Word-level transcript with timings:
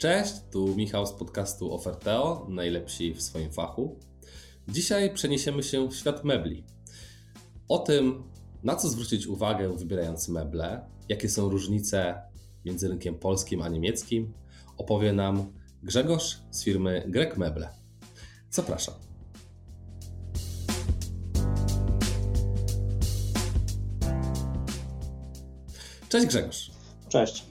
Cześć, 0.00 0.34
tu 0.52 0.76
Michał 0.76 1.06
z 1.06 1.12
podcastu 1.12 1.74
Oferteo, 1.74 2.46
najlepsi 2.48 3.14
w 3.14 3.22
swoim 3.22 3.52
fachu. 3.52 3.98
Dzisiaj 4.68 5.14
przeniesiemy 5.14 5.62
się 5.62 5.88
w 5.88 5.94
świat 5.96 6.24
mebli. 6.24 6.64
O 7.68 7.78
tym, 7.78 8.22
na 8.62 8.76
co 8.76 8.88
zwrócić 8.88 9.26
uwagę 9.26 9.76
wybierając 9.76 10.28
meble, 10.28 10.80
jakie 11.08 11.28
są 11.28 11.48
różnice 11.48 12.22
między 12.64 12.88
rynkiem 12.88 13.14
polskim 13.14 13.62
a 13.62 13.68
niemieckim, 13.68 14.32
opowie 14.76 15.12
nam 15.12 15.52
Grzegorz 15.82 16.38
z 16.50 16.64
firmy 16.64 17.04
Grek 17.08 17.36
Meble. 17.36 17.68
Zapraszam. 18.50 18.94
Cześć 26.08 26.26
Grzegorz. 26.26 26.70
Cześć. 27.08 27.49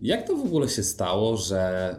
Jak 0.00 0.26
to 0.26 0.36
w 0.36 0.46
ogóle 0.46 0.68
się 0.68 0.82
stało, 0.82 1.36
że 1.36 1.94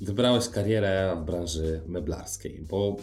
wybrałeś 0.00 0.48
karierę 0.48 1.16
w 1.22 1.24
branży 1.24 1.80
meblarskiej? 1.86 2.66
Bo 2.70 2.96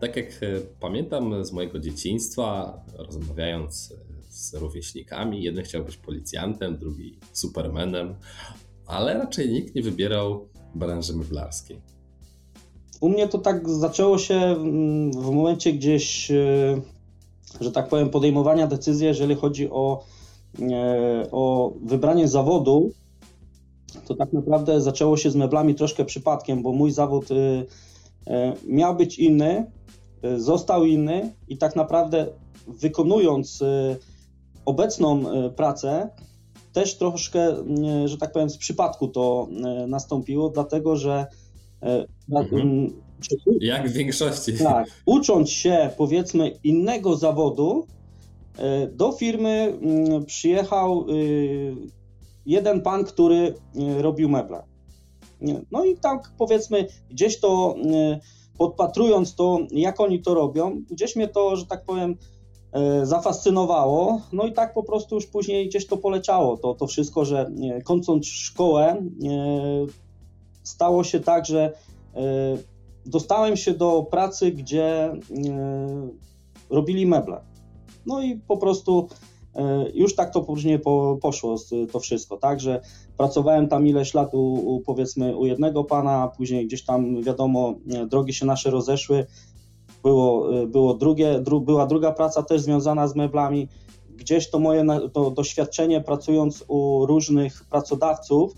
tak 0.00 0.16
jak 0.16 0.26
e, 0.26 0.60
pamiętam 0.80 1.44
z 1.44 1.52
mojego 1.52 1.78
dzieciństwa, 1.78 2.80
rozmawiając 2.98 3.92
e, 3.92 4.32
z 4.32 4.54
rówieśnikami, 4.54 5.42
jeden 5.42 5.64
chciał 5.64 5.84
być 5.84 5.96
policjantem, 5.96 6.78
drugi 6.78 7.18
supermanem, 7.32 8.14
ale 8.86 9.14
raczej 9.14 9.52
nikt 9.52 9.74
nie 9.74 9.82
wybierał 9.82 10.48
branży 10.74 11.16
meblarskiej. 11.16 11.80
U 13.00 13.08
mnie 13.08 13.28
to 13.28 13.38
tak 13.38 13.68
zaczęło 13.68 14.18
się 14.18 14.34
mm, 14.34 15.12
w 15.12 15.30
momencie 15.30 15.72
gdzieś, 15.72 16.30
e, 16.30 16.80
że 17.60 17.72
tak 17.72 17.88
powiem, 17.88 18.10
podejmowania 18.10 18.66
decyzji, 18.66 19.06
jeżeli 19.06 19.34
chodzi 19.34 19.70
o, 19.70 20.04
o 21.30 21.72
wybranie 21.84 22.28
zawodu, 22.28 22.92
to 24.10 24.16
tak 24.16 24.32
naprawdę 24.32 24.80
zaczęło 24.80 25.16
się 25.16 25.30
z 25.30 25.36
meblami 25.36 25.74
troszkę 25.74 26.04
przypadkiem, 26.04 26.62
bo 26.62 26.72
mój 26.72 26.90
zawód 26.90 27.30
y, 27.30 27.34
y, 27.34 27.66
miał 28.66 28.96
być 28.96 29.18
inny, 29.18 29.66
y, 30.24 30.40
został 30.40 30.84
inny 30.84 31.32
i 31.48 31.58
tak 31.58 31.76
naprawdę 31.76 32.26
wykonując 32.68 33.64
obecną 34.64 35.24
pracę, 35.56 36.08
też 36.72 36.98
troszkę, 36.98 37.56
że 38.04 38.18
tak 38.18 38.32
powiem, 38.32 38.50
z 38.50 38.56
przypadku 38.56 39.08
to 39.08 39.48
nastąpiło, 39.88 40.48
dlatego 40.48 40.96
że. 40.96 41.26
Mhm. 42.32 42.92
Jak 43.60 43.88
w 43.88 43.92
większości. 43.92 44.58
Tak, 44.58 44.86
ucząc 45.06 45.50
się 45.50 45.90
powiedzmy 45.96 46.50
innego 46.64 47.16
zawodu, 47.16 47.86
do 48.92 49.12
firmy 49.12 49.78
mm, 49.82 50.24
przyjechał 50.24 51.06
jeden 52.46 52.80
pan, 52.80 53.04
który 53.04 53.54
e, 53.76 54.02
robił 54.02 54.28
meble. 54.28 54.62
No 55.70 55.84
i 55.84 55.96
tak 55.96 56.32
powiedzmy, 56.38 56.86
gdzieś 57.10 57.40
to 57.40 57.74
e, 57.94 58.20
podpatrując 58.58 59.34
to, 59.34 59.58
jak 59.70 60.00
oni 60.00 60.22
to 60.22 60.34
robią, 60.34 60.82
gdzieś 60.90 61.16
mnie 61.16 61.28
to, 61.28 61.56
że 61.56 61.66
tak 61.66 61.84
powiem, 61.84 62.16
e, 62.72 63.06
zafascynowało. 63.06 64.20
No 64.32 64.46
i 64.46 64.52
tak 64.52 64.74
po 64.74 64.82
prostu 64.82 65.14
już 65.14 65.26
później 65.26 65.68
gdzieś 65.68 65.86
to 65.86 65.96
poleciało. 65.96 66.56
To, 66.56 66.74
to 66.74 66.86
wszystko, 66.86 67.24
że 67.24 67.50
kończąc 67.84 68.26
szkołę, 68.26 69.02
stało 70.62 71.04
się 71.04 71.20
tak, 71.20 71.46
że 71.46 71.72
dostałem 73.06 73.56
się 73.56 73.74
do 73.74 74.06
pracy, 74.10 74.50
gdzie 74.50 75.12
robili 76.70 77.06
meble. 77.06 77.40
No 78.06 78.22
i 78.22 78.36
po 78.36 78.56
prostu 78.56 79.08
już 79.94 80.14
tak 80.14 80.32
to 80.32 80.40
później 80.40 80.78
po, 80.78 81.18
poszło 81.22 81.56
to 81.92 82.00
wszystko, 82.00 82.36
tak, 82.36 82.60
że 82.60 82.80
pracowałem 83.16 83.68
tam 83.68 83.86
ileś 83.86 84.14
lat 84.14 84.34
u, 84.34 84.52
u, 84.52 84.80
powiedzmy 84.80 85.36
u 85.36 85.46
jednego 85.46 85.84
pana, 85.84 86.28
później 86.36 86.66
gdzieś 86.66 86.84
tam 86.84 87.22
wiadomo, 87.22 87.74
drogi 88.06 88.34
się 88.34 88.46
nasze 88.46 88.70
rozeszły, 88.70 89.26
było, 90.02 90.60
e, 90.62 90.66
było 90.66 90.94
drugie, 90.94 91.40
dru, 91.40 91.60
była 91.60 91.86
druga 91.86 92.12
praca 92.12 92.42
też 92.42 92.60
związana 92.60 93.08
z 93.08 93.16
meblami, 93.16 93.68
gdzieś 94.16 94.50
to 94.50 94.58
moje 94.58 94.86
to 95.12 95.30
doświadczenie 95.30 96.00
pracując 96.00 96.64
u 96.68 97.06
różnych 97.06 97.64
pracodawców, 97.64 98.52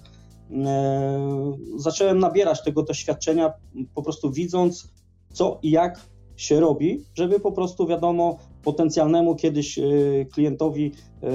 e, 0.50 1.56
zacząłem 1.76 2.18
nabierać 2.18 2.64
tego 2.64 2.82
doświadczenia, 2.82 3.52
po 3.94 4.02
prostu 4.02 4.30
widząc 4.30 4.88
co 5.32 5.58
i 5.62 5.70
jak 5.70 6.00
się 6.36 6.60
robi, 6.60 7.04
żeby 7.14 7.40
po 7.40 7.52
prostu 7.52 7.86
wiadomo 7.86 8.38
potencjalnemu 8.62 9.36
kiedyś 9.36 9.78
y, 9.78 10.26
klientowi 10.32 10.92
y, 11.22 11.26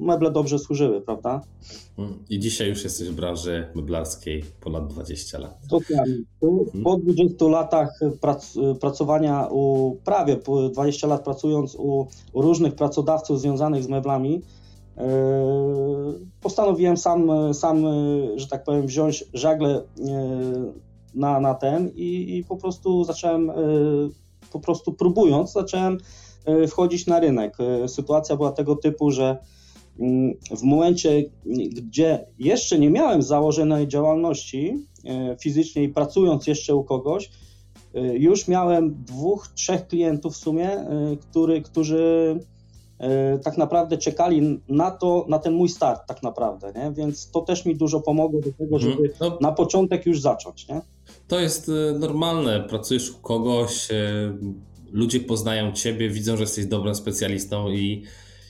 meble 0.00 0.30
dobrze 0.30 0.58
służyły, 0.58 1.00
prawda? 1.00 1.40
I 2.30 2.38
dzisiaj 2.38 2.68
już 2.68 2.84
jesteś 2.84 3.08
w 3.08 3.14
branży 3.14 3.66
meblarskiej 3.74 4.44
ponad 4.60 4.88
20 4.88 5.38
lat. 5.38 5.58
Dokładnie. 5.70 6.16
Hmm. 6.40 6.84
Po 6.84 6.96
20 6.96 7.44
latach 7.44 8.00
prac, 8.20 8.54
pracowania 8.80 9.48
u 9.50 9.96
prawie 10.04 10.36
20 10.72 11.06
lat 11.06 11.24
pracując 11.24 11.74
u, 11.74 12.06
różnych 12.34 12.74
pracodawców 12.74 13.40
związanych 13.40 13.84
z 13.84 13.88
meblami, 13.88 14.42
y, 14.98 15.00
postanowiłem 16.40 16.96
sam, 16.96 17.30
sam, 17.54 17.84
że 18.36 18.46
tak 18.46 18.64
powiem, 18.64 18.86
wziąć 18.86 19.24
żagle 19.34 19.82
na, 21.14 21.40
na 21.40 21.54
ten 21.54 21.90
i, 21.94 22.36
i 22.38 22.44
po 22.44 22.56
prostu 22.56 23.04
zacząłem, 23.04 23.52
po 24.52 24.60
prostu 24.60 24.92
próbując, 24.92 25.52
zacząłem 25.52 25.98
wchodzić 26.68 27.06
na 27.06 27.20
rynek. 27.20 27.56
E, 27.60 27.88
sytuacja 27.88 28.36
była 28.36 28.52
tego 28.52 28.76
typu, 28.76 29.10
że 29.10 29.38
mm, 30.00 30.34
w 30.56 30.62
momencie, 30.62 31.24
gdzie 31.72 32.26
jeszcze 32.38 32.78
nie 32.78 32.90
miałem 32.90 33.22
założonej 33.22 33.88
działalności 33.88 34.86
e, 35.04 35.36
fizycznej, 35.40 35.88
pracując 35.88 36.46
jeszcze 36.46 36.74
u 36.74 36.84
kogoś, 36.84 37.30
już 38.14 38.48
miałem 38.48 39.04
dwóch, 39.04 39.48
trzech 39.48 39.86
klientów 39.86 40.34
w 40.34 40.36
sumie, 40.36 40.86
który, 41.20 41.62
którzy 41.62 42.36
tak 43.44 43.58
naprawdę 43.58 43.98
czekali 43.98 44.60
na 44.68 44.90
to, 44.90 45.26
na 45.28 45.38
ten 45.38 45.54
mój 45.54 45.68
start 45.68 46.02
tak 46.08 46.22
naprawdę, 46.22 46.72
nie? 46.76 46.92
więc 46.92 47.30
to 47.30 47.40
też 47.40 47.64
mi 47.64 47.76
dużo 47.76 48.00
pomogło 48.00 48.40
do 48.40 48.52
tego, 48.52 48.76
mhm. 48.76 48.92
żeby 48.92 49.12
no, 49.20 49.38
na 49.40 49.52
początek 49.52 50.06
już 50.06 50.20
zacząć. 50.20 50.68
Nie? 50.68 50.80
To 51.28 51.40
jest 51.40 51.70
normalne, 51.98 52.60
pracujesz 52.60 53.10
u 53.10 53.18
kogoś, 53.18 53.88
ludzie 54.92 55.20
poznają 55.20 55.72
ciebie, 55.72 56.10
widzą, 56.10 56.36
że 56.36 56.42
jesteś 56.42 56.66
dobrym 56.66 56.94
specjalistą 56.94 57.68
i, 57.68 58.04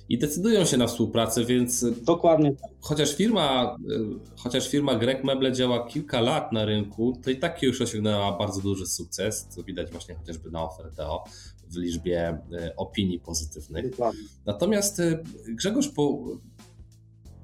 i 0.09 0.19
decydują 0.19 0.65
się 0.65 0.77
na 0.77 0.87
współpracę, 0.87 1.45
więc. 1.45 1.87
Dokładnie. 2.03 2.53
Tak. 2.53 2.71
Chociaż 2.81 3.17
firma, 3.17 3.77
chociaż 4.37 4.69
firma 4.69 4.95
Grek 4.95 5.25
Meble 5.25 5.53
działa 5.53 5.87
kilka 5.87 6.21
lat 6.21 6.53
na 6.53 6.65
rynku, 6.65 7.21
to 7.25 7.31
i 7.31 7.37
tak 7.37 7.63
już 7.63 7.81
osiągnęła 7.81 8.39
bardzo 8.39 8.61
duży 8.61 8.87
sukces, 8.87 9.47
co 9.49 9.63
widać 9.63 9.91
właśnie 9.91 10.15
chociażby 10.15 10.51
na 10.51 10.65
oferteo 10.65 11.25
w 11.69 11.77
liczbie 11.77 12.39
e, 12.53 12.77
opinii 12.77 13.21
pozytywnych. 13.21 13.91
Dokładnie. 13.91 14.23
Natomiast 14.47 15.01
e, 15.01 15.23
Grzegorz, 15.49 15.89
po, 15.89 16.25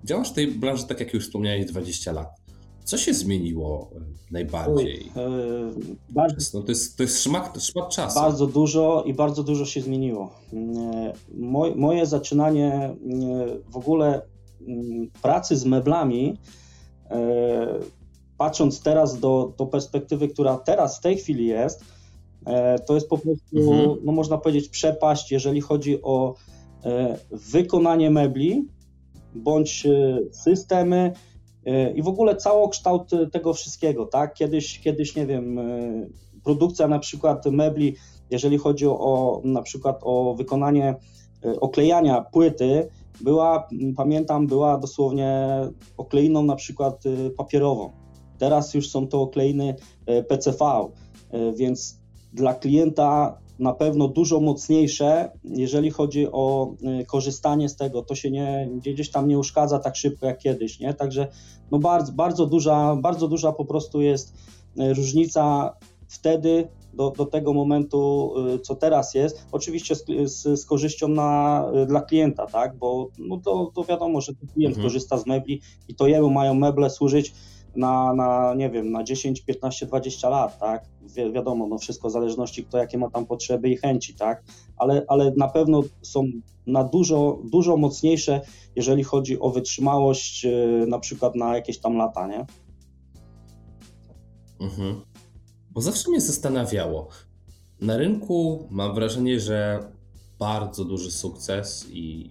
działasz 0.05 0.31
w 0.31 0.35
tej 0.35 0.49
branży, 0.49 0.87
tak 0.87 1.01
jak 1.01 1.15
już 1.15 1.25
wspomniałeś, 1.25 1.67
20 1.67 2.13
lat. 2.13 2.46
Co 2.87 2.99
się 2.99 3.15
zmieniło 3.15 3.91
e, 3.97 4.01
najbardziej? 4.31 5.13
E, 5.17 5.31
bardzo, 6.11 6.59
no 6.59 6.65
to 6.65 6.73
jest, 6.73 6.97
to 6.97 7.03
jest 7.03 7.23
szmat, 7.23 7.63
szmat 7.63 7.89
czasu. 7.89 8.21
Bardzo 8.21 8.47
dużo 8.47 9.05
i 9.07 9.15
bardzo 9.15 9.43
dużo 9.43 9.65
się 9.65 9.81
zmieniło. 9.81 10.31
E, 10.53 11.13
moje, 11.77 12.07
zaczynanie 12.07 12.97
w 13.69 13.77
ogóle 13.77 14.23
mm, 14.69 15.11
pracy 15.23 15.57
z 15.57 15.65
meblami, 15.65 16.39
patrząc 18.39 18.81
teraz 18.81 19.21
do, 19.21 19.53
do 19.59 19.67
perspektywy, 19.67 20.29
która 20.29 20.57
teraz 20.57 20.99
w 20.99 21.01
tej 21.01 21.17
chwili 21.17 21.47
jest, 21.47 21.85
to 22.87 22.95
jest 22.95 23.09
po 23.09 23.19
prostu, 23.19 23.57
mhm. 23.57 23.97
no 24.05 24.13
można 24.13 24.39
powiedzieć, 24.39 24.69
przepaść, 24.69 25.33
jeżeli 25.33 25.61
chodzi 25.61 26.03
o 26.03 26.35
wykonanie 27.31 28.11
mebli 28.11 28.69
bądź 29.35 29.87
systemy, 30.33 31.13
i 31.95 32.03
w 32.03 32.09
ogóle 32.09 32.37
całokształt 32.37 33.11
tego 33.33 33.55
wszystkiego, 33.55 34.07
tak? 34.07 34.35
Kiedyś, 34.35 34.81
kiedyś 34.81 35.17
nie 35.17 35.27
wiem, 35.27 35.59
e, 35.59 35.63
produkcja 36.45 36.89
na 36.89 36.99
przykład 36.99 37.47
mebli, 37.47 37.97
jeżeli 38.31 38.59
chodzi 38.59 38.87
o 38.87 39.41
na 39.45 39.63
przykład 39.63 40.01
o 40.03 40.35
wykonanie 40.35 40.95
e, 41.45 41.61
oklejania 41.61 42.21
płyty, 42.21 42.89
była, 43.21 43.69
pamiętam, 43.97 44.47
była 44.47 44.79
dosłownie 44.79 45.49
okleiną 45.97 46.43
na 46.43 46.57
przykład 46.57 47.07
e, 47.07 47.31
papierową. 47.31 47.93
Teraz 48.39 48.75
już 48.75 48.91
są 48.91 49.09
to 49.09 49.23
okleiny 49.23 49.75
PCV, 50.29 50.89
więc 51.57 52.01
dla 52.33 52.55
klienta 52.55 53.39
na 53.59 53.73
pewno 53.73 54.09
dużo 54.09 54.41
mocniejsze, 54.41 55.31
jeżeli 55.45 55.91
chodzi 55.91 56.27
o 56.33 56.75
y, 57.01 57.05
korzystanie 57.05 57.69
z 57.69 57.77
tego. 57.77 58.03
To 58.03 58.15
się 58.15 58.31
nie, 58.31 58.71
gdzieś 58.75 59.11
tam 59.11 59.29
nie 59.29 59.39
uszkadza 59.39 59.79
tak 59.79 59.97
szybko 59.97 60.27
jak 60.27 60.39
kiedyś, 60.39 60.81
nie? 60.81 60.95
Także 60.95 61.29
no 61.71 61.79
bardzo, 61.79 62.13
bardzo, 62.13 62.47
duża, 62.47 62.97
bardzo 62.97 63.29
duża 63.29 63.53
po 63.53 63.65
prostu 63.65 64.01
jest 64.01 64.35
y, 64.81 64.95
różnica 64.95 65.73
wtedy 66.09 66.69
do, 66.95 67.11
do 67.11 67.27
tego 67.27 67.53
momentu, 67.53 68.33
y, 68.55 68.59
co 68.59 68.75
teraz 68.75 69.15
jest. 69.15 69.47
Oczywiście 69.53 69.95
z, 69.95 70.05
z, 70.25 70.61
z 70.61 70.67
korzyścią 70.67 71.09
na, 71.09 71.65
dla 71.87 72.01
klienta, 72.01 72.47
tak? 72.47 72.77
Bo 72.77 73.09
no 73.19 73.37
to, 73.37 73.73
to 73.75 73.85
wiadomo, 73.85 74.21
że 74.21 74.33
klient 74.35 74.77
mhm. 74.77 74.87
korzysta 74.87 75.19
z 75.19 75.27
mebli 75.27 75.61
i 75.89 75.95
to 75.95 76.07
jemu 76.07 76.31
mają 76.31 76.55
meble 76.55 76.91
służyć 76.91 77.35
na, 77.77 78.15
na 78.15 78.55
nie 78.55 78.71
wiem, 78.71 78.93
na 78.93 79.05
10, 79.05 79.41
15, 79.41 79.87
20 79.87 80.29
lat, 80.29 80.59
tak? 80.59 80.85
Wi 81.03 81.33
wiadomo, 81.33 81.67
no 81.67 81.79
wszystko 81.79 82.09
w 82.09 82.13
zależności 82.13 82.65
kto 82.65 82.79
jakie 82.79 82.99
ma 82.99 83.11
tam 83.11 83.27
potrzeby 83.27 83.69
i 83.69 83.77
chęci, 83.77 84.15
tak? 84.15 84.45
Ale, 84.77 85.05
ale 85.09 85.33
na 85.37 85.49
pewno 85.49 85.83
są 86.03 86.25
na 86.67 86.85
dużo, 86.85 87.39
dużo 87.45 87.77
mocniejsze, 87.77 88.41
jeżeli 88.77 89.05
chodzi 89.05 89.41
o 89.41 89.51
wytrzymałość 89.51 90.45
yy, 90.45 90.87
na 90.89 90.99
przykład 90.99 91.35
na 91.35 91.55
jakieś 91.55 91.79
tam 91.79 91.97
lata, 91.97 92.27
nie? 92.27 92.47
Mhm. 94.61 95.01
Bo 95.71 95.81
zawsze 95.81 96.11
mnie 96.11 96.21
zastanawiało. 96.21 97.09
Na 97.81 97.97
rynku 97.97 98.67
mam 98.71 98.95
wrażenie, 98.95 99.41
że 99.41 99.81
bardzo 100.39 100.85
duży 100.85 101.11
sukces 101.11 101.87
i 101.91 102.31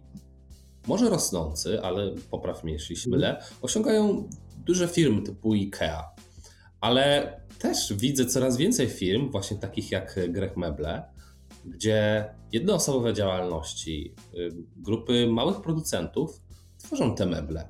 może 0.88 1.10
rosnący, 1.10 1.82
ale 1.82 2.12
popraw 2.32 2.64
mnie, 2.64 2.74
jeśli 2.74 2.96
się 2.96 3.10
mylę, 3.10 3.44
osiągają 3.62 4.30
duże 4.58 4.88
firmy 4.88 5.22
typu 5.22 5.54
IKEA. 5.54 6.04
Ale 6.82 7.36
też 7.60 7.94
widzę 7.94 8.26
coraz 8.26 8.58
więcej 8.58 8.88
firm, 8.90 9.32
właśnie 9.32 9.58
takich 9.58 9.92
jak 9.92 10.20
Grech 10.30 10.58
Meble, 10.58 11.04
gdzie 11.66 12.26
jednoosobowe 12.52 13.14
działalności, 13.14 14.14
y, 14.34 14.50
grupy 14.76 15.28
małych 15.28 15.62
producentów 15.62 16.42
tworzą 16.78 17.16
te 17.16 17.26
meble. 17.26 17.70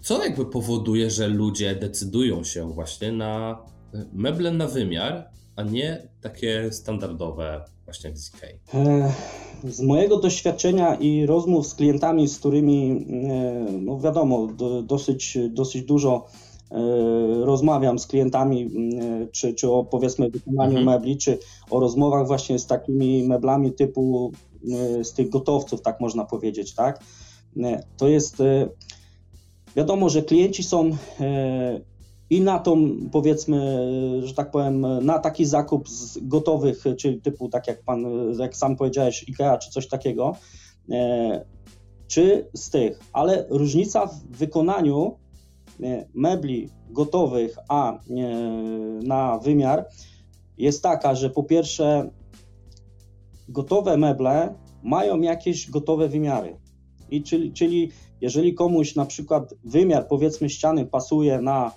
Co 0.00 0.24
jakby 0.24 0.46
powoduje, 0.46 1.10
że 1.10 1.28
ludzie 1.28 1.74
decydują 1.74 2.44
się 2.44 2.72
właśnie 2.72 3.12
na 3.12 3.64
meble 4.12 4.52
na 4.52 4.66
wymiar, 4.66 5.30
a 5.58 5.62
nie 5.62 6.08
takie 6.20 6.72
standardowe 6.72 7.64
właśnie 7.84 8.10
jak 8.10 8.18
z 9.64 9.80
mojego 9.80 10.16
doświadczenia 10.16 10.94
i 10.94 11.26
rozmów 11.26 11.66
z 11.66 11.74
klientami, 11.74 12.28
z 12.28 12.38
którymi, 12.38 13.06
e, 13.30 13.66
no 13.72 14.00
wiadomo, 14.00 14.48
dosyć, 14.82 15.38
dosyć 15.50 15.82
dużo 15.82 16.26
e, 16.70 16.76
rozmawiam 17.44 17.98
z 17.98 18.06
klientami, 18.06 18.70
e, 19.02 19.26
czy, 19.32 19.54
czy 19.54 19.70
o 19.70 19.84
powiedzmy 19.84 20.30
wykonaniu 20.30 20.78
mhm. 20.78 20.86
mebli, 20.86 21.16
czy 21.16 21.38
o 21.70 21.80
rozmowach 21.80 22.26
właśnie 22.26 22.58
z 22.58 22.66
takimi 22.66 23.28
meblami 23.28 23.72
typu 23.72 24.32
z 25.02 25.12
tych 25.12 25.28
gotowców, 25.28 25.82
tak 25.82 26.00
można 26.00 26.24
powiedzieć, 26.24 26.74
tak? 26.74 27.04
To 27.96 28.08
jest 28.08 28.36
wiadomo, 29.76 30.08
że 30.08 30.22
klienci 30.22 30.62
są 30.62 30.90
i 32.30 32.40
na 32.40 32.58
tą, 32.58 32.96
powiedzmy, 33.12 33.80
że 34.24 34.34
tak 34.34 34.50
powiem, 34.50 35.04
na 35.04 35.18
taki 35.18 35.44
zakup 35.44 35.88
z 35.88 36.18
gotowych, 36.22 36.84
czyli 36.98 37.20
typu, 37.20 37.48
tak 37.48 37.66
jak 37.66 37.82
pan, 37.82 38.06
jak 38.38 38.56
sam 38.56 38.76
powiedziałeś, 38.76 39.24
IKEA 39.28 39.58
czy 39.58 39.70
coś 39.70 39.88
takiego, 39.88 40.36
e, 40.90 41.44
czy 42.06 42.48
z 42.54 42.70
tych, 42.70 43.00
ale 43.12 43.46
różnica 43.50 44.06
w 44.06 44.22
wykonaniu 44.30 45.16
e, 45.82 46.06
mebli 46.14 46.68
gotowych, 46.90 47.56
a 47.68 47.92
e, 47.92 47.98
na 49.02 49.38
wymiar 49.38 49.86
jest 50.58 50.82
taka, 50.82 51.14
że 51.14 51.30
po 51.30 51.42
pierwsze 51.42 52.10
gotowe 53.48 53.96
meble 53.96 54.54
mają 54.82 55.20
jakieś 55.20 55.70
gotowe 55.70 56.08
wymiary. 56.08 56.56
I 57.10 57.22
czyli, 57.22 57.52
czyli 57.52 57.90
jeżeli 58.20 58.54
komuś 58.54 58.94
na 58.94 59.06
przykład 59.06 59.54
wymiar 59.64 60.08
powiedzmy 60.08 60.50
ściany 60.50 60.86
pasuje 60.86 61.40
na 61.40 61.72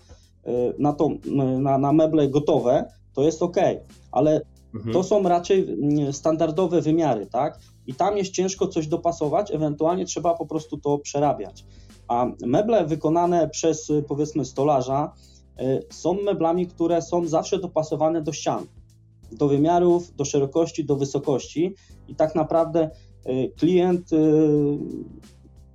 na, 0.80 0.94
to, 0.94 1.10
na, 1.60 1.78
na 1.78 1.94
meble 1.94 2.28
gotowe, 2.28 2.86
to 3.14 3.24
jest 3.24 3.42
ok, 3.44 3.58
ale 4.12 4.42
mhm. 4.76 4.94
to 4.94 5.04
są 5.04 5.24
raczej 5.24 5.70
mm, 5.70 6.14
standardowe 6.14 6.82
wymiary, 6.82 7.26
tak? 7.26 7.60
I 7.88 7.94
tam 7.94 8.18
jest 8.18 8.32
ciężko 8.32 8.68
coś 8.68 8.88
dopasować, 8.88 9.52
ewentualnie 9.52 10.06
trzeba 10.06 10.34
po 10.34 10.46
prostu 10.46 10.78
to 10.78 10.98
przerabiać. 10.98 11.66
A 12.08 12.26
meble 12.46 12.86
wykonane 12.86 13.50
przez 13.50 13.92
powiedzmy 14.08 14.46
stolarza 14.46 15.14
y, 15.62 15.84
są 15.90 16.14
meblami, 16.14 16.68
które 16.68 17.02
są 17.02 17.28
zawsze 17.28 17.60
dopasowane 17.60 18.22
do 18.22 18.32
ścian, 18.32 18.66
do 19.32 19.48
wymiarów, 19.48 20.16
do 20.16 20.26
szerokości, 20.26 20.86
do 20.86 20.96
wysokości 20.96 21.76
i 22.08 22.16
tak 22.16 22.36
naprawdę 22.36 22.90
y, 23.28 23.52
klient 23.58 24.14
y, 24.14 24.18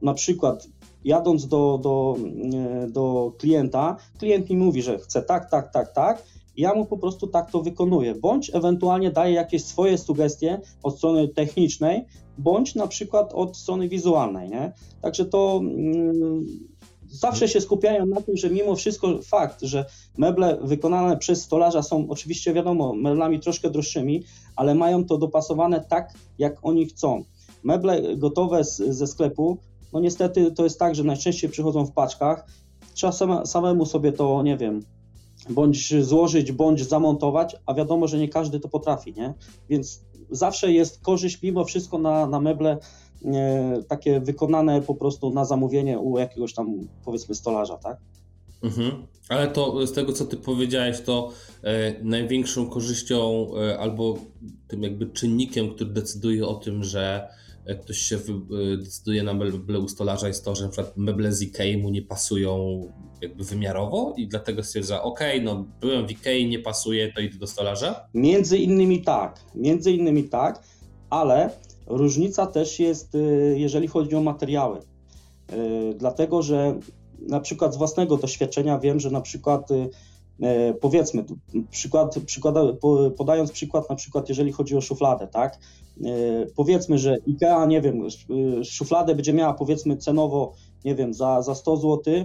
na 0.02 0.14
przykład 0.14 0.68
jadąc 1.06 1.48
do, 1.48 1.78
do, 1.82 2.16
e, 2.54 2.90
do 2.90 3.32
klienta, 3.38 3.96
klient 4.18 4.50
mi 4.50 4.56
mówi, 4.56 4.82
że 4.82 4.98
chce 4.98 5.22
tak, 5.22 5.50
tak, 5.50 5.72
tak, 5.72 5.92
tak, 5.92 6.22
ja 6.56 6.74
mu 6.74 6.86
po 6.86 6.98
prostu 6.98 7.26
tak 7.26 7.50
to 7.50 7.62
wykonuję, 7.62 8.14
bądź 8.14 8.50
ewentualnie 8.54 9.10
daję 9.10 9.34
jakieś 9.34 9.64
swoje 9.64 9.98
sugestie 9.98 10.60
od 10.82 10.96
strony 10.96 11.28
technicznej, 11.28 12.04
bądź 12.38 12.74
na 12.74 12.86
przykład 12.86 13.32
od 13.32 13.56
strony 13.56 13.88
wizualnej, 13.88 14.48
nie? 14.48 14.72
Także 15.02 15.24
to 15.24 15.60
mm, 15.62 16.46
zawsze 17.08 17.48
się 17.48 17.60
skupiają 17.60 18.06
na 18.06 18.20
tym, 18.20 18.36
że 18.36 18.50
mimo 18.50 18.76
wszystko 18.76 19.22
fakt, 19.22 19.62
że 19.62 19.84
meble 20.18 20.58
wykonane 20.62 21.16
przez 21.16 21.42
stolarza 21.42 21.82
są 21.82 22.06
oczywiście 22.08 22.52
wiadomo 22.52 22.92
meblami 22.94 23.40
troszkę 23.40 23.70
droższymi, 23.70 24.22
ale 24.56 24.74
mają 24.74 25.04
to 25.04 25.18
dopasowane 25.18 25.84
tak, 25.88 26.12
jak 26.38 26.58
oni 26.62 26.86
chcą. 26.86 27.24
Meble 27.64 28.16
gotowe 28.16 28.64
z, 28.64 28.76
ze 28.76 29.06
sklepu 29.06 29.58
no 29.92 30.00
niestety 30.00 30.52
to 30.52 30.64
jest 30.64 30.78
tak, 30.78 30.94
że 30.94 31.04
najczęściej 31.04 31.50
przychodzą 31.50 31.86
w 31.86 31.92
paczkach. 31.92 32.46
Trzeba 32.94 33.46
samemu 33.46 33.86
sobie 33.86 34.12
to, 34.12 34.42
nie 34.42 34.56
wiem, 34.56 34.82
bądź 35.50 36.04
złożyć, 36.04 36.52
bądź 36.52 36.88
zamontować, 36.88 37.56
a 37.66 37.74
wiadomo, 37.74 38.08
że 38.08 38.18
nie 38.18 38.28
każdy 38.28 38.60
to 38.60 38.68
potrafi, 38.68 39.14
nie? 39.16 39.34
Więc 39.68 40.00
zawsze 40.30 40.72
jest 40.72 41.00
korzyść 41.00 41.42
mimo 41.42 41.64
wszystko 41.64 41.98
na, 41.98 42.26
na 42.26 42.40
meble 42.40 42.78
e, 43.24 43.82
takie 43.88 44.20
wykonane 44.20 44.82
po 44.82 44.94
prostu 44.94 45.30
na 45.30 45.44
zamówienie 45.44 45.98
u 45.98 46.18
jakiegoś 46.18 46.54
tam 46.54 46.88
powiedzmy 47.04 47.34
stolarza, 47.34 47.76
tak? 47.76 47.96
Mhm. 48.62 49.06
Ale 49.28 49.48
to 49.48 49.86
z 49.86 49.92
tego, 49.92 50.12
co 50.12 50.24
ty 50.24 50.36
powiedziałeś, 50.36 51.00
to 51.00 51.30
e, 51.62 52.02
największą 52.02 52.70
korzyścią 52.70 53.46
e, 53.56 53.78
albo 53.78 54.18
tym 54.68 54.82
jakby 54.82 55.06
czynnikiem, 55.06 55.74
który 55.74 55.90
decyduje 55.90 56.46
o 56.46 56.54
tym, 56.54 56.84
że 56.84 57.28
jak 57.66 57.80
ktoś 57.80 57.98
się 57.98 58.16
y, 58.16 58.76
decyduje 58.76 59.22
na 59.22 59.34
meble 59.34 59.78
u 59.78 59.88
stolarza 59.88 60.28
jest 60.28 60.44
to, 60.44 60.54
że 60.54 60.64
na 60.64 60.70
przykład 60.70 60.96
meble 60.96 61.32
z 61.32 61.42
Ikei 61.42 61.76
mu 61.76 61.90
nie 61.90 62.02
pasują 62.02 62.82
jakby 63.22 63.44
wymiarowo 63.44 64.14
i 64.16 64.28
dlatego 64.28 64.62
stwierdza, 64.62 65.02
ok, 65.02 65.20
no 65.42 65.66
byłem 65.80 66.06
w 66.06 66.10
Ikei, 66.10 66.48
nie 66.48 66.58
pasuje, 66.58 67.12
to 67.12 67.20
idę 67.20 67.38
do 67.38 67.46
stolarza? 67.46 68.08
Między 68.14 68.58
innymi 68.58 69.02
tak, 69.02 69.40
między 69.54 69.92
innymi 69.92 70.24
tak, 70.24 70.62
ale 71.10 71.50
różnica 71.86 72.46
też 72.46 72.80
jest, 72.80 73.14
y, 73.14 73.54
jeżeli 73.58 73.88
chodzi 73.88 74.16
o 74.16 74.20
materiały. 74.20 74.78
Y, 74.78 75.94
dlatego, 75.94 76.42
że 76.42 76.80
na 77.18 77.40
przykład 77.40 77.74
z 77.74 77.76
własnego 77.76 78.16
doświadczenia 78.16 78.78
wiem, 78.78 79.00
że 79.00 79.10
na 79.10 79.20
przykład 79.20 79.70
E, 79.70 79.88
powiedzmy, 80.80 81.24
przykład, 81.70 82.18
przykłada, 82.26 82.60
podając 83.16 83.52
przykład 83.52 83.90
na 83.90 83.96
przykład 83.96 84.28
jeżeli 84.28 84.52
chodzi 84.52 84.76
o 84.76 84.80
szufladę, 84.80 85.26
tak, 85.26 85.58
e, 86.04 86.08
powiedzmy, 86.56 86.98
że 86.98 87.16
IKEA, 87.28 87.68
nie 87.68 87.80
wiem, 87.80 88.00
szufladę 88.64 89.14
będzie 89.14 89.32
miała 89.32 89.54
powiedzmy 89.54 89.96
cenowo, 89.96 90.52
nie 90.84 90.94
wiem, 90.94 91.14
za, 91.14 91.42
za 91.42 91.54
100 91.54 91.76
zł, 91.76 92.14
e, 92.14 92.24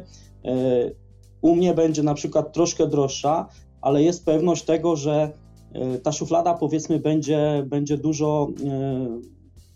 u 1.42 1.56
mnie 1.56 1.74
będzie 1.74 2.04
na 2.04 2.14
przykład 2.14 2.54
troszkę 2.54 2.88
droższa, 2.88 3.48
ale 3.82 4.04
jest 4.04 4.26
pewność 4.26 4.64
tego, 4.64 4.96
że 4.96 5.32
ta 6.04 6.12
szuflada 6.12 6.54
powiedzmy 6.54 7.00
będzie, 7.00 7.66
będzie 7.68 7.98
dużo, 7.98 8.48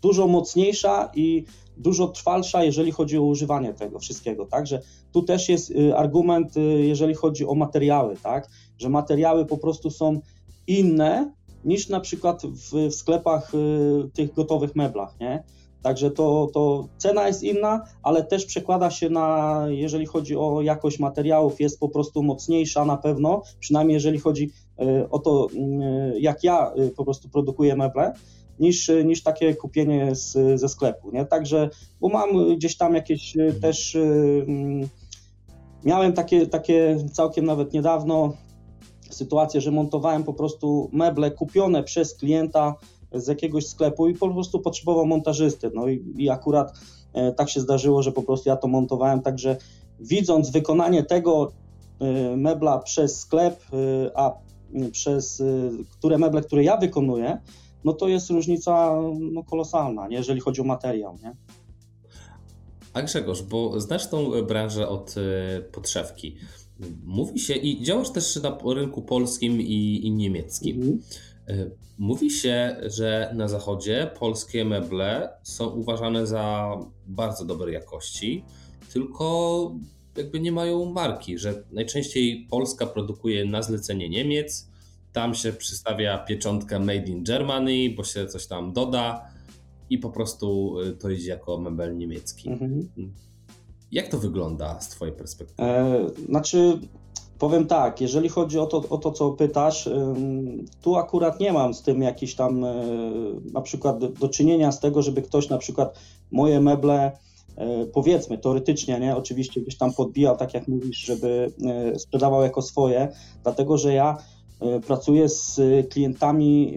dużo 0.02 0.26
mocniejsza 0.26 1.10
i 1.14 1.44
dużo 1.76 2.08
trwalsza, 2.08 2.64
jeżeli 2.64 2.92
chodzi 2.92 3.18
o 3.18 3.22
używanie 3.22 3.74
tego 3.74 3.98
wszystkiego. 3.98 4.46
Także 4.46 4.82
tu 5.12 5.22
też 5.22 5.48
jest 5.48 5.70
y, 5.70 5.96
argument, 5.96 6.56
y, 6.56 6.60
jeżeli 6.60 7.14
chodzi 7.14 7.46
o 7.46 7.54
materiały, 7.54 8.16
tak? 8.16 8.48
Że 8.78 8.88
materiały 8.88 9.46
po 9.46 9.58
prostu 9.58 9.90
są 9.90 10.20
inne 10.66 11.32
niż 11.64 11.88
na 11.88 12.00
przykład 12.00 12.42
w, 12.46 12.94
sklepach 12.94 13.54
y, 13.54 14.10
tych 14.14 14.34
gotowych 14.34 14.76
meblach, 14.76 15.20
nie? 15.20 15.42
Także 15.82 16.10
to, 16.10 16.48
to 16.54 16.88
cena 16.98 17.26
jest 17.26 17.42
inna, 17.42 17.82
ale 18.02 18.24
też 18.24 18.46
przekłada 18.46 18.90
się 18.90 19.10
na, 19.10 19.64
jeżeli 19.68 20.06
chodzi 20.06 20.36
o 20.36 20.62
jakość 20.62 20.98
materiałów, 20.98 21.60
jest 21.60 21.80
po 21.80 21.88
prostu 21.88 22.22
mocniejsza 22.22 22.84
na 22.84 22.96
pewno, 22.96 23.42
przynajmniej 23.60 23.94
jeżeli 23.94 24.18
chodzi 24.18 24.50
o 25.10 25.18
to, 25.18 25.48
jak 26.18 26.44
ja 26.44 26.72
po 26.96 27.04
prostu 27.04 27.28
produkuję 27.28 27.76
meble 27.76 28.12
niż, 28.60 28.90
niż 29.04 29.22
takie 29.22 29.54
kupienie 29.54 30.14
z, 30.14 30.60
ze 30.60 30.68
sklepu. 30.68 31.10
Nie? 31.10 31.24
Także, 31.24 31.70
bo 32.00 32.08
mam 32.08 32.56
gdzieś 32.56 32.76
tam 32.76 32.94
jakieś 32.94 33.36
e, 33.36 33.52
też. 33.52 33.96
Mm, 34.46 34.88
miałem 35.84 36.12
takie, 36.12 36.46
takie 36.46 36.96
całkiem 37.12 37.44
nawet 37.44 37.72
niedawno 37.72 38.32
sytuację, 39.10 39.60
że 39.60 39.70
montowałem 39.70 40.24
po 40.24 40.34
prostu 40.34 40.90
meble 40.92 41.30
kupione 41.30 41.82
przez 41.82 42.14
klienta 42.14 42.74
z 43.12 43.28
jakiegoś 43.28 43.66
sklepu 43.66 44.08
i 44.08 44.14
po 44.14 44.28
prostu 44.28 44.60
potrzebował 44.60 45.06
montażysty. 45.06 45.70
No 45.74 45.88
i, 45.88 46.14
i 46.16 46.30
akurat 46.30 46.72
e, 47.12 47.32
tak 47.32 47.50
się 47.50 47.60
zdarzyło, 47.60 48.02
że 48.02 48.12
po 48.12 48.22
prostu 48.22 48.48
ja 48.48 48.56
to 48.56 48.68
montowałem, 48.68 49.22
także 49.22 49.56
widząc 50.00 50.50
wykonanie 50.50 51.02
tego 51.02 51.52
e, 52.00 52.36
mebla 52.36 52.78
przez 52.78 53.20
sklep, 53.20 53.64
a 54.14 54.32
przez 54.92 55.42
które 55.90 56.18
meble, 56.18 56.42
które 56.42 56.64
ja 56.64 56.76
wykonuję, 56.76 57.38
no 57.86 57.92
to 57.92 58.08
jest 58.08 58.30
różnica 58.30 58.96
no, 59.20 59.44
kolosalna, 59.44 60.08
nie? 60.08 60.16
jeżeli 60.16 60.40
chodzi 60.40 60.60
o 60.60 60.64
materiał. 60.64 61.18
Nie? 61.22 61.36
A 62.92 63.02
Grzegorz, 63.02 63.42
bo 63.42 63.80
znasz 63.80 64.10
tą 64.10 64.42
branżę 64.42 64.88
od 64.88 65.14
e, 65.18 65.60
podszewki. 65.60 66.36
Mówi 67.04 67.40
się 67.40 67.54
i 67.54 67.82
działasz 67.82 68.10
też 68.10 68.36
na 68.36 68.58
rynku 68.74 69.02
polskim 69.02 69.60
i, 69.60 70.00
i 70.06 70.12
niemieckim. 70.12 70.76
Mhm. 70.76 71.00
E, 71.48 71.70
mówi 71.98 72.30
się, 72.30 72.76
że 72.82 73.32
na 73.34 73.48
zachodzie 73.48 74.10
polskie 74.18 74.64
meble 74.64 75.28
są 75.42 75.66
uważane 75.66 76.26
za 76.26 76.76
bardzo 77.06 77.44
dobrej 77.44 77.74
jakości, 77.74 78.44
tylko 78.92 79.72
jakby 80.16 80.40
nie 80.40 80.52
mają 80.52 80.84
marki, 80.84 81.38
że 81.38 81.64
najczęściej 81.72 82.46
Polska 82.50 82.86
produkuje 82.86 83.44
na 83.44 83.62
zlecenie 83.62 84.08
Niemiec, 84.08 84.70
tam 85.16 85.34
się 85.34 85.52
przystawia 85.52 86.18
pieczątkę 86.18 86.78
Made 86.78 87.06
in 87.06 87.24
Germany, 87.24 87.90
bo 87.96 88.04
się 88.04 88.26
coś 88.26 88.46
tam 88.46 88.72
doda 88.72 89.28
i 89.90 89.98
po 89.98 90.10
prostu 90.10 90.78
y, 90.80 90.92
to 90.92 91.10
idzie 91.10 91.30
jako 91.30 91.58
mebel 91.58 91.96
niemiecki. 91.96 92.48
Mhm. 92.48 92.88
Jak 93.92 94.08
to 94.08 94.18
wygląda 94.18 94.80
z 94.80 94.88
Twojej 94.88 95.14
perspektywy? 95.14 95.68
E, 95.68 96.06
znaczy, 96.28 96.78
powiem 97.38 97.66
tak, 97.66 98.00
jeżeli 98.00 98.28
chodzi 98.28 98.58
o 98.58 98.66
to, 98.66 98.84
o 98.90 98.98
to 98.98 99.12
co 99.12 99.30
pytasz, 99.30 99.88
tu 100.82 100.96
akurat 100.96 101.40
nie 101.40 101.52
mam 101.52 101.74
z 101.74 101.82
tym 101.82 102.02
jakiś 102.02 102.34
tam 102.34 102.64
e, 102.64 102.84
na 103.52 103.60
przykład 103.60 104.12
do 104.12 104.28
czynienia 104.28 104.72
z 104.72 104.80
tego, 104.80 105.02
żeby 105.02 105.22
ktoś 105.22 105.48
na 105.48 105.58
przykład 105.58 105.98
moje 106.30 106.60
meble 106.60 107.12
e, 107.56 107.86
powiedzmy 107.86 108.38
teoretycznie, 108.38 109.00
nie, 109.00 109.16
oczywiście 109.16 109.60
gdzieś 109.60 109.78
tam 109.78 109.92
podbijał, 109.92 110.36
tak 110.36 110.54
jak 110.54 110.68
mówisz, 110.68 110.98
żeby 110.98 111.52
e, 111.64 111.98
sprzedawał 111.98 112.42
jako 112.42 112.62
swoje, 112.62 113.08
dlatego 113.42 113.78
że 113.78 113.94
ja 113.94 114.16
pracuję 114.86 115.28
z 115.28 115.60
klientami 115.90 116.76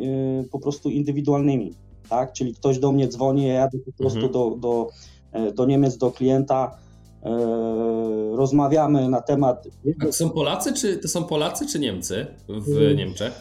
po 0.51 0.59
prostu 0.59 0.89
indywidualnymi, 0.89 1.74
tak, 2.09 2.33
czyli 2.33 2.53
ktoś 2.53 2.79
do 2.79 2.91
mnie 2.91 3.07
dzwoni, 3.07 3.48
ja 3.48 3.53
jadę 3.53 3.77
po 3.79 3.91
prostu 3.91 4.25
mhm. 4.25 4.33
do, 4.33 4.55
do, 4.59 4.89
do 5.51 5.65
Niemiec, 5.65 5.98
do 5.98 6.12
klienta, 6.12 6.77
E, 7.24 8.36
rozmawiamy 8.36 9.09
na 9.09 9.21
temat. 9.21 9.67
A 10.01 10.05
to 10.05 10.13
są 10.13 10.29
Polacy, 10.29 10.74
czy 10.74 10.98
to 10.98 11.07
są 11.07 11.24
Polacy 11.24 11.67
czy 11.67 11.79
Niemcy 11.79 12.27
w 12.48 12.65
hmm. 12.65 12.98
Niemczech? 12.98 13.33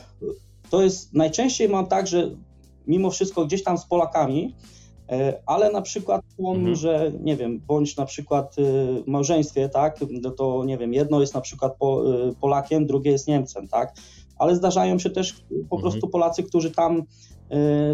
To 0.71 0.83
jest 0.83 1.15
najczęściej 1.15 1.69
mam 1.69 1.87
tak, 1.87 2.07
że 2.07 2.31
mimo 2.87 3.11
wszystko 3.11 3.47
gdzieś 3.47 3.63
tam 3.63 3.79
z 3.79 3.87
Polakami, 3.87 4.55
e, 5.09 5.43
ale 5.47 5.73
na 5.73 5.83
przykład, 5.83 6.23
mhm. 6.39 6.75
że 6.75 7.13
nie 7.21 7.37
wiem, 7.37 7.61
bądź 7.67 7.97
na 7.97 8.07
przykład 8.07 8.57
e, 8.59 8.63
w 9.03 9.07
małżeństwie, 9.07 9.69
tak, 9.69 10.01
no 10.11 10.31
to 10.31 10.65
nie 10.65 10.79
wiem, 10.79 10.95
jedno 10.95 11.21
jest 11.21 11.35
na 11.35 11.41
przykład 11.41 11.77
Polakiem, 12.41 12.87
drugie 12.87 13.11
jest 13.11 13.29
Niemcem, 13.29 13.69
tak, 13.69 13.95
ale 14.39 14.57
zdarzają 14.57 14.99
się 14.99 15.11
też 15.11 15.33
po 15.49 15.77
mhm. 15.77 15.81
prostu 15.81 16.09
Polacy, 16.09 16.43
którzy 16.43 16.71
tam, 16.71 17.03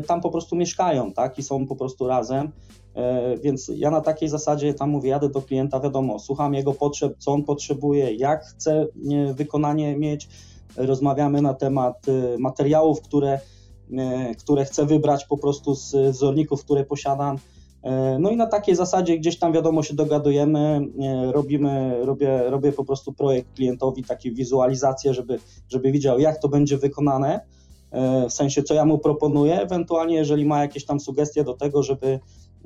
tam 0.06 0.20
po 0.20 0.30
prostu 0.30 0.56
mieszkają, 0.56 1.12
tak, 1.12 1.38
i 1.38 1.42
są 1.42 1.66
po 1.66 1.76
prostu 1.76 2.08
razem 2.08 2.52
E, 2.94 3.36
więc 3.36 3.70
ja 3.76 3.90
na 3.90 4.00
takiej 4.00 4.28
zasadzie 4.28 4.74
tam 4.74 4.90
mówię, 4.90 5.10
jadę 5.10 5.28
do 5.28 5.42
klienta, 5.42 5.80
wiadomo, 5.80 6.18
słucham 6.18 6.54
jego 6.54 6.74
potrzeb, 6.74 7.14
co 7.18 7.32
on 7.32 7.44
potrzebuje, 7.44 8.14
jak 8.14 8.44
chce 8.44 8.86
wykonanie 9.34 9.96
mieć, 9.96 10.28
rozmawiamy 10.76 11.42
na 11.42 11.54
temat 11.54 12.08
e, 12.08 12.38
materiałów, 12.38 13.00
które, 13.00 13.40
e, 13.98 14.34
które 14.34 14.64
chcę 14.64 14.86
wybrać 14.86 15.24
po 15.24 15.38
prostu 15.38 15.74
z 15.74 15.94
wzorników, 16.10 16.64
które 16.64 16.84
posiadam. 16.84 17.38
No 18.18 18.30
i 18.30 18.36
na 18.36 18.46
takiej 18.46 18.76
zasadzie 18.76 19.18
gdzieś 19.18 19.38
tam 19.38 19.52
wiadomo 19.52 19.82
się 19.82 19.94
dogadujemy, 19.94 20.80
robimy, 21.32 22.04
robię, 22.04 22.42
robię 22.50 22.72
po 22.72 22.84
prostu 22.84 23.12
projekt 23.12 23.54
klientowi, 23.54 24.04
taką 24.04 24.22
wizualizację, 24.24 25.14
żeby, 25.14 25.38
żeby 25.68 25.92
widział 25.92 26.18
jak 26.18 26.38
to 26.38 26.48
będzie 26.48 26.78
wykonane, 26.78 27.40
w 28.28 28.32
sensie 28.32 28.62
co 28.62 28.74
ja 28.74 28.84
mu 28.84 28.98
proponuję, 28.98 29.60
ewentualnie 29.60 30.16
jeżeli 30.16 30.44
ma 30.44 30.60
jakieś 30.60 30.84
tam 30.84 31.00
sugestie 31.00 31.44
do 31.44 31.54
tego, 31.54 31.82
żeby 31.82 32.20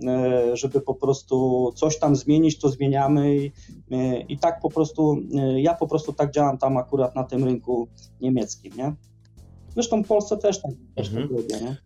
E, 0.06 0.56
żeby 0.56 0.80
po 0.80 0.94
prostu 0.94 1.70
coś 1.74 1.98
tam 1.98 2.16
zmienić, 2.16 2.58
to 2.58 2.68
zmieniamy 2.68 3.36
i, 3.36 3.52
e, 3.90 4.20
i 4.20 4.38
tak 4.38 4.60
po 4.60 4.70
prostu, 4.70 5.22
e, 5.34 5.60
ja 5.60 5.74
po 5.74 5.86
prostu 5.86 6.12
tak 6.12 6.30
działam 6.30 6.58
tam 6.58 6.76
akurat 6.76 7.14
na 7.14 7.24
tym 7.24 7.44
rynku 7.44 7.88
niemieckim, 8.20 8.72
nie? 8.76 8.94
Zresztą 9.74 10.02
w 10.02 10.06
Polsce 10.06 10.36
też 10.36 10.62
tak, 10.62 10.72
też 10.94 11.08
tak 11.08 11.18
mhm. 11.18 11.28
tak 11.28 11.36
robię, 11.38 11.64
nie? 11.64 11.76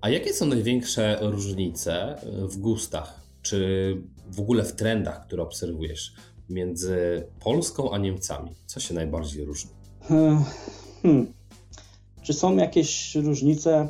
A 0.00 0.10
jakie 0.10 0.32
są 0.32 0.46
największe 0.46 1.18
różnice 1.20 2.16
w 2.48 2.56
gustach, 2.56 3.20
czy 3.42 3.96
w 4.30 4.40
ogóle 4.40 4.64
w 4.64 4.72
trendach, 4.72 5.26
które 5.26 5.42
obserwujesz 5.42 6.14
między 6.48 7.26
Polską 7.40 7.90
a 7.90 7.98
Niemcami? 7.98 8.50
Co 8.66 8.80
się 8.80 8.94
najbardziej 8.94 9.44
różni? 9.44 9.70
Hmm. 10.02 10.44
Czy 12.22 12.32
są 12.32 12.56
jakieś 12.56 13.14
różnice? 13.14 13.88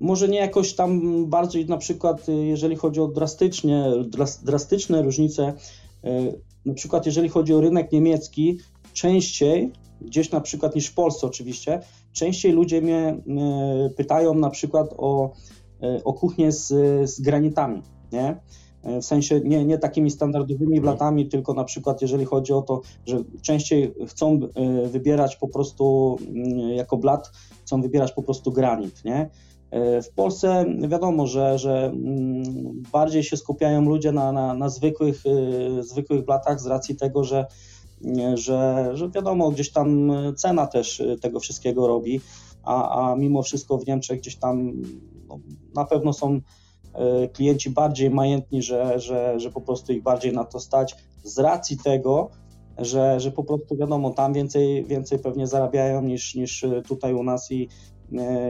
może 0.00 0.28
nie 0.28 0.38
jakoś 0.38 0.74
tam 0.74 1.26
bardziej 1.26 1.66
na 1.66 1.76
przykład, 1.76 2.26
jeżeli 2.28 2.76
chodzi 2.76 3.00
o 3.00 3.08
drastycznie, 3.08 3.84
drastyczne 4.42 5.02
różnice, 5.02 5.52
y, 6.04 6.40
na 6.64 6.74
przykład 6.74 7.06
jeżeli 7.06 7.28
chodzi 7.28 7.54
o 7.54 7.60
rynek 7.60 7.92
niemiecki, 7.92 8.58
częściej, 8.92 9.72
gdzieś 10.00 10.30
na 10.30 10.40
przykład 10.40 10.74
niż 10.74 10.86
w 10.86 10.94
Polsce 10.94 11.26
oczywiście, 11.26 11.80
częściej 12.18 12.52
ludzie 12.52 12.82
mnie 12.82 13.16
y, 13.86 13.90
pytają 13.90 14.34
na 14.34 14.50
przykład 14.50 14.94
o, 14.96 15.32
o 16.04 16.12
kuchnię 16.12 16.52
z, 16.52 16.66
z 17.10 17.20
granitami, 17.20 17.82
nie? 18.12 18.40
W 18.84 19.04
sensie 19.04 19.40
nie, 19.40 19.64
nie 19.64 19.78
takimi 19.78 20.10
standardowymi 20.10 20.80
blatami, 20.80 21.22
mhm. 21.22 21.30
tylko 21.30 21.54
na 21.54 21.64
przykład 21.64 22.02
jeżeli 22.02 22.24
chodzi 22.24 22.52
o 22.52 22.62
to, 22.62 22.80
że 23.06 23.18
częściej 23.42 23.94
chcą 24.06 24.40
wybierać 24.86 25.36
po 25.36 25.48
prostu 25.48 26.16
jako 26.74 26.96
blat, 26.96 27.30
chcą 27.62 27.82
wybierać 27.82 28.12
po 28.12 28.22
prostu 28.22 28.52
granit, 28.52 29.04
nie? 29.04 29.30
E, 29.70 30.02
w 30.02 30.10
Polsce 30.10 30.64
wiadomo, 30.88 31.26
że, 31.26 31.58
że 31.58 31.86
mm, 31.86 32.82
bardziej 32.92 33.22
się 33.22 33.36
skupiają 33.36 33.82
ludzie 33.82 34.12
na, 34.12 34.32
na, 34.32 34.54
na 34.54 34.68
zwykłych, 34.68 35.22
e, 35.26 35.82
zwykłych 35.82 36.24
blatach 36.24 36.60
z 36.60 36.66
racji 36.66 36.96
tego, 36.96 37.24
że, 37.24 37.46
że, 38.34 38.90
że 38.94 39.10
wiadomo, 39.10 39.50
gdzieś 39.50 39.70
tam 39.72 40.12
cena 40.36 40.66
też 40.66 41.02
tego 41.20 41.40
wszystkiego 41.40 41.86
robi, 41.86 42.20
a, 42.62 43.10
a 43.10 43.16
mimo 43.16 43.42
wszystko 43.42 43.78
w 43.78 43.86
Niemczech 43.86 44.20
gdzieś 44.20 44.36
tam 44.36 44.82
no, 45.28 45.38
na 45.74 45.84
pewno 45.84 46.12
są 46.12 46.40
e, 46.94 47.28
klienci 47.28 47.70
bardziej 47.70 48.10
majętni, 48.10 48.62
że, 48.62 49.00
że, 49.00 49.40
że 49.40 49.50
po 49.50 49.60
prostu 49.60 49.92
ich 49.92 50.02
bardziej 50.02 50.32
na 50.32 50.44
to 50.44 50.60
stać 50.60 50.96
z 51.22 51.38
racji 51.38 51.76
tego, 51.76 52.30
że, 52.78 53.20
że 53.20 53.32
po 53.32 53.44
prostu 53.44 53.76
wiadomo, 53.76 54.10
tam 54.10 54.32
więcej, 54.32 54.84
więcej 54.84 55.18
pewnie 55.18 55.46
zarabiają 55.46 56.02
niż, 56.02 56.34
niż 56.34 56.64
tutaj 56.88 57.14
u 57.14 57.22
nas 57.22 57.50
i, 57.50 57.68
E, 57.97 57.97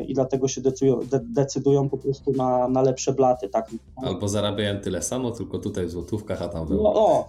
i 0.07 0.15
dlatego 0.15 0.49
się 0.49 0.61
decydują, 0.61 1.01
de, 1.01 1.21
decydują 1.21 1.89
po 1.89 1.99
prostu 1.99 2.33
na, 2.33 2.69
na 2.69 2.83
lepsze 2.83 3.13
blaty. 3.13 3.49
Tak? 3.49 3.71
Albo 3.97 4.29
zarabiają 4.29 4.81
tyle 4.81 5.03
samo, 5.03 5.31
tylko 5.31 5.59
tutaj 5.59 5.87
w 5.87 5.91
złotówkach, 5.91 6.43
a 6.43 6.49
tam 6.49 6.67
w 6.67 6.71
No, 6.71 6.95
o, 6.95 7.29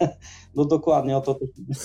no 0.56 0.64
dokładnie, 0.64 1.16
o 1.16 1.20
to 1.20 1.38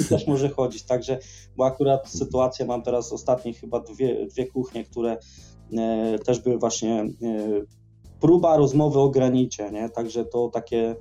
też, 0.09 0.27
może 0.27 0.49
chodzić. 0.49 0.83
Także, 0.83 1.19
bo 1.57 1.65
akurat 1.65 2.09
sytuację 2.09 2.65
mam 2.65 2.83
teraz 2.83 3.13
ostatnie 3.13 3.53
chyba 3.53 3.79
dwie, 3.79 4.25
dwie 4.25 4.47
kuchnie, 4.47 4.83
które 4.83 5.17
e, 5.77 6.19
też 6.19 6.39
były 6.39 6.57
właśnie 6.57 7.01
e, 7.01 7.07
próba 8.19 8.57
rozmowy 8.57 8.99
o 8.99 9.09
granicie, 9.09 9.71
nie? 9.71 9.89
Także 9.89 10.25
to 10.25 10.49
takie 10.53 10.95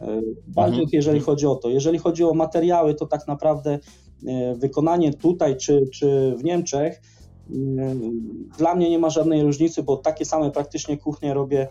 e, 0.00 0.20
bardziej 0.46 0.82
mhm. 0.82 0.90
jeżeli 0.92 1.20
chodzi 1.20 1.46
o 1.46 1.54
to. 1.54 1.68
Jeżeli 1.68 1.98
chodzi 1.98 2.24
o 2.24 2.34
materiały, 2.34 2.94
to 2.94 3.06
tak 3.06 3.28
naprawdę 3.28 3.78
e, 4.26 4.54
wykonanie 4.54 5.14
tutaj 5.14 5.56
czy, 5.56 5.88
czy 5.92 6.34
w 6.38 6.44
Niemczech 6.44 7.00
dla 8.58 8.74
mnie 8.74 8.90
nie 8.90 8.98
ma 8.98 9.10
żadnej 9.10 9.42
różnicy, 9.42 9.82
bo 9.82 9.96
takie 9.96 10.24
same 10.24 10.50
praktycznie 10.50 10.98
kuchnie 10.98 11.34
robię 11.34 11.62
e, 11.62 11.68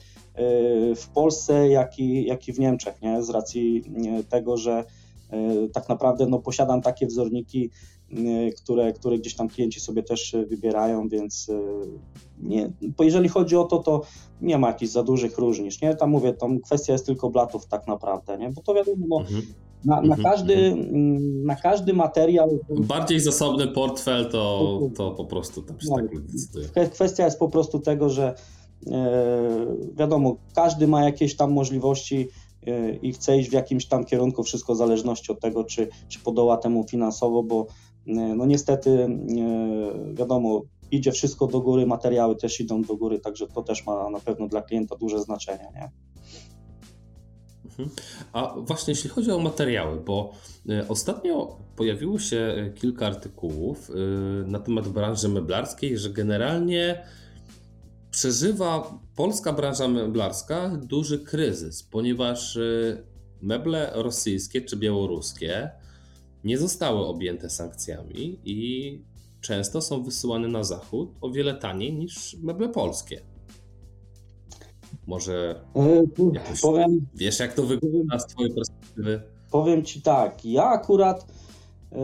w 0.95 1.07
Polsce, 1.13 1.69
jak 1.69 1.99
i, 1.99 2.25
jak 2.25 2.47
i 2.47 2.53
w 2.53 2.59
Niemczech, 2.59 3.01
nie? 3.01 3.23
z 3.23 3.29
racji 3.29 3.83
e, 4.19 4.23
tego, 4.23 4.57
że 4.57 4.83
e, 5.29 5.67
tak 5.73 5.89
naprawdę 5.89 6.25
no, 6.25 6.39
posiadam 6.39 6.81
takie 6.81 7.07
wzorniki, 7.07 7.69
które, 8.57 8.93
które 8.93 9.17
gdzieś 9.17 9.35
tam 9.35 9.47
klienci 9.47 9.79
sobie 9.79 10.03
też 10.03 10.35
wybierają, 10.47 11.09
więc 11.09 11.51
nie, 12.41 12.71
jeżeli 12.99 13.29
chodzi 13.29 13.55
o 13.55 13.63
to, 13.63 13.77
to 13.77 14.01
nie 14.41 14.57
ma 14.57 14.67
jakichś 14.67 14.91
za 14.91 15.03
dużych 15.03 15.37
różnic, 15.37 15.81
nie? 15.81 15.95
Tam 15.95 16.09
mówię, 16.09 16.33
tam 16.33 16.59
kwestia 16.59 16.93
jest 16.93 17.05
tylko 17.05 17.29
blatów 17.29 17.65
tak 17.65 17.87
naprawdę, 17.87 18.37
nie? 18.37 18.49
Bo 18.49 18.61
to 18.61 18.73
wiadomo, 18.73 19.05
no, 19.09 19.19
mhm. 19.21 19.41
Na, 19.85 19.95
na, 19.95 20.01
mhm, 20.01 20.23
każdy, 20.23 20.55
mhm. 20.55 21.45
na 21.45 21.55
każdy 21.55 21.93
materiał. 21.93 22.59
Bardziej 22.69 23.19
zasobny 23.19 23.67
portfel 23.67 24.29
to, 24.29 24.79
to 24.95 25.11
po 25.11 25.25
prostu 25.25 25.61
tam 25.61 25.81
się 25.81 25.87
no, 25.89 25.95
tak 25.95 26.21
decyduje. 26.21 26.89
Kwestia 26.89 27.25
jest 27.25 27.39
po 27.39 27.49
prostu 27.49 27.79
tego, 27.79 28.09
że 28.09 28.35
e, 28.91 29.65
wiadomo, 29.93 30.35
każdy 30.55 30.87
ma 30.87 31.03
jakieś 31.03 31.35
tam 31.35 31.51
możliwości 31.51 32.27
e, 32.67 32.95
i 32.95 33.13
chce 33.13 33.37
iść 33.37 33.49
w 33.49 33.53
jakimś 33.53 33.85
tam 33.85 34.05
kierunku, 34.05 34.43
wszystko 34.43 34.73
w 34.73 34.77
zależności 34.77 35.31
od 35.31 35.39
tego, 35.39 35.63
czy, 35.63 35.87
czy 36.09 36.19
podoła 36.19 36.57
temu 36.57 36.83
finansowo, 36.83 37.43
bo 37.43 37.67
e, 38.07 38.11
no 38.13 38.45
niestety 38.45 39.07
wiadomo, 40.13 40.61
idzie 40.91 41.11
wszystko 41.11 41.47
do 41.47 41.61
góry, 41.61 41.85
materiały 41.85 42.35
też 42.35 42.59
idą 42.59 42.81
do 42.81 42.95
góry, 42.95 43.19
także 43.19 43.47
to 43.47 43.63
też 43.63 43.85
ma 43.85 44.09
na 44.09 44.19
pewno 44.19 44.47
dla 44.47 44.61
klienta 44.61 44.95
duże 44.95 45.19
znaczenie. 45.19 45.67
Nie? 45.75 45.89
Mhm. 47.79 47.89
A 48.33 48.55
właśnie 48.57 48.91
jeśli 48.91 49.09
chodzi 49.09 49.31
o 49.31 49.39
materiały, 49.39 49.99
bo 49.99 50.33
e, 50.69 50.87
ostatnio 50.87 51.57
pojawiło 51.75 52.19
się 52.19 52.37
e, 52.37 52.69
kilka 52.69 53.07
artykułów 53.07 53.89
e, 53.89 53.93
na 54.47 54.59
temat 54.59 54.87
branży 54.87 55.29
meblarskiej, 55.29 55.97
że 55.97 56.09
generalnie 56.09 57.05
przeżywa 58.11 58.99
polska 59.15 59.53
branża 59.53 59.87
meblarska 59.87 60.69
duży 60.69 61.19
kryzys, 61.19 61.83
ponieważ 61.83 62.59
meble 63.41 63.91
rosyjskie 63.93 64.61
czy 64.61 64.77
białoruskie 64.77 65.69
nie 66.43 66.57
zostały 66.57 67.05
objęte 67.05 67.49
sankcjami 67.49 68.39
i 68.45 69.01
często 69.41 69.81
są 69.81 70.03
wysyłane 70.03 70.47
na 70.47 70.63
zachód 70.63 71.09
o 71.21 71.29
wiele 71.29 71.53
taniej 71.53 71.93
niż 71.93 72.37
meble 72.43 72.69
polskie. 72.69 73.32
Może 75.07 75.61
e, 75.75 76.03
jakoś, 76.33 76.61
powiem, 76.61 77.05
wiesz, 77.15 77.39
jak 77.39 77.53
to 77.53 77.63
wygląda 77.63 78.19
z 78.19 78.25
Twojej 78.25 78.53
perspektywy? 78.53 79.21
Powiem 79.51 79.83
Ci 79.83 80.01
tak, 80.01 80.45
ja 80.45 80.65
akurat 80.65 81.25
e, 81.91 81.97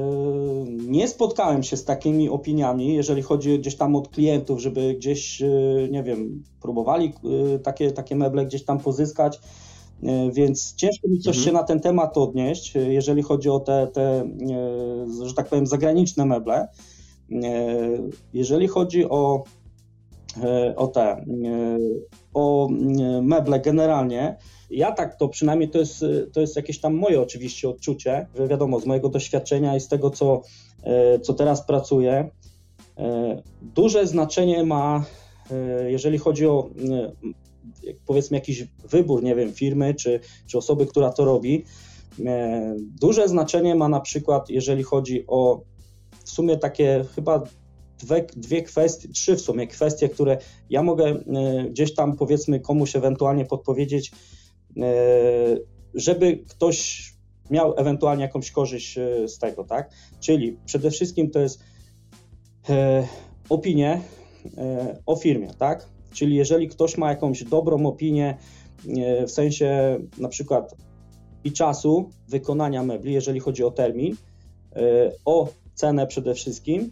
nie 0.68 1.08
spotkałem 1.08 1.64
się 1.64 1.78
z 1.78 1.86
takimi 1.86 2.30
opiniami, 2.30 2.94
jeżeli 2.94 3.22
chodzi 3.22 3.60
gdzieś 3.60 3.76
tam 3.76 3.96
od 3.96 4.08
klientów, 4.08 4.60
żeby 4.60 4.94
gdzieś, 4.94 5.42
e, 5.42 5.48
nie 5.92 6.04
wiem, 6.04 6.44
próbowali 6.62 7.14
takie, 7.64 7.92
takie 7.92 8.16
meble 8.16 8.46
gdzieś 8.46 8.64
tam 8.64 8.80
pozyskać, 8.80 9.40
więc 10.34 10.76
ciężko 10.76 11.08
mi 11.08 11.20
coś 11.20 11.38
mhm. 11.38 11.46
się 11.46 11.52
na 11.52 11.64
ten 11.64 11.80
temat 11.80 12.18
odnieść, 12.18 12.74
jeżeli 12.76 13.24
chodzi 13.24 13.50
o 13.50 13.60
te, 13.60 13.88
te, 13.94 14.30
że 15.26 15.34
tak 15.34 15.50
powiem, 15.50 15.68
zagraniczne 15.68 16.26
meble. 16.26 16.68
Jeżeli 18.34 18.68
chodzi 18.68 19.10
o, 19.10 19.44
o 20.76 20.88
te, 20.88 21.26
o 22.34 22.70
meble 23.22 23.60
generalnie, 23.60 24.38
ja 24.70 24.92
tak 24.92 25.16
to 25.16 25.28
przynajmniej 25.28 25.70
to 25.70 25.80
jest, 25.80 26.06
to 26.34 26.42
jest 26.42 26.56
jakieś 26.56 26.80
tam 26.80 26.94
moje 26.94 27.22
oczywiście 27.22 27.70
odczucie, 27.70 28.28
że 28.36 28.48
wiadomo, 28.48 28.80
z 28.80 28.86
mojego 28.86 29.10
doświadczenia 29.10 29.76
i 29.76 29.80
z 29.80 29.88
tego, 29.88 30.10
co, 30.10 30.42
co 31.22 31.34
teraz 31.34 31.66
pracuję, 31.66 32.30
duże 33.62 34.08
znaczenie 34.08 34.64
ma, 34.64 35.06
jeżeli 35.88 36.18
chodzi 36.18 36.48
o 36.48 36.70
powiedzmy 38.06 38.38
jakiś 38.38 38.68
wybór, 38.90 39.24
nie 39.24 39.36
wiem, 39.36 39.54
firmy 39.54 39.94
czy, 39.94 40.20
czy 40.48 40.58
osoby, 40.58 40.86
która 40.86 41.12
to 41.12 41.26
robi. 41.26 41.66
Duże 43.02 43.28
znaczenie 43.28 43.76
ma 43.76 43.90
na 43.90 44.00
przykład, 44.00 44.50
jeżeli 44.50 44.84
chodzi 44.84 45.24
o 45.28 45.62
w 46.26 46.30
sumie 46.30 46.58
takie 46.58 47.06
chyba 47.16 47.44
dwie, 48.00 48.26
dwie 48.36 48.64
kwestie, 48.64 49.08
trzy 49.10 49.36
w 49.36 49.42
sumie 49.42 49.68
kwestie, 49.68 50.10
które 50.10 50.38
ja 50.70 50.84
mogę 50.84 51.06
e, 51.06 51.24
gdzieś 51.70 51.94
tam 51.94 52.18
powiedzmy 52.18 52.60
komuś 52.60 52.96
ewentualnie 52.96 53.46
podpowiedzieć, 53.46 54.12
e, 54.78 54.84
żeby 55.94 56.44
ktoś 56.50 57.10
miał 57.50 57.74
ewentualnie 57.78 58.24
jakąś 58.24 58.52
korzyść 58.52 58.98
e, 58.98 59.28
z 59.28 59.40
tego, 59.40 59.64
tak? 59.64 59.90
Czyli 60.20 60.58
przede 60.66 60.92
wszystkim 60.92 61.32
to 61.32 61.40
jest 61.40 61.60
opinie 63.50 64.02
o 65.06 65.16
firmie, 65.16 65.54
tak? 65.60 65.86
Czyli 66.14 66.36
jeżeli 66.36 66.68
ktoś 66.68 66.98
ma 66.98 67.10
jakąś 67.10 67.44
dobrą 67.44 67.86
opinię 67.86 68.38
w 69.28 69.32
sensie 69.32 70.00
na 70.18 70.28
przykład 70.28 70.76
i 71.44 71.52
czasu 71.52 72.10
wykonania 72.28 72.84
mebli, 72.84 73.14
jeżeli 73.14 73.40
chodzi 73.40 73.64
o 73.64 73.72
termin, 73.72 74.16
o 75.26 75.48
cenę 75.76 76.08
przede 76.08 76.34
wszystkim 76.34 76.92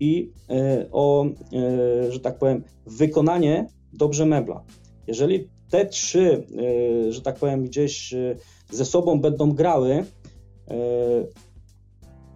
i 0.00 0.32
e, 0.50 0.86
o, 0.92 1.26
e, 1.26 2.12
że 2.12 2.20
tak 2.20 2.38
powiem, 2.38 2.64
wykonanie 2.86 3.68
dobrze 3.92 4.26
mebla. 4.26 4.64
Jeżeli 5.06 5.48
te 5.70 5.86
trzy, 5.86 6.46
e, 7.08 7.12
że 7.12 7.22
tak 7.22 7.36
powiem, 7.36 7.64
gdzieś 7.64 8.14
ze 8.70 8.84
sobą 8.84 9.20
będą 9.20 9.52
grały, 9.52 10.04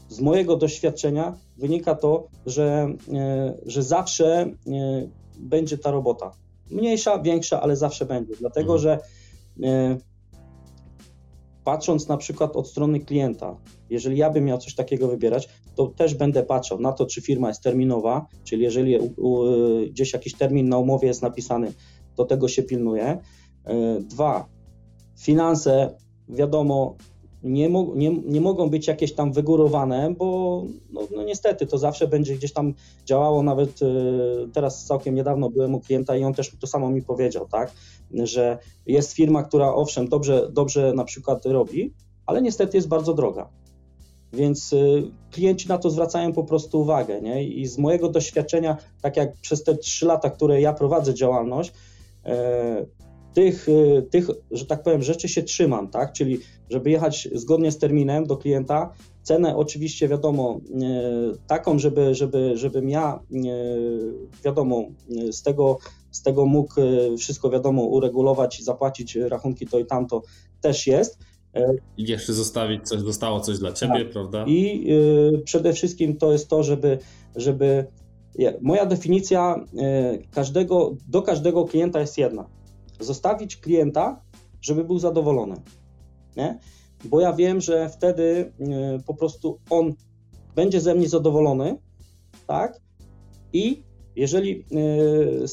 z 0.09 0.21
mojego 0.21 0.57
doświadczenia 0.57 1.37
wynika 1.57 1.95
to, 1.95 2.29
że, 2.47 2.95
że 3.67 3.83
zawsze 3.83 4.51
będzie 5.39 5.79
ta 5.79 5.91
robota. 5.91 6.33
Mniejsza, 6.71 7.19
większa, 7.19 7.61
ale 7.61 7.77
zawsze 7.77 8.05
będzie. 8.05 8.35
Dlatego, 8.37 8.75
mhm. 8.75 8.81
że 8.81 8.99
patrząc 11.65 12.09
na 12.09 12.17
przykład 12.17 12.57
od 12.57 12.69
strony 12.69 13.01
klienta, 13.01 13.57
jeżeli 13.91 14.17
ja 14.17 14.31
bym 14.31 14.45
miał 14.45 14.59
coś 14.59 14.75
takiego 14.75 15.09
wybierać, 15.09 15.49
to 15.75 15.87
też 15.87 16.15
będę 16.15 16.43
patrzał 16.43 16.81
na 16.81 16.93
to, 16.93 17.07
czy 17.07 17.21
firma 17.21 17.49
jest 17.49 17.63
terminowa, 17.63 18.27
czyli 18.45 18.63
jeżeli 18.63 18.99
gdzieś 19.91 20.13
jakiś 20.13 20.35
termin 20.35 20.69
na 20.69 20.79
umowie 20.79 21.09
jest 21.09 21.23
napisany, 21.23 21.73
to 22.17 22.25
tego 22.25 22.49
się 22.49 22.63
pilnuje. 22.63 23.19
E, 23.65 24.01
dwa, 24.01 24.49
finanse, 25.19 25.97
wiadomo, 26.29 26.97
nie, 27.43 27.69
mo 27.69 27.87
nie, 27.95 28.11
nie 28.11 28.41
mogą 28.41 28.71
być 28.71 28.89
jakieś 28.89 29.13
tam 29.13 29.33
wygórowane, 29.33 30.15
bo 30.19 30.63
no, 30.93 31.01
no, 31.17 31.23
niestety 31.23 31.67
to 31.67 31.79
zawsze 31.79 32.09
będzie 32.09 32.37
gdzieś 32.37 32.53
tam 32.53 32.75
działało. 33.07 33.43
Nawet 33.43 33.83
y, 33.83 33.87
teraz 34.53 34.85
całkiem 34.85 35.15
niedawno 35.15 35.51
byłem 35.51 35.75
u 35.75 35.81
klienta 35.81 36.17
i 36.17 36.25
on 36.25 36.35
też 36.35 36.51
to 36.61 36.67
samo 36.67 36.91
mi 36.91 37.03
powiedział, 37.03 37.49
tak, 37.49 37.73
że 38.15 38.59
jest 38.87 39.13
firma, 39.13 39.43
która 39.43 39.75
owszem, 39.75 40.09
dobrze, 40.09 40.49
dobrze 40.53 40.93
na 40.93 41.05
przykład 41.05 41.47
robi, 41.47 41.93
ale 42.27 42.43
niestety 42.43 42.77
jest 42.77 42.89
bardzo 42.89 43.15
droga. 43.15 43.49
Więc 44.33 44.73
y, 44.73 45.03
klienci 45.31 45.69
na 45.69 45.79
to 45.79 45.91
zwracają 45.91 46.33
po 46.33 46.45
prostu 46.45 46.81
uwagę. 46.81 47.21
Nie? 47.21 47.45
I 47.45 47.67
z 47.67 47.79
mojego 47.79 48.09
doświadczenia, 48.09 48.77
tak 49.03 49.17
jak 49.17 49.33
przez 49.37 49.65
te 49.65 49.77
trzy 49.77 50.07
lata, 50.07 50.31
które 50.31 50.61
ja 50.61 50.73
prowadzę 50.73 51.15
działalność, 51.15 51.73
e, 52.25 52.87
tych, 53.35 53.69
y, 53.69 54.07
tych, 54.11 54.29
że 54.51 54.67
tak 54.67 54.83
powiem, 54.83 55.03
rzeczy 55.03 55.29
się 55.29 55.43
trzymam, 55.43 55.89
tak? 55.89 56.13
Czyli 56.13 56.39
żeby 56.71 56.91
jechać 56.91 57.29
zgodnie 57.35 57.73
z 57.73 57.79
terminem 57.79 58.27
do 58.27 58.37
klienta, 58.37 58.93
cenę 59.23 59.57
oczywiście 59.57 60.09
wiadomo 60.09 60.61
e, 60.71 60.83
taką, 61.47 61.79
żeby, 61.79 62.15
żeby, 62.15 62.57
żebym 62.57 62.89
ja 62.89 63.21
e, 63.33 63.39
wiadomo 64.45 64.85
z 65.31 65.43
tego, 65.43 65.79
z 66.11 66.23
tego 66.23 66.47
mógł 66.47 66.75
wszystko 67.19 67.51
wiadomo 67.51 67.83
uregulować 67.83 68.61
i 68.61 68.65
zapłacić 68.65 69.17
rachunki 69.17 69.67
to 69.67 69.79
i 69.79 69.87
tamto 69.87 70.23
też 70.61 70.87
jest, 70.87 71.19
i 71.97 72.11
jeszcze 72.11 72.33
zostawić 72.33 72.89
coś, 72.89 73.01
zostało 73.01 73.41
coś 73.41 73.59
dla 73.59 73.73
ciebie, 73.73 74.05
tak. 74.05 74.11
prawda? 74.11 74.45
I 74.47 74.91
y, 74.91 75.43
przede 75.45 75.73
wszystkim 75.73 76.17
to 76.17 76.33
jest 76.33 76.49
to, 76.49 76.63
żeby, 76.63 76.99
żeby 77.37 77.87
moja 78.61 78.87
definicja 78.87 79.65
y, 80.15 80.29
każdego, 80.31 80.97
do 81.09 81.23
każdego 81.23 81.65
klienta 81.65 82.01
jest 82.01 82.19
jedna. 82.19 82.60
Zostawić 83.01 83.57
klienta, 83.57 84.23
żeby 84.61 84.85
był 84.85 84.99
zadowolony. 84.99 85.55
Nie? 86.37 86.59
Bo 87.05 87.21
ja 87.21 87.33
wiem, 87.33 87.61
że 87.61 87.89
wtedy 87.89 88.53
y, 88.99 89.03
po 89.07 89.15
prostu 89.15 89.59
on 89.71 89.95
będzie 90.55 90.81
ze 90.81 90.95
mnie 90.95 91.09
zadowolony, 91.09 91.79
tak? 92.47 92.81
I 93.53 93.83
jeżeli 94.17 94.65
y, 94.73 95.47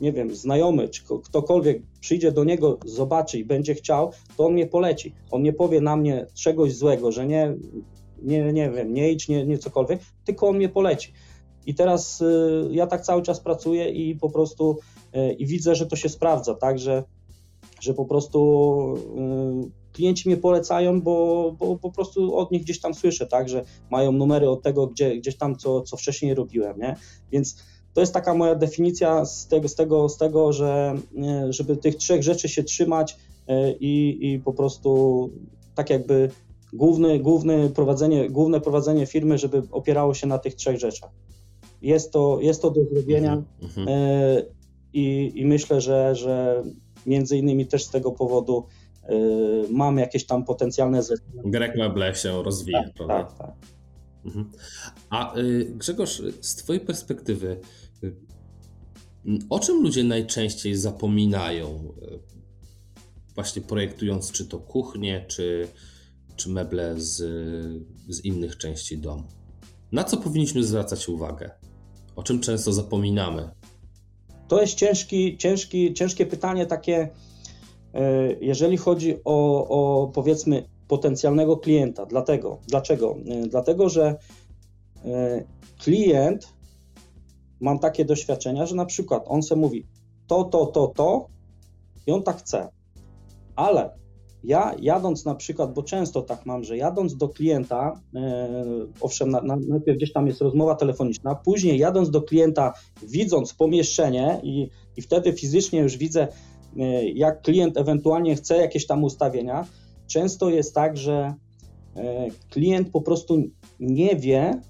nie 0.00 0.12
wiem, 0.12 0.34
znajomy 0.34 0.88
czy 0.88 1.02
ktokolwiek 1.24 1.82
przyjdzie 2.00 2.32
do 2.32 2.44
niego, 2.44 2.78
zobaczy 2.84 3.38
i 3.38 3.44
będzie 3.44 3.74
chciał, 3.74 4.12
to 4.36 4.46
on 4.46 4.52
mnie 4.52 4.66
poleci. 4.66 5.14
On 5.30 5.42
nie 5.42 5.52
powie 5.52 5.80
na 5.80 5.96
mnie 5.96 6.26
czegoś 6.34 6.74
złego, 6.74 7.12
że 7.12 7.26
nie, 7.26 7.54
nie, 8.22 8.52
nie 8.52 8.70
wiem, 8.70 8.94
nie 8.94 9.12
idź, 9.12 9.28
nie, 9.28 9.46
nie 9.46 9.58
cokolwiek, 9.58 10.00
tylko 10.24 10.48
on 10.48 10.56
mnie 10.56 10.68
poleci. 10.68 11.12
I 11.66 11.74
teraz 11.74 12.20
y, 12.20 12.68
ja 12.70 12.86
tak 12.86 13.02
cały 13.02 13.22
czas 13.22 13.40
pracuję 13.40 13.90
i 13.90 14.14
po 14.14 14.30
prostu 14.30 14.78
i 15.38 15.46
widzę, 15.46 15.74
że 15.74 15.86
to 15.86 15.96
się 15.96 16.08
sprawdza, 16.08 16.54
tak, 16.54 16.78
że, 16.78 17.04
że 17.80 17.94
po 17.94 18.04
prostu 18.04 18.94
y, 19.66 19.92
klienci 19.92 20.28
mnie 20.28 20.36
polecają, 20.36 21.02
bo, 21.02 21.52
bo 21.58 21.76
po 21.76 21.90
prostu 21.90 22.36
od 22.36 22.50
nich 22.50 22.62
gdzieś 22.62 22.80
tam 22.80 22.94
słyszę, 22.94 23.26
tak, 23.26 23.48
że 23.48 23.64
mają 23.90 24.12
numery 24.12 24.50
od 24.50 24.62
tego, 24.62 24.86
gdzie, 24.86 25.16
gdzieś 25.16 25.36
tam, 25.36 25.56
co, 25.56 25.82
co 25.82 25.96
wcześniej 25.96 26.34
robiłem, 26.34 26.78
nie? 26.78 26.96
Więc 27.32 27.56
to 27.94 28.00
jest 28.00 28.12
taka 28.12 28.34
moja 28.34 28.54
definicja 28.54 29.24
z 29.24 29.46
tego, 29.46 29.68
z 29.68 29.74
tego, 29.74 30.08
z 30.08 30.18
tego 30.18 30.52
że 30.52 30.94
e, 31.22 31.52
żeby 31.52 31.76
tych 31.76 31.96
trzech 31.96 32.22
rzeczy 32.22 32.48
się 32.48 32.64
trzymać 32.64 33.16
e, 33.48 33.72
i, 33.72 34.18
i 34.32 34.38
po 34.38 34.52
prostu 34.52 35.30
tak 35.74 35.90
jakby 35.90 36.30
główny, 36.72 37.18
główny 37.18 37.70
prowadzenie, 37.70 38.30
główne 38.30 38.60
prowadzenie 38.60 39.06
firmy, 39.06 39.38
żeby 39.38 39.62
opierało 39.70 40.14
się 40.14 40.26
na 40.26 40.38
tych 40.38 40.54
trzech 40.54 40.78
rzeczach. 40.78 41.10
Jest 41.82 42.12
to, 42.12 42.38
jest 42.40 42.62
to 42.62 42.70
do 42.70 42.84
zrobienia 42.84 43.32
mhm, 43.32 43.46
mhm. 43.62 43.88
E, 43.88 44.42
i, 44.96 45.32
i 45.40 45.46
myślę, 45.46 45.80
że, 45.80 46.14
że 46.14 46.62
między 47.06 47.36
innymi 47.36 47.66
też 47.66 47.84
z 47.84 47.90
tego 47.90 48.12
powodu 48.12 48.66
mam 49.70 49.98
jakieś 49.98 50.26
tam 50.26 50.44
potencjalne 50.44 51.02
zlecenia. 51.02 51.42
Grek 51.44 51.76
Meble 51.76 52.14
się 52.14 52.42
rozwija, 52.42 52.84
tak, 52.84 52.94
prawda? 52.94 53.24
Tak, 53.24 53.38
tak. 53.38 53.54
Mhm. 54.24 54.50
A 55.10 55.36
y, 55.38 55.72
Grzegorz, 55.74 56.22
z 56.40 56.54
Twojej 56.54 56.80
perspektywy, 56.80 57.60
o 59.50 59.58
czym 59.58 59.82
ludzie 59.82 60.04
najczęściej 60.04 60.76
zapominają, 60.76 61.94
właśnie 63.34 63.62
projektując 63.62 64.32
czy 64.32 64.46
to 64.46 64.58
kuchnię, 64.58 65.24
czy, 65.28 65.68
czy 66.36 66.50
meble 66.50 66.94
z, 67.00 67.16
z 68.08 68.24
innych 68.24 68.56
części 68.56 68.98
domu? 68.98 69.24
Na 69.92 70.04
co 70.04 70.16
powinniśmy 70.16 70.64
zwracać 70.64 71.08
uwagę? 71.08 71.50
O 72.16 72.22
czym 72.22 72.40
często 72.40 72.72
zapominamy? 72.72 73.50
To 74.48 74.60
jest 74.60 74.74
ciężki, 74.74 75.36
ciężki, 75.36 75.94
ciężkie 75.94 76.26
pytanie, 76.26 76.66
takie, 76.66 77.08
e, 77.94 78.32
jeżeli 78.40 78.76
chodzi 78.76 79.16
o, 79.24 79.68
o 79.68 80.08
powiedzmy 80.08 80.68
potencjalnego 80.88 81.56
klienta. 81.56 82.06
Dlatego, 82.06 82.58
dlaczego? 82.68 83.16
E, 83.28 83.46
dlatego, 83.46 83.88
że 83.88 84.16
klient 85.78 86.52
mam 87.60 87.78
takie 87.78 88.04
doświadczenia, 88.04 88.66
że 88.66 88.74
na 88.74 88.84
przykład 88.84 89.24
on 89.26 89.42
se 89.42 89.56
mówi 89.56 89.86
to, 90.26 90.44
to, 90.44 90.66
to, 90.66 90.86
to 90.86 91.28
i 92.06 92.12
on 92.12 92.22
tak 92.22 92.36
chce. 92.36 92.68
Ale 93.56 93.90
ja 94.46 94.74
jadąc 94.80 95.24
na 95.24 95.34
przykład, 95.34 95.74
bo 95.74 95.82
często 95.82 96.22
tak 96.22 96.46
mam, 96.46 96.64
że 96.64 96.76
jadąc 96.76 97.16
do 97.16 97.28
klienta, 97.28 98.00
e, 98.14 98.64
owszem, 99.00 99.30
na, 99.30 99.40
na, 99.40 99.56
najpierw 99.56 99.96
gdzieś 99.96 100.12
tam 100.12 100.26
jest 100.26 100.40
rozmowa 100.40 100.74
telefoniczna, 100.74 101.34
później 101.34 101.78
jadąc 101.78 102.10
do 102.10 102.22
klienta, 102.22 102.72
widząc 103.02 103.54
pomieszczenie 103.54 104.40
i, 104.42 104.68
i 104.96 105.02
wtedy 105.02 105.32
fizycznie 105.32 105.80
już 105.80 105.96
widzę, 105.96 106.28
e, 106.78 107.08
jak 107.08 107.42
klient 107.42 107.76
ewentualnie 107.76 108.36
chce 108.36 108.56
jakieś 108.56 108.86
tam 108.86 109.04
ustawienia, 109.04 109.66
często 110.06 110.50
jest 110.50 110.74
tak, 110.74 110.96
że 110.96 111.34
e, 111.96 112.26
klient 112.50 112.90
po 112.90 113.00
prostu 113.00 113.42
nie 113.80 114.16
wie 114.16 114.60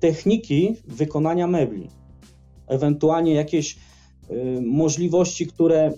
techniki 0.00 0.76
wykonania 0.86 1.46
mebli, 1.46 1.88
ewentualnie 2.66 3.34
jakieś 3.34 3.76
e, 3.76 4.34
możliwości, 4.60 5.46
które 5.46 5.92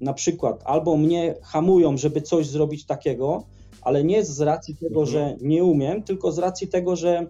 na 0.00 0.12
przykład 0.12 0.62
albo 0.64 0.96
mnie 0.96 1.34
hamują, 1.42 1.96
żeby 1.96 2.22
coś 2.22 2.46
zrobić 2.46 2.86
takiego, 2.86 3.44
ale 3.86 4.04
nie 4.04 4.24
z 4.24 4.40
racji 4.40 4.76
tego, 4.76 5.00
mhm. 5.00 5.06
że 5.06 5.36
nie 5.40 5.64
umiem, 5.64 6.02
tylko 6.02 6.32
z 6.32 6.38
racji 6.38 6.68
tego, 6.68 6.96
że 6.96 7.26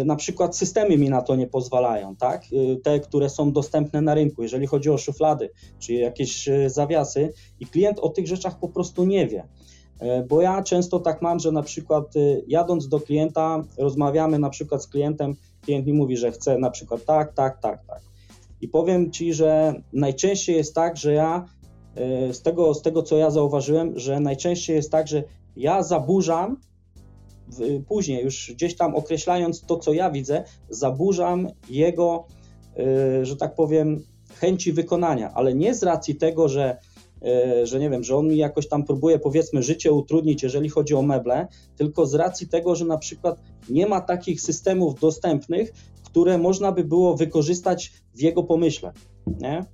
y, 0.00 0.04
na 0.04 0.16
przykład 0.16 0.56
systemy 0.56 0.98
mi 0.98 1.10
na 1.10 1.22
to 1.22 1.36
nie 1.36 1.46
pozwalają, 1.46 2.16
tak? 2.16 2.44
Y, 2.52 2.80
te, 2.82 3.00
które 3.00 3.30
są 3.30 3.52
dostępne 3.52 4.00
na 4.00 4.14
rynku, 4.14 4.42
jeżeli 4.42 4.66
chodzi 4.66 4.90
o 4.90 4.98
szuflady 4.98 5.50
czy 5.78 5.92
jakieś 5.92 6.48
y, 6.48 6.70
zawiasy, 6.70 7.32
i 7.60 7.66
klient 7.66 7.98
o 7.98 8.08
tych 8.08 8.26
rzeczach 8.26 8.58
po 8.58 8.68
prostu 8.68 9.04
nie 9.04 9.26
wie. 9.26 9.48
Bo 10.28 10.42
ja 10.42 10.62
często 10.62 11.00
tak 11.00 11.22
mam, 11.22 11.38
że 11.38 11.52
na 11.52 11.62
przykład 11.62 12.14
jadąc 12.46 12.88
do 12.88 13.00
klienta, 13.00 13.62
rozmawiamy 13.78 14.38
na 14.38 14.50
przykład 14.50 14.82
z 14.82 14.88
klientem, 14.88 15.34
klient 15.62 15.86
mi 15.86 15.92
mówi, 15.92 16.16
że 16.16 16.32
chce 16.32 16.58
na 16.58 16.70
przykład 16.70 17.04
tak, 17.04 17.34
tak, 17.34 17.60
tak, 17.60 17.86
tak. 17.86 18.00
I 18.60 18.68
powiem 18.68 19.12
ci, 19.12 19.34
że 19.34 19.74
najczęściej 19.92 20.56
jest 20.56 20.74
tak, 20.74 20.96
że 20.96 21.12
ja 21.12 21.44
E, 21.44 21.55
z 22.32 22.42
tego, 22.42 22.74
z 22.74 22.82
tego, 22.82 23.02
co 23.02 23.16
ja 23.16 23.30
zauważyłem, 23.30 23.98
że 23.98 24.20
najczęściej 24.20 24.76
jest 24.76 24.90
tak, 24.90 25.08
że 25.08 25.24
ja 25.56 25.82
zaburzam, 25.82 26.56
później 27.88 28.24
już 28.24 28.52
gdzieś 28.54 28.76
tam 28.76 28.94
określając 28.94 29.60
to, 29.60 29.76
co 29.76 29.92
ja 29.92 30.10
widzę, 30.10 30.44
zaburzam 30.70 31.48
jego, 31.70 32.26
e, 32.76 33.26
że 33.26 33.36
tak 33.36 33.54
powiem, 33.54 34.02
chęci 34.34 34.72
wykonania, 34.72 35.32
ale 35.34 35.54
nie 35.54 35.74
z 35.74 35.82
racji 35.82 36.14
tego, 36.14 36.48
że, 36.48 36.78
e, 37.22 37.66
że 37.66 37.80
nie 37.80 37.90
wiem, 37.90 38.04
że 38.04 38.16
on 38.16 38.28
mi 38.28 38.36
jakoś 38.36 38.68
tam 38.68 38.84
próbuje 38.84 39.18
powiedzmy 39.18 39.62
życie 39.62 39.92
utrudnić, 39.92 40.42
jeżeli 40.42 40.68
chodzi 40.68 40.94
o 40.94 41.02
meble, 41.02 41.48
tylko 41.76 42.06
z 42.06 42.14
racji 42.14 42.48
tego, 42.48 42.76
że 42.76 42.84
na 42.84 42.98
przykład 42.98 43.40
nie 43.68 43.86
ma 43.86 44.00
takich 44.00 44.40
systemów 44.40 45.00
dostępnych, 45.00 45.72
które 46.04 46.38
można 46.38 46.72
by 46.72 46.84
było 46.84 47.16
wykorzystać 47.16 47.92
w 48.14 48.20
jego 48.20 48.42
pomyśle. 48.42 48.92
Nie? 49.26 49.64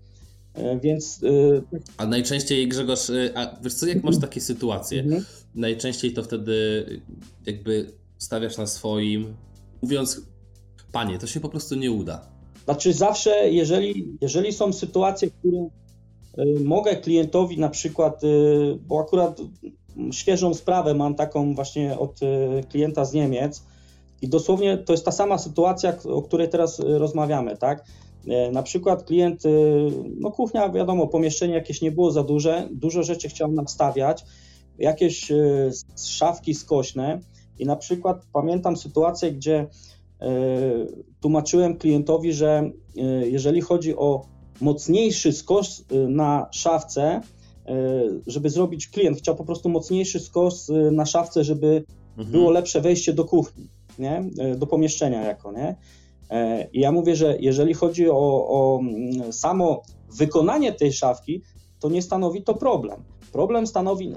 E, 0.55 0.81
więc. 0.81 1.21
E, 1.25 1.79
a 1.97 2.07
najczęściej 2.07 2.69
Grzegorz, 2.69 3.11
e, 3.11 3.31
a 3.35 3.57
wiesz 3.63 3.75
co, 3.75 3.87
jak 3.87 4.05
masz 4.05 4.19
takie 4.19 4.41
sytuacje, 4.41 5.01
mhm. 5.01 5.25
najczęściej 5.55 6.13
to 6.13 6.23
wtedy 6.23 6.87
jakby 7.47 7.93
stawiasz 8.19 8.57
na 8.57 8.67
swoim, 8.67 9.35
mówiąc, 9.83 10.21
panie, 10.93 11.19
to 11.19 11.27
się 11.27 11.41
po 11.41 11.49
prostu 11.49 11.75
nie 11.75 11.93
uda. 11.93 12.29
Znaczy, 12.65 12.93
zawsze, 12.93 13.51
jeżeli, 13.51 14.17
jeżeli 14.21 14.53
są 14.53 14.73
sytuacje, 14.73 15.31
które 15.31 15.69
mogę 16.65 16.97
klientowi 16.97 17.59
na 17.59 17.69
przykład, 17.69 18.23
bo 18.87 19.01
akurat 19.01 19.41
świeżą 20.13 20.55
sprawę 20.55 20.95
mam 20.95 21.15
taką 21.15 21.55
właśnie 21.55 21.99
od 21.99 22.21
klienta 22.71 23.05
z 23.05 23.13
Niemiec 23.13 23.63
i 24.23 24.29
dosłownie 24.29 24.79
to 24.79 24.93
jest 24.93 25.05
ta 25.05 25.13
sama 25.13 25.39
sytuacja, 25.39 25.99
o 26.05 26.23
której 26.23 26.49
teraz 26.49 26.79
rozmawiamy, 26.79 27.57
tak? 27.57 27.85
E, 28.29 28.51
na 28.51 28.63
przykład 28.63 29.05
klient, 29.05 29.47
e, 29.47 29.49
no 30.21 30.31
kuchnia, 30.31 30.69
wiadomo, 30.69 31.07
pomieszczenie 31.07 31.55
jakieś 31.55 31.83
nie 31.83 31.93
było 31.93 32.11
za 32.11 32.23
duże, 32.23 32.69
dużo 32.73 33.03
rzeczy 33.03 33.29
chciał 33.29 33.53
nastawiać, 33.53 34.25
jakieś 34.79 35.31
e, 35.31 35.71
szafki 36.05 36.55
skośne 36.55 37.21
i 37.59 37.67
na 37.67 37.77
przykład 37.77 38.27
pamiętam 38.33 38.77
sytuację, 38.77 39.33
gdzie 39.33 39.67
tłumaczyłem 41.21 41.79
klientowi, 41.79 42.33
że 42.33 42.71
jeżeli 43.25 43.61
chodzi 43.61 43.97
o 43.97 44.27
mocniejszy 44.61 45.33
skos 45.33 45.85
na 46.09 46.49
szafce, 46.53 47.21
żeby 48.27 48.51
zrobić, 48.51 48.89
klient 48.89 49.19
chciał 49.19 49.37
po 49.37 49.45
prostu 49.45 49.69
mocniejszy 49.69 50.21
skos 50.21 50.71
na 50.93 51.07
szafce, 51.07 51.45
żeby 51.45 51.85
mhm. 52.11 52.31
było 52.31 52.51
lepsze 52.51 52.81
wejście 52.81 53.13
do 53.13 53.25
kuchni, 53.25 53.69
nie? 53.99 54.25
do 54.57 54.67
pomieszczenia 54.67 55.23
jako, 55.23 55.53
nie? 55.53 55.77
E, 56.33 56.69
I 56.73 56.81
ja 56.81 56.93
mówię, 56.93 57.17
że 57.17 57.37
jeżeli 57.41 57.75
chodzi 57.75 58.11
o, 58.11 58.49
o 58.49 58.81
mm, 58.81 59.33
samo 59.33 59.83
wykonanie 60.17 60.73
tej 60.73 60.93
szafki, 60.93 61.43
to 61.81 61.89
nie 61.89 62.03
stanowi 62.03 62.43
to 62.43 62.55
problem. 62.55 63.05
Problem 63.33 63.67
stanowi 63.67 64.13
y, 64.13 64.15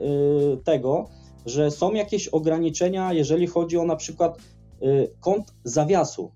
tego, 0.63 1.10
że 1.45 1.71
są 1.71 1.93
jakieś 1.93 2.28
ograniczenia, 2.28 3.13
jeżeli 3.13 3.47
chodzi 3.47 3.78
o 3.78 3.86
na 3.86 3.95
przykład 3.95 4.38
y, 4.84 5.12
kąt 5.19 5.54
zawiasu, 5.63 6.32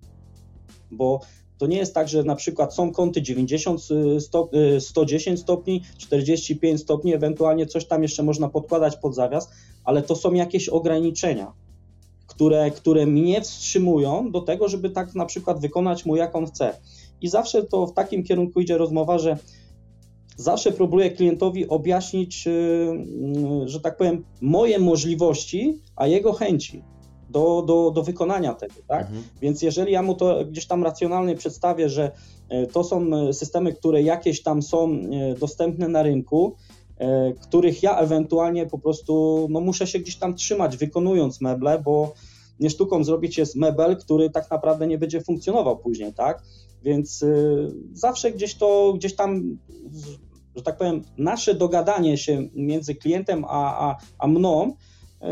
bo 0.91 1.19
to 1.57 1.67
nie 1.67 1.77
jest 1.77 1.93
tak, 1.93 2.09
że 2.09 2.23
na 2.23 2.35
przykład 2.35 2.75
są 2.75 2.91
kąty 2.91 3.21
90 3.21 3.81
stop, 4.19 4.51
110 4.79 5.39
stopni, 5.39 5.83
45 5.97 6.81
stopni, 6.81 7.13
ewentualnie 7.13 7.65
coś 7.65 7.85
tam 7.85 8.03
jeszcze 8.03 8.23
można 8.23 8.49
podkładać 8.49 8.97
pod 8.97 9.15
zawias, 9.15 9.49
ale 9.83 10.01
to 10.01 10.15
są 10.15 10.33
jakieś 10.33 10.69
ograniczenia 10.69 11.53
które, 12.39 12.71
które 12.71 13.05
mnie 13.05 13.41
wstrzymują 13.41 14.31
do 14.31 14.41
tego, 14.41 14.67
żeby 14.67 14.89
tak 14.89 15.15
na 15.15 15.25
przykład 15.25 15.59
wykonać 15.61 16.05
mu, 16.05 16.15
jak 16.15 16.35
on 16.35 16.45
chce. 16.45 16.73
I 17.21 17.27
zawsze 17.27 17.63
to 17.63 17.87
w 17.87 17.93
takim 17.93 18.23
kierunku 18.23 18.59
idzie 18.59 18.77
rozmowa, 18.77 19.19
że 19.19 19.37
zawsze 20.37 20.71
próbuję 20.71 21.11
klientowi 21.11 21.67
objaśnić, 21.67 22.47
y, 22.47 22.51
y, 22.51 23.69
że 23.69 23.79
tak 23.79 23.97
powiem, 23.97 24.23
moje 24.41 24.79
możliwości, 24.79 25.81
a 25.95 26.07
jego 26.07 26.33
chęci 26.33 26.83
do, 27.29 27.63
do, 27.67 27.91
do 27.91 28.03
wykonania 28.03 28.53
tego, 28.53 28.75
tak? 28.87 29.01
Mhm. 29.01 29.23
Więc 29.41 29.61
jeżeli 29.61 29.91
ja 29.91 30.01
mu 30.01 30.15
to 30.15 30.45
gdzieś 30.45 30.67
tam 30.67 30.83
racjonalnie 30.83 31.35
przedstawię, 31.35 31.89
że 31.89 32.11
y, 32.51 32.67
to 32.67 32.83
są 32.83 33.09
systemy, 33.33 33.73
które 33.73 34.01
jakieś 34.01 34.43
tam 34.43 34.61
są 34.61 35.01
dostępne 35.39 35.87
na 35.87 36.03
rynku, 36.03 36.55
których 37.41 37.83
ja 37.83 37.97
ewentualnie 37.97 38.65
po 38.65 38.79
prostu 38.79 39.47
no, 39.49 39.59
muszę 39.59 39.87
się 39.87 39.99
gdzieś 39.99 40.15
tam 40.15 40.35
trzymać, 40.35 40.77
wykonując 40.77 41.41
meble, 41.41 41.81
bo 41.85 42.13
nie 42.59 42.69
sztuką 42.69 43.03
zrobić 43.03 43.37
jest 43.37 43.55
mebel, 43.55 43.97
który 43.97 44.29
tak 44.29 44.51
naprawdę 44.51 44.87
nie 44.87 44.97
będzie 44.97 45.21
funkcjonował 45.21 45.77
później, 45.77 46.13
tak? 46.13 46.43
Więc 46.83 47.21
y, 47.21 47.71
zawsze 47.93 48.31
gdzieś 48.31 48.55
to, 48.55 48.93
gdzieś 48.93 49.15
tam, 49.15 49.57
że 50.55 50.63
tak 50.63 50.77
powiem, 50.77 51.01
nasze 51.17 51.55
dogadanie 51.55 52.17
się 52.17 52.49
między 52.53 52.95
klientem 52.95 53.45
a, 53.47 53.89
a, 53.89 53.97
a 54.17 54.27
mną 54.27 54.75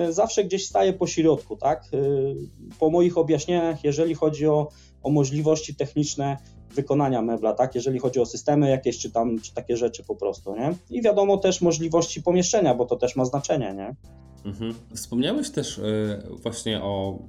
y, 0.10 0.14
zawsze 0.14 0.44
gdzieś 0.44 0.66
staje 0.66 0.94
po 0.94 1.08
środku, 1.08 1.58
tak? 1.58 1.84
Y, 1.94 2.36
po 2.80 2.90
moich 2.90 3.18
objaśnieniach, 3.18 3.84
jeżeli 3.84 4.16
chodzi 4.16 4.48
o, 4.48 4.70
o 5.04 5.10
możliwości 5.10 5.76
techniczne 5.76 6.38
wykonania 6.76 7.22
mebla, 7.22 7.54
tak? 7.54 7.76
Jeżeli 7.76 8.00
chodzi 8.00 8.20
o 8.20 8.26
systemy 8.26 8.70
jakieś, 8.70 8.98
czy 8.98 9.12
tam, 9.12 9.40
czy 9.40 9.54
takie 9.54 9.78
rzeczy 9.78 10.04
po 10.04 10.16
prostu, 10.16 10.56
nie? 10.56 10.74
I 10.90 11.02
wiadomo 11.02 11.38
też 11.38 11.62
możliwości 11.62 12.24
pomieszczenia, 12.24 12.76
bo 12.76 12.86
to 12.86 12.96
też 12.96 13.16
ma 13.16 13.26
znaczenie, 13.26 13.74
nie? 13.78 13.96
Mhm. 14.48 14.74
Wspomniałeś 14.96 15.50
też 15.50 15.80
e, 15.80 16.24
właśnie 16.44 16.82
o 16.82 17.20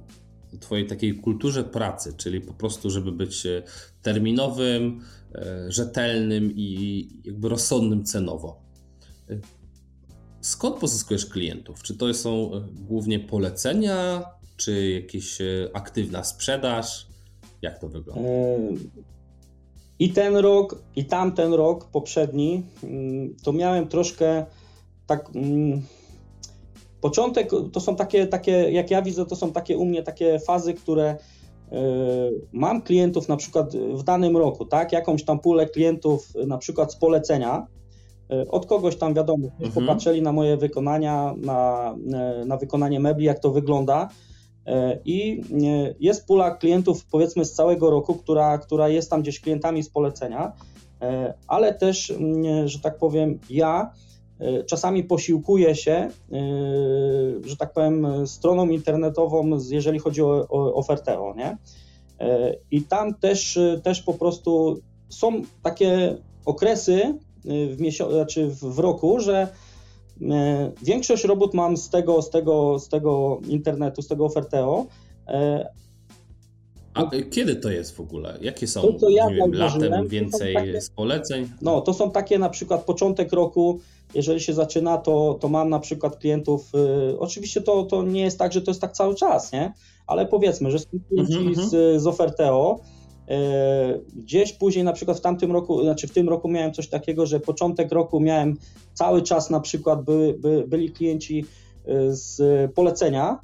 Twojej 0.59 0.87
takiej 0.87 1.15
kulturze 1.15 1.63
pracy, 1.63 2.13
czyli 2.17 2.41
po 2.41 2.53
prostu, 2.53 2.89
żeby 2.89 3.11
być 3.11 3.45
e, 3.45 3.63
terminowym, 4.01 5.01
e, 5.35 5.71
rzetelnym 5.71 6.51
i 6.55 7.07
jakby 7.23 7.49
rozsądnym 7.49 8.03
cenowo. 8.03 8.61
Skąd 10.41 10.75
pozyskujesz 10.75 11.25
klientów? 11.25 11.83
Czy 11.83 11.97
to 11.97 12.13
są 12.13 12.51
głównie 12.73 13.19
polecenia, 13.19 14.23
czy 14.57 14.89
jakaś 14.89 15.37
aktywna 15.73 16.23
sprzedaż? 16.23 17.07
Jak 17.61 17.79
to 17.79 17.89
wygląda? 17.89 18.29
I 19.99 20.09
ten 20.09 20.35
rok, 20.35 20.83
i 20.95 21.05
tamten 21.05 21.53
rok 21.53 21.91
poprzedni, 21.91 22.63
mm, 22.83 23.35
to 23.43 23.53
miałem 23.53 23.87
troszkę 23.87 24.45
tak 25.07 25.29
mm, 25.35 25.81
Początek 27.01 27.49
to 27.73 27.79
są 27.79 27.95
takie, 27.95 28.27
takie, 28.27 28.51
jak 28.51 28.91
ja 28.91 29.01
widzę, 29.01 29.25
to 29.25 29.35
są 29.35 29.51
takie 29.51 29.77
u 29.77 29.85
mnie 29.85 30.03
takie 30.03 30.39
fazy, 30.39 30.73
które 30.73 31.15
y, 31.15 31.75
mam 32.51 32.81
klientów 32.81 33.27
na 33.27 33.37
przykład 33.37 33.75
w 33.75 34.03
danym 34.03 34.37
roku, 34.37 34.65
tak, 34.65 34.91
jakąś 34.91 35.23
tam 35.23 35.39
pulę 35.39 35.65
klientów 35.67 36.27
na 36.47 36.57
przykład 36.57 36.93
z 36.93 36.95
polecenia, 36.95 37.67
y, 38.33 38.51
od 38.51 38.65
kogoś 38.65 38.95
tam 38.95 39.13
wiadomo, 39.13 39.47
mhm. 39.47 39.71
popatrzyli 39.71 40.21
na 40.21 40.31
moje 40.31 40.57
wykonania, 40.57 41.35
na, 41.37 41.95
y, 42.41 42.45
na 42.45 42.57
wykonanie 42.57 42.99
mebli, 42.99 43.25
jak 43.25 43.39
to 43.39 43.51
wygląda. 43.51 44.09
I 45.05 45.41
jest 45.99 46.27
pula 46.27 46.51
klientów 46.51 47.05
powiedzmy 47.05 47.45
z 47.45 47.53
całego 47.53 47.89
roku, 47.89 48.15
która, 48.15 48.57
która 48.57 48.89
jest 48.89 49.09
tam 49.09 49.21
gdzieś 49.21 49.39
klientami 49.39 49.83
z 49.83 49.89
polecenia, 49.89 50.53
ale 51.47 51.73
też, 51.73 52.13
że 52.65 52.79
tak 52.79 52.97
powiem, 52.97 53.39
ja 53.49 53.91
E, 53.91 54.08
czasami 54.65 55.03
posiłkuje 55.03 55.75
się, 55.75 55.91
e, 55.91 56.09
że 57.43 57.57
tak 57.57 57.73
powiem, 57.73 58.27
stroną 58.27 58.69
internetową, 58.69 59.59
jeżeli 59.69 59.99
chodzi 59.99 60.21
o, 60.21 60.47
o 60.49 60.73
Oferteo, 60.73 61.33
nie? 61.37 61.57
E, 62.19 62.55
I 62.71 62.81
tam 62.81 63.15
też, 63.15 63.59
też 63.83 64.01
po 64.01 64.13
prostu 64.13 64.79
są 65.09 65.41
takie 65.63 66.17
okresy 66.45 67.17
w, 67.45 67.75
miesiąc, 67.79 68.13
znaczy 68.13 68.47
w 68.47 68.79
roku, 68.79 69.19
że 69.19 69.47
Większość 70.83 71.23
robót 71.23 71.53
mam 71.53 71.77
z 71.77 71.89
tego, 71.89 72.21
z 72.21 72.29
tego, 72.29 72.79
z 72.79 72.89
tego 72.89 73.41
internetu, 73.47 74.01
z 74.01 74.07
tego 74.07 74.25
Oferteo, 74.25 74.85
a 76.93 77.09
kiedy 77.29 77.55
to 77.55 77.69
jest 77.69 77.95
w 77.95 77.99
ogóle? 77.99 78.37
Jakie 78.41 78.67
są 78.67 78.81
to, 78.81 78.93
co 78.93 79.09
ja 79.09 79.29
wiem, 79.29 79.53
latem 79.53 80.07
więcej 80.07 80.53
takie, 80.53 80.81
z 80.81 80.89
poleceń? 80.89 81.49
No, 81.61 81.81
to 81.81 81.93
są 81.93 82.11
takie 82.11 82.39
na 82.39 82.49
przykład 82.49 82.83
początek 82.83 83.33
roku, 83.33 83.79
jeżeli 84.13 84.39
się 84.39 84.53
zaczyna, 84.53 84.97
to, 84.97 85.37
to 85.41 85.49
mam 85.49 85.69
na 85.69 85.79
przykład 85.79 86.17
klientów, 86.17 86.71
y, 87.11 87.19
oczywiście 87.19 87.61
to, 87.61 87.83
to 87.83 88.03
nie 88.03 88.21
jest 88.21 88.39
tak, 88.39 88.53
że 88.53 88.61
to 88.61 88.71
jest 88.71 88.81
tak 88.81 88.91
cały 88.91 89.15
czas, 89.15 89.51
nie? 89.51 89.73
Ale 90.07 90.25
powiedzmy, 90.25 90.71
że 90.71 90.79
są 90.79 90.87
klienci 91.07 91.37
mm 91.37 91.53
-hmm. 91.53 91.69
z, 91.69 92.01
z 92.01 92.07
Oferteo, 92.07 92.79
y, 93.29 93.33
Gdzieś 94.15 94.53
później, 94.53 94.85
na 94.85 94.93
przykład 94.93 95.17
w 95.17 95.21
tamtym 95.21 95.51
roku, 95.51 95.83
znaczy 95.83 96.07
w 96.07 96.11
tym 96.11 96.29
roku 96.29 96.49
miałem 96.49 96.73
coś 96.73 96.87
takiego, 96.87 97.25
że 97.25 97.39
początek 97.39 97.91
roku 97.91 98.19
miałem 98.19 98.57
cały 98.93 99.21
czas 99.21 99.49
na 99.49 99.59
przykład 99.59 100.03
były, 100.03 100.33
by, 100.33 100.63
byli 100.67 100.91
klienci 100.91 101.45
y, 101.87 102.15
z 102.15 102.41
polecenia, 102.73 103.39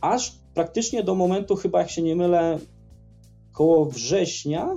aż 0.00 0.32
praktycznie 0.54 1.04
do 1.04 1.14
momentu, 1.14 1.56
chyba 1.56 1.78
jak 1.78 1.90
się 1.90 2.02
nie 2.02 2.16
mylę, 2.16 2.58
koło 3.52 3.86
września, 3.86 4.76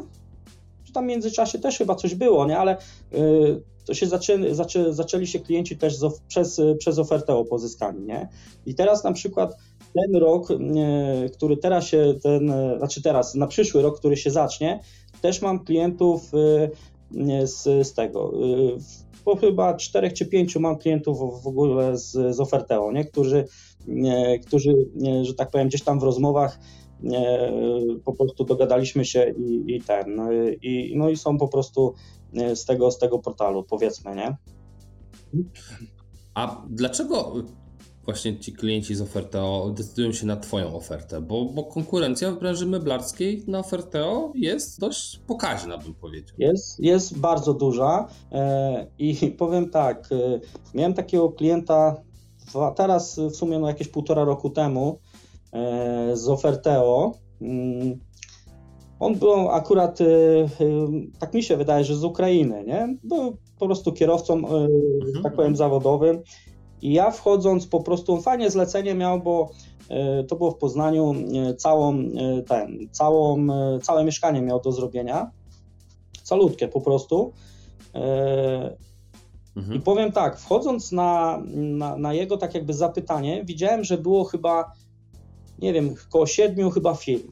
czy 0.84 0.94
tam 0.94 1.06
w 1.06 1.08
międzyczasie 1.08 1.60
też 1.60 1.78
chyba 1.78 1.96
coś 1.96 2.16
było, 2.16 2.48
nie? 2.48 2.58
ale 2.58 2.78
y, 3.14 3.73
to 3.86 3.94
się 3.94 4.08
zaczę, 4.08 4.56
zaczę, 4.56 4.94
zaczęli 4.94 5.28
się 5.28 5.40
klienci 5.40 5.78
też 5.78 5.98
z, 5.98 6.20
przez, 6.28 6.62
przez 6.78 7.00
ofertę 7.00 7.36
o 7.36 7.46
pozyskaniu, 7.46 8.02
nie? 8.02 8.30
I 8.66 8.76
teraz 8.76 9.04
na 9.04 9.12
przykład 9.12 9.58
ten 9.94 10.16
rok, 10.22 10.52
y, 10.52 10.56
który 11.34 11.58
teraz 11.58 11.88
się, 11.88 12.14
ten, 12.24 12.54
znaczy 12.78 13.02
teraz, 13.02 13.36
na 13.36 13.48
przyszły 13.48 13.82
rok, 13.82 14.00
który 14.00 14.18
się 14.18 14.32
zacznie, 14.32 14.80
też 15.22 15.42
mam 15.42 15.66
klientów 15.66 16.32
y, 16.34 17.48
z, 17.48 17.88
z 17.88 17.94
tego, 17.94 18.34
po 19.26 19.36
chyba 19.36 19.74
czterech 19.74 20.14
czy 20.14 20.26
pięciu 20.26 20.60
mam 20.60 20.78
klientów 20.78 21.44
w 21.44 21.48
ogóle 21.48 21.98
z, 21.98 22.36
z 22.36 22.40
Oferteo, 22.40 22.92
nie? 22.92 23.06
Którzy, 23.06 23.46
którzy, 24.48 24.74
że 25.22 25.34
tak 25.34 25.52
powiem, 25.52 25.68
gdzieś 25.68 25.82
tam 25.82 26.00
w 26.00 26.04
rozmowach 26.04 26.60
po 28.06 28.14
prostu 28.14 28.44
dogadaliśmy 28.44 29.06
się 29.06 29.34
i, 29.38 29.76
i 29.76 29.82
ten, 29.82 30.16
no 30.16 30.34
i, 30.62 30.94
no 30.96 31.10
i 31.10 31.18
są 31.18 31.38
po 31.38 31.48
prostu 31.48 31.94
z 32.56 32.66
tego, 32.66 32.92
z 32.92 32.98
tego 32.98 33.20
portalu, 33.20 33.64
powiedzmy, 33.64 34.16
nie? 34.16 34.38
A 36.34 36.62
dlaczego 36.70 37.34
właśnie 38.06 38.40
ci 38.40 38.54
klienci 38.54 38.96
z 38.96 39.02
Oferteo 39.02 39.70
decydują 39.70 40.12
się 40.12 40.26
na 40.26 40.38
Twoją 40.38 40.76
ofertę? 40.76 41.22
Bo, 41.22 41.46
bo 41.46 41.64
konkurencja 41.64 42.32
w 42.32 42.40
branży 42.40 42.66
meblarskiej 42.66 43.44
na 43.48 43.60
Oferteo 43.60 44.32
jest 44.36 44.80
dość 44.80 45.20
pokaźna, 45.28 45.78
bym 45.78 45.94
powiedział. 45.94 46.36
Jest, 46.40 46.80
jest 46.80 47.18
bardzo 47.18 47.54
duża 47.54 48.08
e, 48.32 48.88
i 49.00 49.16
powiem 49.40 49.70
tak, 49.70 50.10
e, 50.12 50.40
miałem 50.74 50.94
takiego 50.94 51.30
klienta 51.30 52.02
teraz 52.76 53.20
w 53.20 53.36
sumie 53.36 53.60
no 53.60 53.68
jakieś 53.68 53.88
półtora 53.88 54.24
roku 54.24 54.50
temu, 54.50 55.00
E, 55.54 56.18
z 56.18 56.28
Oferteo. 56.28 57.12
On 59.00 59.16
był 59.16 59.50
akurat, 59.50 60.02
e, 60.02 60.06
e, 60.06 60.48
tak 61.20 61.34
mi 61.34 61.44
się 61.44 61.58
wydaje, 61.58 61.84
że 61.84 61.96
z 61.96 62.04
Ukrainy, 62.04 62.64
nie? 62.68 62.98
Był 63.04 63.38
po 63.60 63.66
prostu 63.66 63.94
kierowcą, 63.94 64.34
mhm. 64.34 64.70
tak 65.24 65.36
powiem, 65.36 65.56
zawodowym. 65.56 66.22
I 66.82 66.94
ja 66.94 67.12
wchodząc 67.12 67.68
po 67.68 67.80
prostu, 67.80 68.22
fajnie 68.22 68.52
zlecenie 68.52 68.96
miał, 68.96 69.22
bo 69.22 69.50
to 70.28 70.36
było 70.36 70.52
w 70.52 70.58
Poznaniu, 70.58 71.16
całą, 71.58 72.04
ten, 72.48 72.88
całą, 72.92 73.48
całe 73.82 74.04
mieszkanie 74.06 74.42
miał 74.42 74.62
do 74.62 74.72
zrobienia, 74.72 75.32
calutkie 76.24 76.68
po 76.68 76.82
prostu. 76.82 77.34
Mhm. 79.56 79.78
I 79.78 79.80
powiem 79.80 80.12
tak, 80.12 80.40
wchodząc 80.40 80.92
na, 80.92 81.42
na, 81.56 81.98
na, 81.98 82.14
jego 82.14 82.38
tak 82.38 82.56
jakby 82.56 82.74
zapytanie, 82.74 83.44
widziałem, 83.46 83.84
że 83.84 83.98
było 83.98 84.24
chyba 84.24 84.72
nie 85.60 85.74
wiem, 85.74 85.96
około 86.10 86.26
siedmiu 86.26 86.70
chyba 86.70 86.96
firm, 86.96 87.32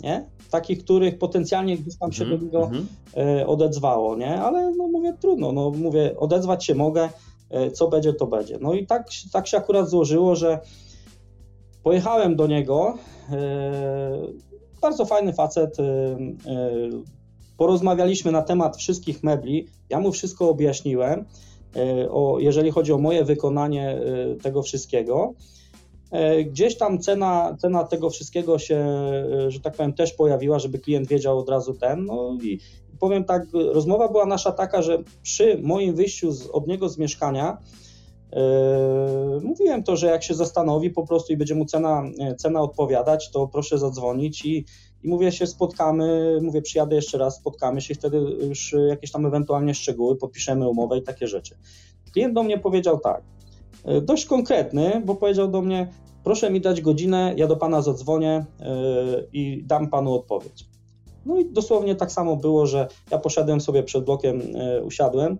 nie? 0.00 0.26
Takich, 0.50 0.84
których 0.84 1.18
potencjalnie 1.18 1.76
gdzieś 1.78 1.98
tam 1.98 2.12
się 2.12 2.24
mm, 2.24 2.38
do 2.38 2.44
niego 2.44 2.70
mm. 2.70 3.48
odezwało, 3.48 4.16
nie? 4.16 4.40
Ale 4.40 4.70
no 4.70 4.88
mówię, 4.88 5.14
trudno, 5.20 5.52
no 5.52 5.70
mówię, 5.70 6.16
odezwać 6.18 6.64
się 6.64 6.74
mogę, 6.74 7.08
e, 7.50 7.70
co 7.70 7.88
będzie, 7.88 8.12
to 8.12 8.26
będzie. 8.26 8.58
No 8.60 8.74
i 8.74 8.86
tak, 8.86 9.08
tak 9.32 9.46
się 9.46 9.56
akurat 9.56 9.90
złożyło, 9.90 10.36
że 10.36 10.60
pojechałem 11.82 12.36
do 12.36 12.46
niego, 12.46 12.94
e, 13.30 14.12
bardzo 14.80 15.04
fajny 15.04 15.32
facet, 15.32 15.76
porozmawialiśmy 17.56 18.32
na 18.32 18.42
temat 18.42 18.76
wszystkich 18.76 19.22
mebli, 19.22 19.66
ja 19.90 20.00
mu 20.00 20.12
wszystko 20.12 20.48
objaśniłem, 20.48 21.24
o, 22.10 22.36
jeżeli 22.40 22.70
chodzi 22.70 22.92
o 22.92 22.98
moje 22.98 23.24
wykonanie 23.24 24.00
tego 24.42 24.62
wszystkiego. 24.62 25.34
E, 26.10 26.44
gdzieś 26.44 26.78
tam 26.78 26.98
cena, 26.98 27.56
cena 27.58 27.84
tego 27.84 28.10
wszystkiego 28.10 28.58
się, 28.58 28.76
e, 28.76 29.50
że 29.50 29.60
tak 29.60 29.76
powiem, 29.76 29.92
też 29.92 30.12
pojawiła, 30.12 30.58
żeby 30.58 30.78
klient 30.78 31.08
wiedział 31.08 31.38
od 31.38 31.48
razu 31.48 31.74
ten. 31.74 32.04
No 32.04 32.38
i 32.42 32.60
powiem 33.00 33.24
tak, 33.24 33.42
rozmowa 33.52 34.08
była 34.08 34.26
nasza 34.26 34.52
taka, 34.52 34.82
że 34.82 34.98
przy 35.22 35.58
moim 35.62 35.94
wyjściu 35.94 36.32
z, 36.32 36.46
od 36.46 36.66
niego 36.66 36.88
z 36.88 36.98
mieszkania, 36.98 37.58
Yy, 38.32 39.40
mówiłem 39.40 39.82
to, 39.82 39.96
że 39.96 40.06
jak 40.06 40.22
się 40.22 40.34
zastanowi 40.34 40.90
po 40.90 41.06
prostu 41.06 41.32
i 41.32 41.36
będzie 41.36 41.54
mu 41.54 41.64
cena, 41.64 42.04
cena 42.38 42.60
odpowiadać, 42.60 43.30
to 43.30 43.48
proszę 43.48 43.78
zadzwonić 43.78 44.44
i, 44.44 44.64
i 45.02 45.08
mówię 45.08 45.32
się 45.32 45.46
spotkamy, 45.46 46.38
mówię 46.42 46.62
przyjadę 46.62 46.96
jeszcze 46.96 47.18
raz, 47.18 47.36
spotkamy 47.36 47.80
się, 47.80 47.94
wtedy 47.94 48.16
już 48.48 48.74
jakieś 48.88 49.12
tam 49.12 49.26
ewentualnie 49.26 49.74
szczegóły, 49.74 50.16
podpiszemy 50.16 50.68
umowę 50.68 50.98
i 50.98 51.02
takie 51.02 51.26
rzeczy. 51.26 51.56
Klient 52.12 52.34
do 52.34 52.42
mnie 52.42 52.58
powiedział 52.58 52.98
tak, 52.98 53.22
dość 54.02 54.26
konkretny, 54.26 55.02
bo 55.04 55.14
powiedział 55.14 55.48
do 55.48 55.62
mnie: 55.62 55.88
Proszę 56.26 56.50
mi 56.50 56.60
dać 56.60 56.80
godzinę, 56.80 57.34
ja 57.36 57.46
do 57.46 57.56
pana 57.56 57.82
zadzwonię 57.82 58.44
e, 58.60 58.66
i 59.32 59.62
dam 59.66 59.90
panu 59.90 60.14
odpowiedź. 60.14 60.66
No 61.26 61.38
i 61.38 61.52
dosłownie 61.52 61.94
tak 61.94 62.12
samo 62.12 62.36
było, 62.36 62.66
że 62.66 62.88
ja 63.10 63.18
poszedłem 63.18 63.60
sobie 63.60 63.82
przed 63.82 64.04
blokiem, 64.04 64.42
e, 64.54 64.82
usiadłem. 64.82 65.38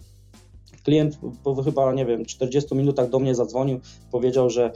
Klient 0.84 1.18
po 1.44 1.62
chyba, 1.62 1.92
nie 1.92 2.06
wiem, 2.06 2.24
40 2.24 2.74
minutach 2.74 3.10
do 3.10 3.18
mnie 3.18 3.34
zadzwonił, 3.34 3.80
powiedział, 4.10 4.50
że 4.50 4.72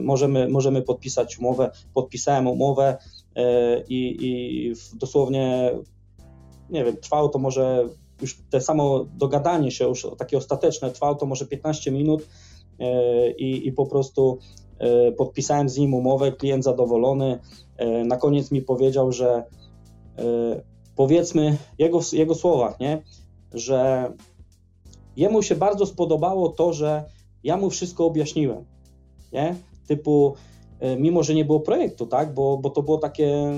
możemy, 0.00 0.48
możemy 0.48 0.82
podpisać 0.82 1.38
umowę. 1.38 1.70
Podpisałem 1.94 2.46
umowę 2.46 2.96
i, 3.88 4.16
i 4.20 4.72
dosłownie, 4.98 5.72
nie 6.70 6.84
wiem, 6.84 6.96
trwało 6.96 7.28
to 7.28 7.38
może 7.38 7.88
już 8.22 8.38
te 8.50 8.60
samo 8.60 9.06
dogadanie 9.16 9.70
się, 9.70 9.84
już 9.84 10.06
takie 10.18 10.38
ostateczne, 10.38 10.90
trwało 10.90 11.14
to 11.14 11.26
może 11.26 11.46
15 11.46 11.90
minut 11.90 12.22
E, 12.22 12.26
i, 13.38 13.66
i 13.66 13.72
po 13.72 13.86
prostu 13.86 14.38
e, 14.78 15.12
podpisałem 15.12 15.68
z 15.68 15.78
nim 15.78 15.94
umowę, 15.94 16.32
klient 16.32 16.64
zadowolony. 16.64 17.38
E, 17.76 18.04
na 18.04 18.16
koniec 18.16 18.50
mi 18.50 18.62
powiedział, 18.62 19.12
że 19.12 19.44
powiedzmy 20.96 21.56
jego, 21.78 22.00
jego 22.12 22.34
słowach, 22.34 22.80
nie, 22.80 23.02
że 23.54 24.12
jemu 25.16 25.42
się 25.42 25.56
bardzo 25.56 25.86
spodobało 25.86 26.48
to, 26.48 26.72
że 26.72 27.04
ja 27.44 27.56
mu 27.56 27.70
wszystko 27.70 28.06
objaśniłem, 28.06 28.64
nie? 29.32 29.54
Typu, 29.88 30.34
mimo 30.98 31.22
że 31.22 31.34
nie 31.34 31.44
było 31.44 31.60
projektu, 31.60 32.06
tak, 32.06 32.34
bo, 32.34 32.58
bo 32.58 32.70
to 32.70 32.82
było 32.82 32.98
takie 32.98 33.52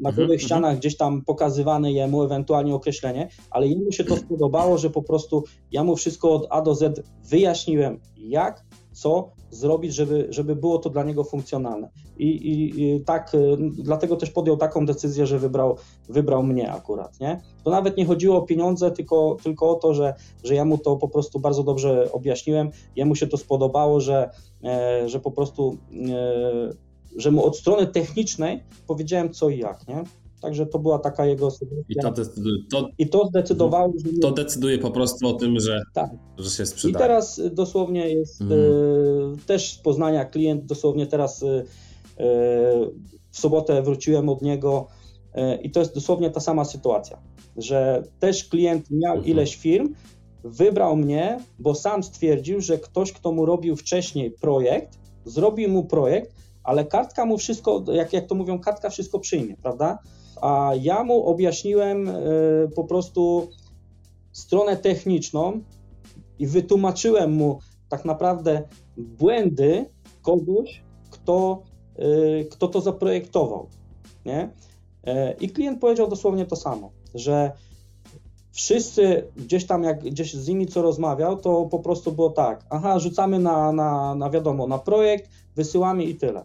na 0.00 0.10
mhm, 0.10 0.38
ścianach 0.38 0.70
mhm. 0.70 0.78
gdzieś 0.78 0.96
tam 0.96 1.22
pokazywane 1.22 1.92
jemu, 1.92 2.22
ewentualnie 2.22 2.74
określenie, 2.74 3.28
ale 3.50 3.68
jemu 3.68 3.92
się 3.92 4.04
to 4.04 4.16
spodobało, 4.16 4.78
że 4.78 4.90
po 4.90 5.02
prostu 5.02 5.44
ja 5.72 5.84
mu 5.84 5.96
wszystko 5.96 6.32
od 6.32 6.46
A 6.50 6.62
do 6.62 6.74
Z 6.74 7.06
wyjaśniłem, 7.24 8.00
jak, 8.16 8.64
co 8.94 9.30
zrobić, 9.50 9.94
żeby, 9.94 10.26
żeby 10.30 10.56
było 10.56 10.78
to 10.78 10.90
dla 10.90 11.02
niego 11.02 11.24
funkcjonalne. 11.24 11.90
I, 12.18 12.26
i, 12.26 12.82
i 12.82 13.00
tak, 13.00 13.34
y, 13.34 13.56
dlatego 13.78 14.16
też 14.16 14.30
podjął 14.30 14.56
taką 14.56 14.86
decyzję, 14.86 15.26
że 15.26 15.38
wybrał, 15.38 15.76
wybrał 16.08 16.42
mnie 16.42 16.72
akurat, 16.72 17.20
nie? 17.20 17.40
To 17.64 17.70
nawet 17.70 17.96
nie 17.96 18.06
chodziło 18.06 18.36
o 18.36 18.42
pieniądze, 18.42 18.90
tylko, 18.90 19.36
tylko 19.42 19.70
o 19.70 19.74
to, 19.74 19.94
że, 19.94 20.14
że 20.44 20.54
ja 20.54 20.64
mu 20.64 20.78
to 20.78 20.96
po 20.96 21.08
prostu 21.08 21.40
bardzo 21.40 21.62
dobrze 21.62 22.12
objaśniłem, 22.12 22.70
jemu 22.96 23.14
się 23.14 23.26
to 23.26 23.36
spodobało, 23.36 24.00
że, 24.00 24.30
e, 24.64 25.08
że 25.08 25.20
po 25.20 25.30
prostu, 25.30 25.76
e, 26.10 26.70
że 27.16 27.30
mu 27.30 27.44
od 27.44 27.56
strony 27.56 27.86
technicznej 27.86 28.62
powiedziałem 28.86 29.32
co 29.32 29.48
i 29.48 29.58
jak, 29.58 29.88
nie? 29.88 30.04
Także 30.44 30.66
to 30.66 30.78
była 30.78 30.98
taka 30.98 31.26
jego 31.26 31.48
I 31.88 31.96
to, 31.96 32.10
decyduje, 32.10 32.56
to, 32.70 32.88
I 32.98 33.08
to 33.08 33.26
zdecydowało, 33.26 33.92
że... 33.96 34.18
To 34.22 34.30
decyduje 34.30 34.78
po 34.78 34.90
prostu 34.90 35.28
o 35.28 35.32
tym, 35.32 35.60
że, 35.60 35.82
tak. 35.94 36.10
że 36.38 36.50
się 36.50 36.66
sprzedaje. 36.66 37.04
I 37.04 37.08
teraz 37.08 37.40
dosłownie 37.52 38.08
jest 38.08 38.40
mm. 38.40 38.52
y, 38.52 39.36
też 39.46 39.72
z 39.72 39.78
Poznania 39.78 40.24
klient, 40.24 40.66
dosłownie 40.66 41.06
teraz 41.06 41.42
y, 41.42 41.46
y, 41.46 41.64
w 43.30 43.38
sobotę 43.38 43.82
wróciłem 43.82 44.28
od 44.28 44.42
niego 44.42 44.86
i 45.62 45.70
to 45.70 45.80
jest 45.80 45.94
dosłownie 45.94 46.30
ta 46.30 46.40
sama 46.40 46.64
sytuacja, 46.64 47.18
że 47.56 48.02
też 48.18 48.44
klient 48.44 48.90
miał 48.90 49.16
mhm. 49.16 49.32
ileś 49.32 49.56
firm, 49.56 49.94
wybrał 50.44 50.96
mnie, 50.96 51.38
bo 51.58 51.74
sam 51.74 52.02
stwierdził, 52.02 52.60
że 52.60 52.78
ktoś, 52.78 53.12
kto 53.12 53.32
mu 53.32 53.46
robił 53.46 53.76
wcześniej 53.76 54.30
projekt, 54.30 54.98
zrobił 55.24 55.70
mu 55.70 55.84
projekt, 55.84 56.34
ale 56.62 56.84
kartka 56.84 57.26
mu 57.26 57.38
wszystko, 57.38 57.84
jak, 57.92 58.12
jak 58.12 58.26
to 58.26 58.34
mówią, 58.34 58.58
kartka 58.58 58.90
wszystko 58.90 59.18
przyjmie, 59.18 59.56
prawda? 59.62 59.98
A 60.40 60.72
ja 60.80 61.04
mu 61.04 61.26
objaśniłem 61.26 62.08
e, 62.08 62.14
po 62.76 62.84
prostu 62.84 63.48
stronę 64.32 64.76
techniczną 64.76 65.60
i 66.38 66.46
wytłumaczyłem 66.46 67.32
mu 67.32 67.58
tak 67.88 68.04
naprawdę 68.04 68.62
błędy 68.96 69.86
kogoś, 70.22 70.82
kto, 71.10 71.62
kto 72.50 72.68
to 72.68 72.80
zaprojektował. 72.80 73.68
Nie? 74.24 74.50
I 75.40 75.48
klient 75.48 75.80
powiedział 75.80 76.08
dosłownie 76.08 76.46
to 76.46 76.56
samo, 76.56 76.90
że 77.14 77.52
wszyscy 78.54 79.32
gdzieś 79.36 79.66
tam, 79.66 79.82
jak 79.82 80.04
gdzieś 80.04 80.34
z 80.34 80.48
nimi 80.48 80.66
co 80.66 80.82
rozmawiał, 80.82 81.36
to 81.36 81.64
po 81.64 81.78
prostu 81.78 82.12
było 82.12 82.30
tak, 82.30 82.64
aha, 82.70 82.98
rzucamy 82.98 83.38
na, 83.38 83.72
na, 83.72 84.14
na 84.14 84.30
wiadomo, 84.30 84.66
na 84.66 84.78
projekt, 84.78 85.30
wysyłamy 85.56 86.04
i 86.04 86.14
tyle. 86.14 86.44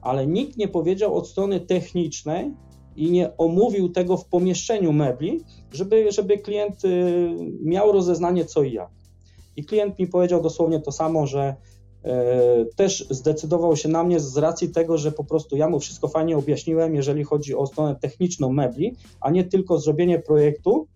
Ale 0.00 0.26
nikt 0.26 0.56
nie 0.56 0.68
powiedział 0.68 1.14
od 1.16 1.28
strony 1.28 1.60
technicznej 1.60 2.54
i 2.96 3.10
nie 3.10 3.36
omówił 3.36 3.88
tego 3.88 4.16
w 4.16 4.24
pomieszczeniu 4.24 4.92
mebli, 4.92 5.40
żeby, 5.72 6.12
żeby 6.12 6.38
klient 6.38 6.84
y, 6.84 7.34
miał 7.62 7.92
rozeznanie 7.92 8.44
co 8.44 8.62
i 8.62 8.72
jak. 8.72 8.90
I 9.56 9.64
klient 9.64 9.98
mi 9.98 10.06
powiedział 10.06 10.42
dosłownie 10.42 10.80
to 10.80 10.92
samo, 10.92 11.26
że 11.26 11.54
e, 12.04 12.64
też 12.76 13.06
zdecydował 13.10 13.76
się 13.76 13.88
na 13.88 14.04
mnie 14.04 14.20
z 14.20 14.36
racji 14.36 14.68
tego, 14.68 14.98
że 14.98 15.12
po 15.12 15.24
prostu 15.24 15.56
ja 15.56 15.68
mu 15.68 15.80
wszystko 15.80 16.08
fajnie 16.08 16.36
objaśniłem, 16.36 16.94
jeżeli 16.94 17.24
chodzi 17.24 17.54
o 17.54 17.66
stronę 17.66 17.96
techniczną 18.00 18.52
mebli, 18.52 18.96
a 19.20 19.30
nie 19.30 19.44
tylko 19.44 19.78
zrobienie 19.78 20.18
projektu, 20.18 20.86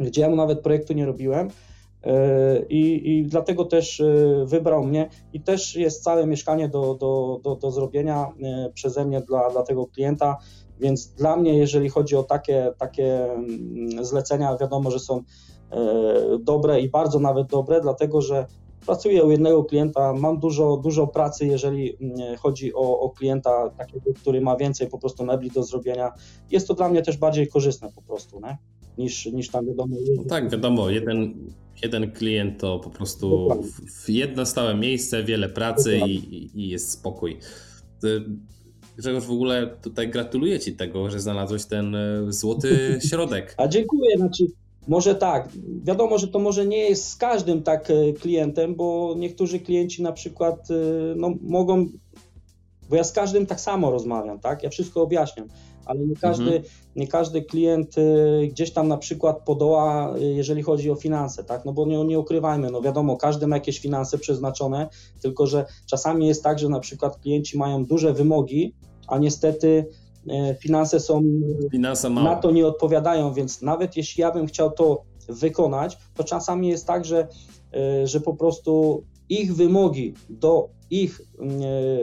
gdzie 0.00 0.20
ja 0.20 0.28
mu 0.30 0.36
nawet 0.36 0.60
projektu 0.60 0.92
nie 0.92 1.06
robiłem. 1.06 1.48
E, 2.04 2.62
I, 2.68 3.10
I, 3.10 3.26
dlatego 3.26 3.64
też 3.64 4.02
wybrał 4.44 4.84
mnie 4.84 5.08
i 5.32 5.40
też 5.40 5.76
jest 5.76 6.02
całe 6.02 6.26
mieszkanie 6.26 6.68
do, 6.68 6.94
do, 6.94 7.40
do, 7.42 7.56
do 7.56 7.70
zrobienia 7.70 8.26
przeze 8.74 9.04
mnie 9.04 9.20
dla, 9.20 9.50
dla 9.50 9.62
tego 9.62 9.86
klienta. 9.86 10.36
Więc 10.80 11.06
dla 11.06 11.36
mnie, 11.36 11.58
jeżeli 11.58 11.88
chodzi 11.88 12.16
o 12.16 12.22
takie, 12.22 12.72
takie 12.78 13.32
mm, 13.32 14.04
zlecenia, 14.04 14.56
wiadomo, 14.56 14.90
że 14.90 14.98
są 14.98 15.22
dobre 16.40 16.80
i 16.80 16.88
bardzo 16.88 17.18
nawet 17.18 17.46
dobre, 17.46 17.80
dlatego 17.80 18.20
że 18.20 18.46
pracuję 18.86 19.24
u 19.24 19.30
jednego 19.30 19.64
klienta, 19.64 20.12
mam 20.12 20.38
dużo, 20.38 20.76
dużo 20.76 21.06
pracy, 21.06 21.46
jeżeli 21.46 21.96
mm, 22.00 22.36
chodzi 22.36 22.74
o, 22.74 23.00
o 23.00 23.10
klienta 23.10 23.70
takiego, 23.70 24.10
który 24.16 24.40
ma 24.40 24.56
więcej 24.56 24.88
po 24.88 24.98
prostu 24.98 25.24
mebli 25.24 25.50
do 25.50 25.62
zrobienia. 25.62 26.12
Jest 26.50 26.68
to 26.68 26.74
dla 26.74 26.88
mnie 26.88 27.02
też 27.02 27.16
bardziej 27.16 27.48
korzystne 27.48 27.92
po 27.92 28.02
prostu. 28.02 28.40
Nie? 28.40 28.58
niż, 28.98 29.26
niż 29.26 29.48
tam 29.48 29.66
wiadomo. 29.66 29.96
No 30.16 30.24
tak, 30.24 30.50
wiadomo, 30.50 30.90
jeden, 30.90 31.34
jeden 31.82 32.12
klient 32.12 32.60
to 32.60 32.78
po 32.78 32.90
prostu 32.90 33.48
w, 33.62 34.04
w 34.04 34.08
jedno 34.08 34.46
stałe 34.46 34.74
miejsce, 34.74 35.24
wiele 35.24 35.48
pracy 35.48 35.98
i, 36.06 36.60
i, 36.60 36.68
jest 36.68 36.90
spokój. 36.90 37.38
Grzegorz, 38.98 39.24
w 39.24 39.30
ogóle 39.30 39.66
tutaj 39.82 40.08
gratuluję 40.08 40.60
Ci 40.60 40.76
tego, 40.76 41.10
że 41.10 41.20
znalazłeś 41.20 41.64
ten 41.64 41.94
e, 41.94 42.32
złoty 42.32 42.98
środek. 43.08 43.54
A 43.56 43.68
dziękuję, 43.68 44.16
znaczy 44.16 44.46
może 44.88 45.14
tak, 45.14 45.48
wiadomo, 45.84 46.18
że 46.18 46.28
to 46.28 46.38
może 46.38 46.66
nie 46.66 46.78
jest 46.78 47.08
z 47.08 47.16
każdym 47.16 47.62
tak 47.62 47.90
e, 47.90 48.12
klientem, 48.12 48.74
bo 48.74 49.14
niektórzy 49.16 49.60
klienci 49.60 50.02
na 50.02 50.12
przykład 50.12 50.70
e, 50.70 50.74
no, 51.16 51.34
mogą, 51.42 51.86
bo 52.90 52.96
ja 52.96 53.04
z 53.04 53.12
każdym 53.12 53.46
tak 53.46 53.60
samo 53.60 53.90
rozmawiam, 53.90 54.38
tak, 54.38 54.62
ja 54.62 54.70
wszystko 54.70 55.02
objaśniam 55.02 55.48
ale 55.88 56.00
nie 56.00 56.16
każdy, 56.16 56.44
mhm. 56.44 56.62
nie 56.96 57.08
każdy 57.08 57.42
klient 57.42 57.96
gdzieś 58.50 58.70
tam 58.70 58.88
na 58.88 58.96
przykład 58.96 59.44
podoła, 59.44 60.14
jeżeli 60.18 60.62
chodzi 60.62 60.90
o 60.90 60.94
finanse, 60.94 61.44
tak? 61.44 61.64
No 61.64 61.72
bo 61.72 61.86
nie, 61.86 62.04
nie 62.04 62.18
ukrywajmy, 62.18 62.70
no 62.70 62.82
wiadomo, 62.82 63.16
każdy 63.16 63.46
ma 63.46 63.56
jakieś 63.56 63.78
finanse 63.78 64.18
przeznaczone, 64.18 64.88
tylko 65.22 65.46
że 65.46 65.66
czasami 65.86 66.26
jest 66.26 66.42
tak, 66.42 66.58
że 66.58 66.68
na 66.68 66.80
przykład 66.80 67.16
klienci 67.16 67.58
mają 67.58 67.84
duże 67.84 68.12
wymogi, 68.12 68.74
a 69.08 69.18
niestety 69.18 69.86
y, 70.26 70.56
finanse 70.60 71.00
są 71.00 71.22
Finanse 71.70 72.10
na 72.10 72.36
to 72.36 72.50
nie 72.50 72.66
odpowiadają, 72.66 73.32
więc 73.32 73.62
nawet 73.62 73.96
jeśli 73.96 74.20
ja 74.20 74.32
bym 74.32 74.46
chciał 74.46 74.70
to 74.70 75.02
wykonać, 75.28 75.98
to 76.14 76.24
czasami 76.24 76.68
jest 76.68 76.86
tak, 76.86 77.04
że, 77.04 77.28
że 78.04 78.20
po 78.20 78.34
prostu 78.36 79.04
ich 79.28 79.54
wymogi 79.54 80.14
do 80.30 80.68
ich 80.90 81.20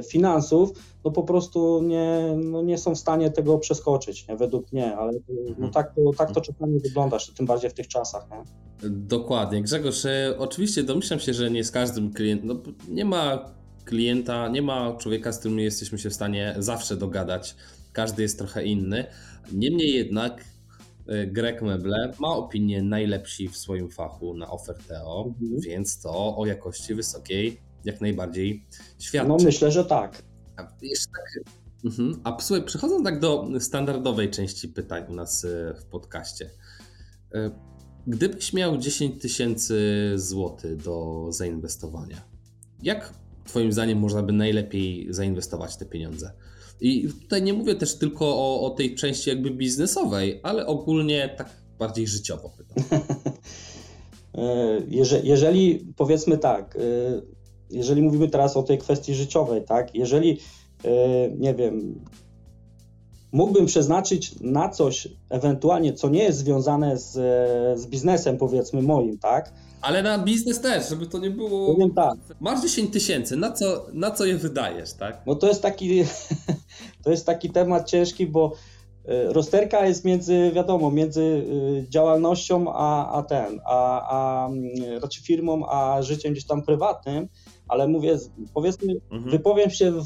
finansów 0.08 0.72
no 1.06 1.12
po 1.12 1.24
prostu 1.24 1.82
nie, 1.84 2.36
no 2.44 2.62
nie 2.62 2.78
są 2.78 2.96
w 2.96 3.00
stanie 3.00 3.32
tego 3.32 3.58
przeskoczyć, 3.58 4.28
nie? 4.28 4.38
według 4.38 4.72
mnie, 4.72 4.96
ale 4.96 5.12
no 5.30 5.50
mhm. 5.50 5.72
tak, 5.72 5.96
to, 5.96 6.02
tak 6.18 6.32
to 6.32 6.42
czasami 6.42 6.80
wygląda, 6.80 7.18
tym 7.38 7.46
bardziej 7.46 7.70
w 7.70 7.74
tych 7.74 7.88
czasach. 7.88 8.28
Nie? 8.32 8.90
Dokładnie. 8.90 9.62
Grzegorz, 9.62 10.06
e, 10.06 10.36
oczywiście 10.38 10.84
domyślam 10.84 11.20
się, 11.20 11.34
że 11.34 11.52
nie 11.52 11.64
z 11.64 11.72
każdym 11.72 12.14
klientem, 12.14 12.48
no 12.48 12.56
nie 12.90 13.06
ma 13.06 13.52
klienta, 13.86 14.48
nie 14.48 14.62
ma 14.62 14.96
człowieka, 14.98 15.32
z 15.32 15.40
którym 15.40 15.60
jesteśmy 15.60 15.98
się 15.98 16.10
w 16.10 16.14
stanie 16.14 16.56
zawsze 16.60 16.98
dogadać. 16.98 17.56
Każdy 17.94 18.22
jest 18.22 18.38
trochę 18.38 18.66
inny. 18.66 19.06
Niemniej 19.52 19.94
jednak 19.94 20.46
e, 21.08 21.28
Greg 21.28 21.62
Meble 21.62 22.14
ma 22.20 22.28
opinię 22.28 22.84
najlepsi 22.84 23.48
w 23.48 23.58
swoim 23.58 23.90
fachu 23.90 24.34
na 24.34 24.52
Oferteo, 24.52 25.26
mhm. 25.28 25.62
więc 25.62 26.02
to 26.02 26.38
o 26.38 26.46
jakości 26.46 26.96
wysokiej 26.96 27.58
jak 27.86 28.02
najbardziej 28.02 28.66
świadczy. 29.00 29.30
No 29.30 29.38
myślę, 29.44 29.72
że 29.72 29.86
tak. 29.86 30.24
A 30.58 30.68
jeszcze 30.82 31.12
tak. 31.12 31.54
Mhm. 31.86 32.22
A 32.24 32.38
słuchaj, 32.42 32.66
przechodząc 32.66 33.04
tak 33.04 33.20
do 33.20 33.48
standardowej 33.60 34.32
części 34.32 34.68
pytań 34.68 35.04
u 35.10 35.14
nas 35.14 35.46
e, 35.46 35.76
w 35.82 35.86
podcaście. 35.86 36.50
E, 37.34 37.52
gdybyś 38.08 38.54
miał 38.54 38.78
10 38.78 39.22
tysięcy 39.22 40.12
złotych 40.16 40.78
do 40.78 41.28
zainwestowania, 41.30 42.22
jak 42.84 43.14
Twoim 43.46 43.72
zdaniem 43.72 44.00
można 44.00 44.24
by 44.24 44.34
najlepiej 44.34 45.08
zainwestować 45.10 45.78
te 45.78 45.86
pieniądze? 45.86 46.32
I 46.82 47.10
tutaj 47.22 47.42
nie 47.44 47.54
mówię 47.54 47.76
też 47.76 47.98
tylko 47.98 48.26
o, 48.26 48.62
o 48.62 48.70
tej 48.70 48.96
części 48.96 49.30
jakby 49.30 49.52
biznesowej, 49.52 50.40
ale 50.44 50.66
ogólnie 50.66 51.36
tak 51.38 51.50
bardziej 51.80 52.08
życiowo 52.08 52.52
pytam. 52.58 53.00
E, 54.38 54.82
jeżeli, 54.88 55.28
jeżeli 55.28 55.94
powiedzmy 55.96 56.38
tak, 56.38 56.78
jeżeli 57.70 58.02
mówimy 58.02 58.30
teraz 58.30 58.58
o 58.58 58.64
tej 58.64 58.78
kwestii 58.78 59.16
życiowej, 59.16 59.64
tak, 59.64 59.96
jeżeli, 59.96 60.40
e, 60.84 60.90
nie 61.38 61.54
wiem, 61.54 62.00
mógłbym 63.36 63.66
przeznaczyć 63.66 64.40
na 64.42 64.70
coś 64.70 65.08
ewentualnie, 65.30 65.94
co 65.94 66.10
nie 66.10 66.24
jest 66.24 66.40
związane 66.40 66.98
z, 66.98 67.12
z 67.80 67.88
biznesem, 67.88 68.38
powiedzmy 68.38 68.82
moim, 68.82 69.18
tak? 69.18 69.54
Ale 69.82 70.04
na 70.04 70.20
biznes 70.20 70.62
też, 70.62 70.90
żeby 70.90 71.08
to 71.08 71.20
nie 71.20 71.30
było. 71.30 71.74
Powiem 71.74 71.94
tak. 71.94 72.18
Masz 72.40 72.62
10 72.62 72.94
tysięcy, 72.94 73.38
na 73.38 73.52
co, 73.52 73.86
na 73.94 74.12
co 74.12 74.26
je 74.26 74.38
wydajesz, 74.38 74.94
tak? 74.94 75.22
No 75.26 75.36
to 75.36 75.48
jest 75.48 75.62
taki, 75.62 76.04
to 77.04 77.12
jest 77.12 77.26
taki 77.26 77.50
temat 77.50 77.90
ciężki, 77.90 78.28
bo 78.28 78.54
e, 79.06 79.34
rozterka 79.34 79.86
jest 79.86 80.06
między, 80.06 80.52
wiadomo, 80.54 80.92
między 80.92 81.46
e, 81.86 81.90
działalnością 81.90 82.66
a, 82.74 83.12
a 83.18 83.24
ten, 83.24 83.60
a, 83.66 84.10
a 84.10 84.50
raczej 84.50 85.00
znaczy 85.00 85.24
firmą, 85.24 85.70
a 85.70 86.02
życiem 86.02 86.32
gdzieś 86.32 86.46
tam 86.46 86.62
prywatnym 86.62 87.28
ale 87.68 87.88
mówię, 87.88 88.18
powiedzmy, 88.54 88.94
mhm. 89.12 89.32
wypowiem 89.32 89.70
się 89.70 89.92
w, 89.92 90.06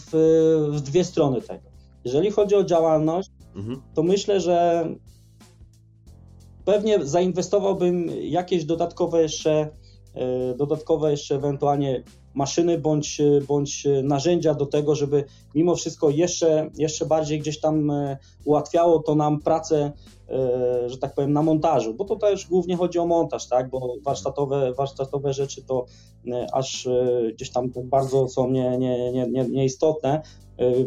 w, 0.72 0.82
dwie 0.82 1.04
strony 1.04 1.42
tego. 1.42 1.79
Jeżeli 2.06 2.32
chodzi 2.32 2.56
o 2.56 2.64
działalność, 2.64 3.30
mhm. 3.56 3.82
to 3.94 4.04
myślę, 4.04 4.40
że 4.40 4.88
pewnie 6.66 7.06
zainwestowałbym 7.06 8.08
jakieś 8.22 8.66
dodatkowe 8.66 9.22
jeszcze, 9.22 9.70
e, 10.14 10.56
dodatkowe 10.56 11.12
jeszcze 11.12 11.36
ewentualnie 11.36 12.04
maszyny 12.34 12.78
bądź, 12.78 13.22
bądź 13.48 13.88
narzędzia 14.04 14.54
do 14.54 14.66
tego, 14.66 14.96
żeby 14.96 15.24
mimo 15.56 15.76
wszystko 15.76 16.10
jeszcze, 16.10 16.70
jeszcze 16.78 17.06
bardziej 17.06 17.40
gdzieś 17.40 17.60
tam 17.60 17.92
e, 17.92 18.18
ułatwiało 18.46 19.00
to 19.00 19.16
nam 19.16 19.40
pracę 19.40 19.92
E, 20.30 20.90
że 20.90 20.98
tak 20.98 21.14
powiem, 21.14 21.34
na 21.34 21.42
montażu, 21.42 21.94
bo 21.94 22.06
to 22.06 22.16
też 22.16 22.48
głównie 22.48 22.78
chodzi 22.78 23.00
o 23.00 23.06
montaż, 23.06 23.48
tak, 23.48 23.70
bo 23.70 23.96
warsztatowe, 24.04 24.74
warsztatowe 24.74 25.34
rzeczy 25.34 25.64
to 25.64 25.86
aż 26.54 26.88
gdzieś 27.34 27.50
tam 27.52 27.72
tak 27.72 27.86
bardzo 27.86 28.28
są 28.28 28.52
nie, 28.52 28.78
nie, 28.78 29.12
nie, 29.12 29.28
nie, 29.28 29.44
nieistotne. 29.44 30.22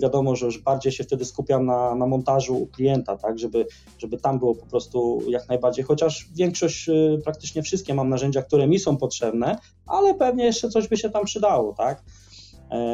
Wiadomo, 0.02 0.36
że 0.36 0.46
już 0.46 0.58
bardziej 0.58 0.92
się 0.92 1.04
wtedy 1.04 1.24
skupiam 1.24 1.66
na, 1.66 1.94
na 1.94 2.06
montażu 2.06 2.68
klienta, 2.72 3.16
tak, 3.16 3.38
żeby, 3.38 3.66
żeby 3.98 4.18
tam 4.18 4.38
było 4.38 4.54
po 4.54 4.66
prostu 4.66 5.22
jak 5.28 5.48
najbardziej, 5.48 5.84
chociaż 5.84 6.28
większość, 6.34 6.90
praktycznie 7.24 7.62
wszystkie 7.62 7.94
mam 7.94 8.08
narzędzia, 8.08 8.42
które 8.42 8.66
mi 8.66 8.78
są 8.78 8.96
potrzebne, 8.96 9.58
ale 9.86 10.14
pewnie 10.14 10.44
jeszcze 10.44 10.68
coś 10.68 10.88
by 10.88 10.96
się 10.96 11.10
tam 11.10 11.24
przydało, 11.24 11.72
tak. 11.72 12.02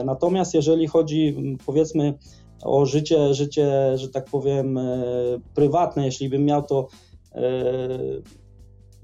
Natomiast 0.05 0.55
jeżeli 0.55 0.87
chodzi 0.87 1.37
powiedzmy 1.67 2.15
o 2.63 2.87
życie, 2.87 3.35
życie, 3.35 3.99
że 3.99 4.09
tak 4.09 4.25
powiem, 4.25 4.79
e, 4.79 5.03
prywatne, 5.55 6.05
jeśli 6.05 6.29
bym 6.29 6.45
miał 6.45 6.63
to 6.63 6.89
e, 7.35 7.43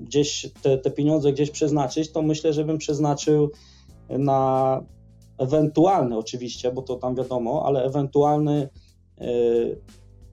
gdzieś 0.01 0.47
te, 0.63 0.79
te 0.79 0.91
pieniądze 0.91 1.33
gdzieś 1.33 1.51
przeznaczyć, 1.51 2.13
to 2.13 2.23
myślę, 2.23 2.53
że 2.53 2.65
bym 2.65 2.79
przeznaczył 2.79 3.51
na 4.09 4.81
ewentualny 5.39 6.19
oczywiście, 6.19 6.73
bo 6.73 6.83
to 6.83 6.97
tam 6.97 7.15
wiadomo, 7.15 7.63
ale 7.67 7.85
ewentualny 7.85 8.69
e, 9.19 9.27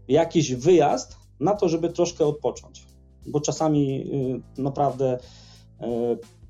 jakiś 0.07 0.53
wyjazd 0.55 1.17
na 1.39 1.55
to, 1.55 1.69
żeby 1.69 1.89
troszkę 1.89 2.25
odpocząć. 2.25 2.85
Bo 3.27 3.39
czasami 3.39 4.11
naprawdę 4.57 5.17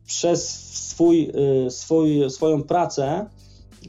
przez 0.06 0.50
swój, 0.90 1.32
swój, 1.70 2.30
swoją 2.30 2.64
pracę 2.64 3.26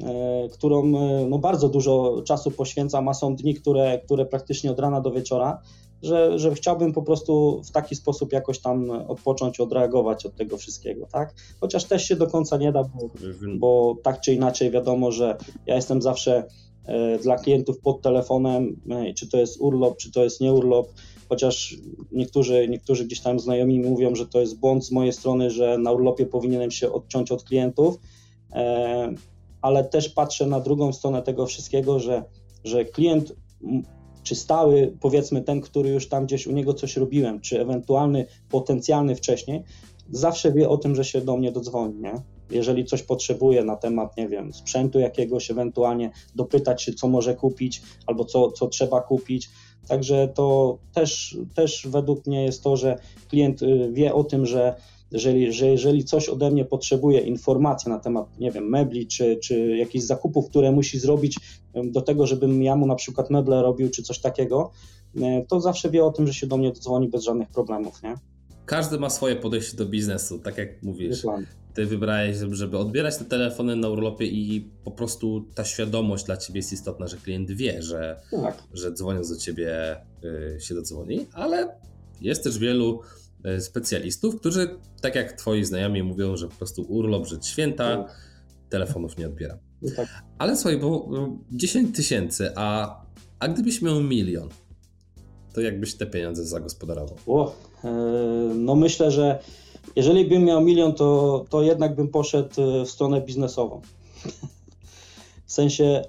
E, 0.00 0.48
którą 0.48 0.86
e, 0.86 1.26
no, 1.28 1.38
bardzo 1.38 1.68
dużo 1.68 2.22
czasu 2.24 2.50
poświęcam, 2.50 3.08
a 3.08 3.14
są 3.14 3.36
dni, 3.36 3.54
które, 3.54 3.98
które 3.98 4.26
praktycznie 4.26 4.70
od 4.70 4.80
rana 4.80 5.00
do 5.00 5.10
wieczora, 5.10 5.62
że, 6.02 6.38
że 6.38 6.54
chciałbym 6.54 6.92
po 6.92 7.02
prostu 7.02 7.62
w 7.64 7.70
taki 7.70 7.96
sposób 7.96 8.32
jakoś 8.32 8.58
tam 8.58 8.90
odpocząć, 8.90 9.60
odreagować 9.60 10.26
od 10.26 10.36
tego 10.36 10.56
wszystkiego, 10.56 11.06
tak? 11.12 11.34
Chociaż 11.60 11.84
też 11.84 12.08
się 12.08 12.16
do 12.16 12.26
końca 12.26 12.56
nie 12.56 12.72
da, 12.72 12.84
bo, 12.84 13.10
bo 13.58 13.96
tak 14.02 14.20
czy 14.20 14.34
inaczej 14.34 14.70
wiadomo, 14.70 15.12
że 15.12 15.36
ja 15.66 15.74
jestem 15.74 16.02
zawsze 16.02 16.44
e, 16.84 17.18
dla 17.18 17.36
klientów 17.36 17.78
pod 17.78 18.02
telefonem, 18.02 18.80
czy 19.16 19.28
to 19.28 19.38
jest 19.38 19.60
urlop, 19.60 19.96
czy 19.96 20.12
to 20.12 20.24
jest 20.24 20.40
nie 20.40 20.52
urlop, 20.52 20.88
chociaż 21.28 21.76
niektórzy, 22.12 22.68
niektórzy 22.68 23.04
gdzieś 23.04 23.20
tam 23.20 23.40
znajomi 23.40 23.80
mówią, 23.80 24.14
że 24.14 24.26
to 24.26 24.40
jest 24.40 24.58
błąd 24.58 24.86
z 24.86 24.90
mojej 24.90 25.12
strony, 25.12 25.50
że 25.50 25.78
na 25.78 25.92
urlopie 25.92 26.26
powinienem 26.26 26.70
się 26.70 26.92
odciąć 26.92 27.32
od 27.32 27.44
klientów, 27.44 27.98
e, 28.52 29.14
ale 29.62 29.84
też 29.84 30.08
patrzę 30.08 30.46
na 30.46 30.60
drugą 30.60 30.92
stronę 30.92 31.22
tego 31.22 31.46
wszystkiego, 31.46 31.98
że, 31.98 32.24
że 32.64 32.84
klient 32.84 33.32
czy 34.22 34.34
stały, 34.34 34.96
powiedzmy 35.00 35.42
ten, 35.42 35.60
który 35.60 35.90
już 35.90 36.08
tam 36.08 36.26
gdzieś 36.26 36.46
u 36.46 36.52
niego 36.52 36.74
coś 36.74 36.96
robiłem, 36.96 37.40
czy 37.40 37.60
ewentualny 37.60 38.26
potencjalny 38.50 39.16
wcześniej, 39.16 39.62
zawsze 40.10 40.52
wie 40.52 40.68
o 40.68 40.76
tym, 40.76 40.94
że 40.94 41.04
się 41.04 41.20
do 41.20 41.36
mnie 41.36 41.52
dodzwoni, 41.52 42.00
nie? 42.00 42.12
Jeżeli 42.50 42.84
coś 42.84 43.02
potrzebuje 43.02 43.64
na 43.64 43.76
temat, 43.76 44.16
nie 44.16 44.28
wiem, 44.28 44.52
sprzętu 44.52 44.98
jakiegoś, 44.98 45.50
ewentualnie 45.50 46.10
dopytać 46.34 46.82
się, 46.82 46.92
co 46.92 47.08
może 47.08 47.34
kupić, 47.34 47.82
albo 48.06 48.24
co, 48.24 48.52
co 48.52 48.66
trzeba 48.66 49.00
kupić. 49.00 49.50
Także 49.88 50.28
to 50.34 50.78
też, 50.94 51.36
też 51.54 51.86
według 51.90 52.26
mnie 52.26 52.44
jest 52.44 52.62
to, 52.62 52.76
że 52.76 52.98
klient 53.28 53.62
y, 53.62 53.90
wie 53.92 54.14
o 54.14 54.24
tym, 54.24 54.46
że 54.46 54.74
jeżeli, 55.12 55.52
że 55.52 55.66
jeżeli 55.66 56.04
coś 56.04 56.28
ode 56.28 56.50
mnie 56.50 56.64
potrzebuje, 56.64 57.20
informacji 57.20 57.90
na 57.90 57.98
temat, 57.98 58.38
nie 58.38 58.50
wiem, 58.50 58.68
mebli 58.68 59.06
czy, 59.06 59.36
czy 59.36 59.76
jakichś 59.76 60.04
zakupów, 60.04 60.48
które 60.48 60.72
musi 60.72 60.98
zrobić 60.98 61.38
do 61.84 62.02
tego, 62.02 62.26
żebym 62.26 62.62
ja 62.62 62.76
mu 62.76 62.86
na 62.86 62.94
przykład 62.94 63.30
meble 63.30 63.62
robił 63.62 63.90
czy 63.90 64.02
coś 64.02 64.18
takiego, 64.18 64.70
e, 65.22 65.44
to 65.48 65.60
zawsze 65.60 65.90
wie 65.90 66.04
o 66.04 66.10
tym, 66.10 66.26
że 66.26 66.34
się 66.34 66.46
do 66.46 66.56
mnie 66.56 66.72
dzwoni 66.72 67.08
bez 67.08 67.24
żadnych 67.24 67.48
problemów, 67.48 68.02
nie? 68.02 68.14
Każdy 68.66 68.98
ma 68.98 69.10
swoje 69.10 69.36
podejście 69.36 69.76
do 69.76 69.86
biznesu, 69.86 70.38
tak 70.38 70.58
jak 70.58 70.82
mówisz. 70.82 71.22
Ty 71.74 71.86
wybrałeś, 71.86 72.36
żeby 72.50 72.78
odbierać 72.78 73.16
te 73.16 73.24
telefony 73.24 73.76
na 73.76 73.88
urlopie 73.88 74.26
i 74.26 74.70
po 74.84 74.90
prostu 74.90 75.44
ta 75.54 75.64
świadomość 75.64 76.24
dla 76.24 76.36
ciebie 76.36 76.58
jest 76.58 76.72
istotna, 76.72 77.06
że 77.06 77.16
klient 77.16 77.50
wie, 77.50 77.82
że, 77.82 78.20
tak. 78.30 78.62
że 78.72 78.92
dzwoniąc 78.92 79.30
do 79.30 79.36
ciebie 79.36 79.96
y, 80.24 80.60
się 80.60 80.74
dodzwoni, 80.74 81.26
ale 81.32 81.68
jest 82.20 82.44
też 82.44 82.58
wielu 82.58 83.00
specjalistów, 83.60 84.36
którzy, 84.40 84.78
tak 85.00 85.14
jak 85.14 85.32
twoi 85.32 85.64
znajomi 85.64 86.02
mówią, 86.02 86.36
że 86.36 86.48
po 86.48 86.54
prostu 86.54 86.82
urlop, 86.82 87.26
że 87.26 87.42
święta, 87.42 87.96
tak. 87.96 88.16
telefonów 88.68 89.18
nie 89.18 89.26
odbiera. 89.26 89.58
No 89.82 89.90
tak. 89.96 90.08
Ale 90.38 90.56
słuchaj, 90.56 90.78
bo 90.78 91.08
10 91.52 91.96
tysięcy, 91.96 92.52
a, 92.56 92.96
a 93.38 93.48
gdybyś 93.48 93.82
miał 93.82 94.02
milion, 94.02 94.48
to 95.52 95.60
jakbyś 95.60 95.94
te 95.94 96.06
pieniądze 96.06 96.44
zagospodarował? 96.44 97.16
O, 97.26 97.54
e, 97.84 97.90
no 98.54 98.74
myślę, 98.74 99.10
że 99.10 99.38
jeżeli 99.96 100.24
bym 100.24 100.44
miał 100.44 100.60
milion, 100.60 100.94
to, 100.94 101.44
to 101.50 101.62
jednak 101.62 101.94
bym 101.94 102.08
poszedł 102.08 102.62
e, 102.62 102.84
w 102.84 102.90
stronę 102.90 103.20
biznesową. 103.20 103.80
W 105.52 105.54
sensie 105.54 106.02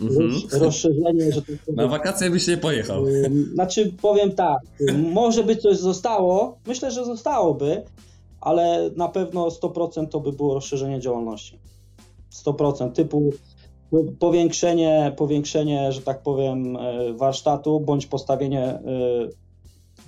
mhm. 0.00 0.40
rozszerzenie, 0.52 1.32
że 1.32 1.42
to 1.42 1.72
Na 1.72 1.88
wakacje 1.88 2.30
byś 2.30 2.46
nie 2.46 2.56
pojechał. 2.56 3.04
Znaczy 3.54 3.92
powiem 4.02 4.32
tak, 4.32 4.58
może 5.12 5.44
by 5.44 5.56
coś 5.56 5.76
zostało, 5.78 6.58
myślę, 6.66 6.90
że 6.90 7.04
zostałoby, 7.04 7.82
ale 8.40 8.90
na 8.96 9.08
pewno 9.08 9.48
100% 9.48 10.08
to 10.08 10.20
by 10.20 10.32
było 10.32 10.54
rozszerzenie 10.54 11.00
działalności. 11.00 11.58
100% 12.32 12.92
typu 12.92 13.32
powiększenie, 14.18 15.12
powiększenie, 15.16 15.92
że 15.92 16.00
tak 16.00 16.22
powiem, 16.22 16.76
e, 16.76 17.12
warsztatu 17.12 17.80
bądź 17.80 18.06
postawienie 18.06 18.64
e, 18.64 18.82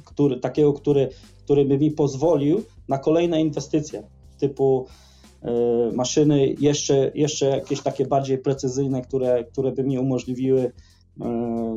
który, 0.04 0.36
takiego, 0.36 0.72
który, 0.72 1.08
który 1.44 1.64
by 1.64 1.78
mi 1.78 1.90
pozwolił 1.90 2.62
na 2.88 2.98
kolejne 2.98 3.40
inwestycje 3.40 4.02
typu 4.38 4.86
maszyny, 5.92 6.54
jeszcze, 6.60 7.10
jeszcze 7.14 7.46
jakieś 7.46 7.82
takie 7.82 8.06
bardziej 8.06 8.38
precyzyjne, 8.38 9.02
które, 9.02 9.44
które 9.44 9.72
by 9.72 9.84
mi 9.84 9.98
umożliwiły, 9.98 10.72
e, 11.20 11.76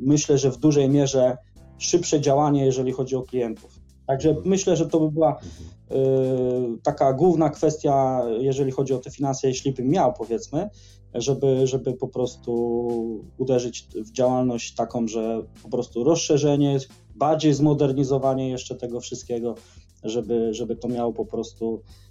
myślę, 0.00 0.38
że 0.38 0.50
w 0.50 0.56
dużej 0.56 0.88
mierze 0.88 1.36
szybsze 1.78 2.20
działanie, 2.20 2.64
jeżeli 2.64 2.92
chodzi 2.92 3.16
o 3.16 3.22
klientów. 3.22 3.80
Także 4.06 4.36
myślę, 4.44 4.76
że 4.76 4.86
to 4.86 5.00
by 5.00 5.10
była 5.10 5.40
e, 5.90 5.94
taka 6.82 7.12
główna 7.12 7.50
kwestia, 7.50 8.22
jeżeli 8.40 8.70
chodzi 8.70 8.94
o 8.94 8.98
te 8.98 9.10
finanse, 9.10 9.48
jeśli 9.48 9.72
bym 9.72 9.88
miał, 9.88 10.12
powiedzmy, 10.12 10.68
żeby, 11.14 11.66
żeby 11.66 11.92
po 11.92 12.08
prostu 12.08 13.24
uderzyć 13.38 13.88
w 13.94 14.12
działalność 14.12 14.74
taką, 14.74 15.08
że 15.08 15.42
po 15.62 15.68
prostu 15.68 16.04
rozszerzenie, 16.04 16.78
bardziej 17.16 17.54
zmodernizowanie 17.54 18.50
jeszcze 18.50 18.74
tego 18.74 19.00
wszystkiego, 19.00 19.54
żeby, 20.04 20.54
żeby 20.54 20.76
to 20.76 20.88
miało 20.88 21.12
po 21.12 21.26
prostu 21.26 21.82
E, 21.82 22.07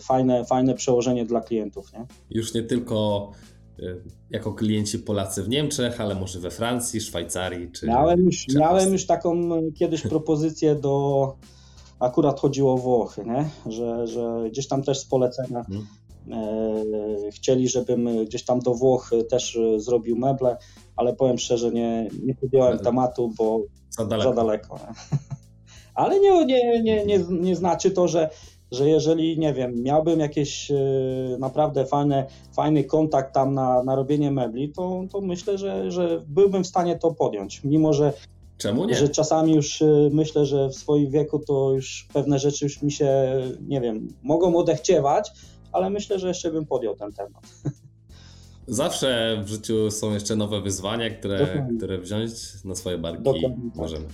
fajne, 0.00 0.44
fajne 0.44 0.74
przełożenie 0.74 1.24
dla 1.24 1.40
klientów. 1.40 1.92
Nie? 1.92 2.06
Już 2.30 2.54
nie 2.54 2.62
tylko 2.62 3.30
e, 3.78 3.82
jako 4.30 4.52
klienci 4.52 4.98
Polacy 4.98 5.42
w 5.42 5.48
Niemczech, 5.48 6.00
ale 6.00 6.14
może 6.14 6.40
we 6.40 6.50
Francji, 6.50 7.00
Szwajcarii 7.00 7.72
czy. 7.72 7.86
Miałem 7.86 8.24
już, 8.24 8.46
czy 8.46 8.58
miałem 8.58 8.92
już 8.92 9.06
taką 9.06 9.50
kiedyś 9.72 10.02
propozycję 10.02 10.74
do. 10.74 11.36
Akurat 12.00 12.40
chodziło 12.40 12.74
o 12.74 12.76
Włochy, 12.76 13.24
nie? 13.24 13.72
Że, 13.72 14.06
że 14.06 14.44
gdzieś 14.50 14.68
tam 14.68 14.82
też 14.82 14.98
z 14.98 15.04
polecenia 15.04 15.64
hmm. 15.64 15.86
e, 17.26 17.30
chcieli, 17.30 17.68
żebym 17.68 18.24
gdzieś 18.24 18.44
tam 18.44 18.60
do 18.60 18.74
Włoch 18.74 19.10
też 19.30 19.58
zrobił 19.76 20.16
meble, 20.16 20.56
ale 20.96 21.16
powiem 21.16 21.38
szczerze, 21.38 21.70
nie, 21.70 22.08
nie 22.22 22.34
podjąłem 22.34 22.72
ale 22.72 22.78
tematu, 22.78 23.32
bo 23.38 23.60
za 23.90 24.06
daleko. 24.06 24.30
Za 24.30 24.36
daleko 24.36 24.78
ale 25.94 26.20
nie, 26.20 26.44
nie, 26.44 26.82
nie, 26.82 27.04
nie, 27.06 27.24
nie 27.30 27.56
znaczy 27.56 27.90
to, 27.90 28.08
że 28.08 28.30
że 28.72 28.88
jeżeli, 28.88 29.38
nie 29.38 29.54
wiem, 29.54 29.82
miałbym 29.82 30.20
jakieś 30.20 30.70
e, 30.70 30.76
naprawdę 31.38 31.86
fajne, 31.86 32.26
fajny 32.52 32.84
kontakt 32.84 33.34
tam 33.34 33.54
na, 33.54 33.82
na 33.82 33.94
robienie 33.94 34.30
mebli, 34.30 34.72
to, 34.72 35.04
to 35.12 35.20
myślę, 35.20 35.58
że, 35.58 35.90
że 35.90 36.22
byłbym 36.28 36.64
w 36.64 36.66
stanie 36.66 36.98
to 36.98 37.14
podjąć, 37.14 37.64
mimo 37.64 37.92
że 37.92 38.12
Czemu 38.58 38.84
nie? 38.84 38.94
Że 38.94 39.08
czasami 39.08 39.54
już 39.54 39.82
e, 39.82 40.10
myślę, 40.12 40.46
że 40.46 40.68
w 40.68 40.74
swoim 40.74 41.10
wieku 41.10 41.38
to 41.38 41.72
już 41.72 42.08
pewne 42.12 42.38
rzeczy 42.38 42.64
już 42.64 42.82
mi 42.82 42.92
się, 42.92 43.08
nie 43.60 43.80
wiem, 43.80 44.08
mogą 44.22 44.56
odechciewać, 44.56 45.30
ale 45.72 45.90
myślę, 45.90 46.18
że 46.18 46.28
jeszcze 46.28 46.50
bym 46.50 46.66
podjął 46.66 46.96
ten 46.96 47.12
temat. 47.12 47.42
Zawsze 48.66 49.40
w 49.44 49.48
życiu 49.48 49.90
są 49.90 50.14
jeszcze 50.14 50.36
nowe 50.36 50.60
wyzwania, 50.60 51.10
które, 51.10 51.68
które 51.76 51.98
wziąć 51.98 52.32
na 52.64 52.74
swoje 52.74 52.98
barki 52.98 53.22
Dokładnie, 53.22 53.70
tak. 53.70 53.76
możemy. 53.76 54.06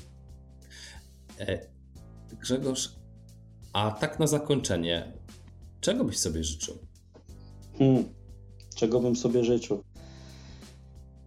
Tak. 1.38 1.68
Grzegorz, 2.40 2.92
a 3.74 3.90
tak 3.90 4.18
na 4.18 4.26
zakończenie, 4.26 5.12
czego 5.80 6.04
byś 6.04 6.18
sobie 6.18 6.44
życzył? 6.44 6.74
Hmm, 7.78 8.04
czego 8.76 9.00
bym 9.00 9.16
sobie 9.16 9.44
życzył? 9.44 9.82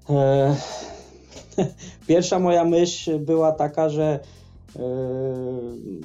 Eee, 0.09 0.55
pierwsza 2.07 2.39
moja 2.39 2.65
myśl 2.65 3.19
była 3.19 3.51
taka, 3.51 3.89
że 3.89 4.19
eee, 4.75 4.81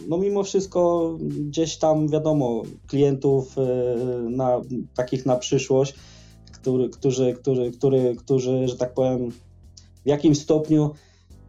no 0.09 0.18
mimo 0.18 0.43
wszystko 0.43 1.12
gdzieś 1.20 1.76
tam 1.76 2.09
wiadomo 2.09 2.62
klientów 2.86 3.59
eee, 3.59 3.66
na, 4.36 4.61
takich 4.95 5.26
na 5.26 5.36
przyszłość, 5.36 5.95
który, 6.53 6.88
którzy, 6.88 7.32
którzy, 7.32 7.70
który, 7.70 8.16
którzy, 8.16 8.68
że 8.68 8.76
tak 8.76 8.95
powiem, 8.95 9.30
w 10.05 10.07
jakimś 10.07 10.38
stopniu 10.38 10.90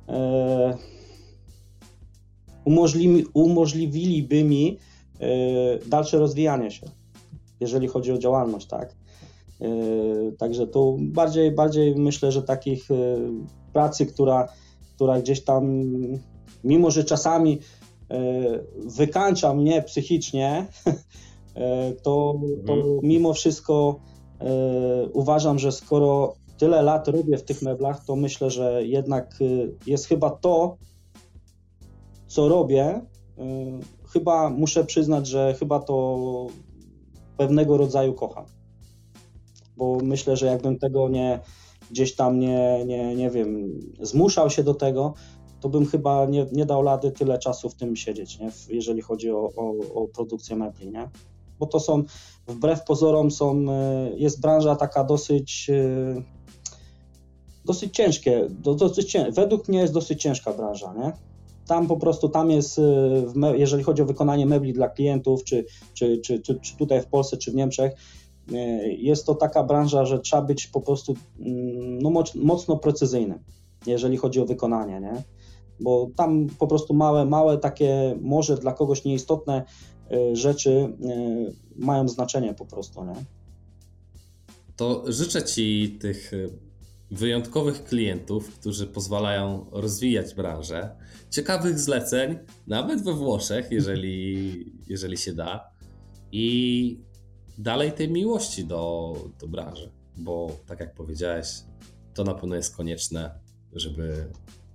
eee, 0.08 0.74
umożliwi, 2.66 3.26
umożliwiliby 3.34 4.44
mi 4.44 4.78
e, 5.20 5.28
dalsze 5.88 6.20
rozwijanie 6.20 6.72
się, 6.72 6.88
jeżeli 7.60 7.88
chodzi 7.88 8.12
o 8.12 8.18
działalność, 8.18 8.68
tak. 8.68 8.96
E, 9.62 9.68
także 10.38 10.68
tu 10.68 10.98
bardziej, 11.02 11.52
bardziej 11.52 11.96
myślę, 11.96 12.32
że 12.32 12.44
takich 12.44 12.92
e, 12.92 12.96
pracy, 13.74 14.06
która, 14.06 14.48
która 14.96 15.22
gdzieś 15.22 15.44
tam, 15.44 15.84
mimo 16.64 16.92
że 16.92 17.04
czasami 17.04 17.60
wykańcza 18.98 19.54
mnie 19.54 19.82
psychicznie, 19.82 20.66
to, 22.04 22.36
to 22.66 22.74
mhm. 22.74 23.00
mimo 23.04 23.34
wszystko 23.34 24.00
uważam, 25.14 25.60
że 25.60 25.72
skoro 25.72 26.36
tyle 26.58 26.82
lat 26.82 27.08
robię 27.08 27.38
w 27.38 27.44
tych 27.44 27.62
meblach, 27.62 28.06
to 28.06 28.16
myślę, 28.16 28.50
że 28.50 28.86
jednak 28.86 29.40
jest 29.88 30.08
chyba 30.08 30.30
to, 30.30 30.78
co 32.34 32.50
robię, 32.50 33.02
y, 33.38 33.42
chyba 34.10 34.50
muszę 34.50 34.86
przyznać, 34.86 35.28
że 35.28 35.56
chyba 35.60 35.80
to 35.80 36.48
pewnego 37.38 37.78
rodzaju 37.78 38.14
kocham. 38.14 38.46
Bo 39.78 39.98
myślę, 40.04 40.38
że 40.38 40.46
jakbym 40.46 40.80
tego 40.80 41.10
nie 41.10 41.40
gdzieś 41.92 42.16
tam 42.16 42.40
nie, 42.40 42.86
nie, 42.86 43.16
nie 43.16 43.30
wiem, 43.30 43.80
zmuszał 44.02 44.50
się 44.50 44.64
do 44.64 44.74
tego, 44.74 45.14
to 45.62 45.70
bym 45.70 45.86
chyba 45.86 46.26
nie, 46.26 46.46
nie 46.52 46.66
dał 46.66 46.84
rady 46.84 47.12
tyle 47.12 47.40
czasu 47.40 47.70
w 47.70 47.76
tym 47.76 47.96
siedzieć, 47.96 48.40
nie? 48.40 48.52
jeżeli 48.70 49.02
chodzi 49.02 49.32
o, 49.32 49.50
o, 49.56 49.74
o 49.94 50.08
produkcję 50.08 50.56
mebli. 50.56 50.92
Nie? 50.92 51.10
Bo 51.60 51.66
to 51.66 51.80
są, 51.80 52.04
wbrew 52.48 52.84
pozorom, 52.84 53.32
są, 53.32 53.62
y, 53.62 54.18
jest 54.18 54.42
branża 54.42 54.76
taka 54.76 55.04
dosyć 55.04 55.70
y, 55.70 56.24
dosyć 57.66 57.96
ciężkie, 57.96 58.48
dosyć 58.50 59.18
według 59.32 59.68
mnie 59.68 59.80
jest 59.80 59.94
dosyć 59.94 60.22
ciężka 60.22 60.54
branża, 60.54 60.94
nie? 60.94 61.33
Tam 61.68 61.88
po 61.88 61.98
prostu, 61.98 62.30
tam 62.30 62.52
jest, 62.52 62.82
jeżeli 63.54 63.84
chodzi 63.84 64.02
o 64.02 64.06
wykonanie 64.06 64.46
mebli 64.46 64.74
dla 64.74 64.90
klientów, 64.90 65.44
czy, 65.44 65.66
czy, 65.94 66.18
czy, 66.18 66.40
czy, 66.40 66.78
tutaj 66.78 67.02
w 67.02 67.08
Polsce, 67.08 67.38
czy 67.38 67.52
w 67.52 67.56
Niemczech, 67.56 67.94
jest 68.98 69.26
to 69.26 69.36
taka 69.36 69.64
branża, 69.64 70.06
że 70.06 70.20
trzeba 70.20 70.42
być 70.42 70.68
po 70.68 70.82
prostu 70.82 71.16
mm, 71.40 72.00
no, 72.00 72.24
mocno 72.36 72.78
precyzyjnym, 72.78 73.40
jeżeli 73.86 74.18
chodzi 74.18 74.42
o 74.42 74.46
wykonanie, 74.46 75.00
nie? 75.02 75.24
Bo 75.80 76.10
tam 76.16 76.48
po 76.60 76.68
prostu 76.68 76.94
małe, 76.94 77.26
małe 77.26 77.58
takie, 77.58 78.18
może 78.22 78.58
dla 78.58 78.74
kogoś 78.74 79.04
nieistotne 79.04 79.64
rzeczy 80.34 80.98
mają 81.76 82.08
znaczenie 82.08 82.54
po 82.54 82.66
prostu, 82.66 83.06
nie? 83.06 83.16
To 84.76 85.04
życzę 85.08 85.44
Ci 85.44 85.98
tych 86.02 86.32
wyjątkowych 87.14 87.84
klientów, 87.84 88.60
którzy 88.60 88.88
pozwalają 88.88 89.66
rozwijać 89.72 90.34
branżę, 90.34 90.96
ciekawych 91.30 91.80
zleceń, 91.80 92.38
nawet 92.68 93.04
we 93.04 93.14
Włoszech, 93.14 93.72
jeżeli, 93.72 94.50
jeżeli 94.94 95.18
się 95.18 95.34
da, 95.34 95.72
i 96.32 97.00
dalej 97.58 97.92
tej 97.92 98.10
miłości 98.10 98.66
do, 98.66 99.14
do 99.40 99.48
branży, 99.48 99.92
bo 100.18 100.58
tak 100.68 100.80
jak 100.80 100.94
powiedziałeś, 100.94 101.48
to 102.14 102.24
na 102.24 102.34
pewno 102.34 102.56
jest 102.56 102.76
konieczne, 102.76 103.40
żeby, 103.74 104.30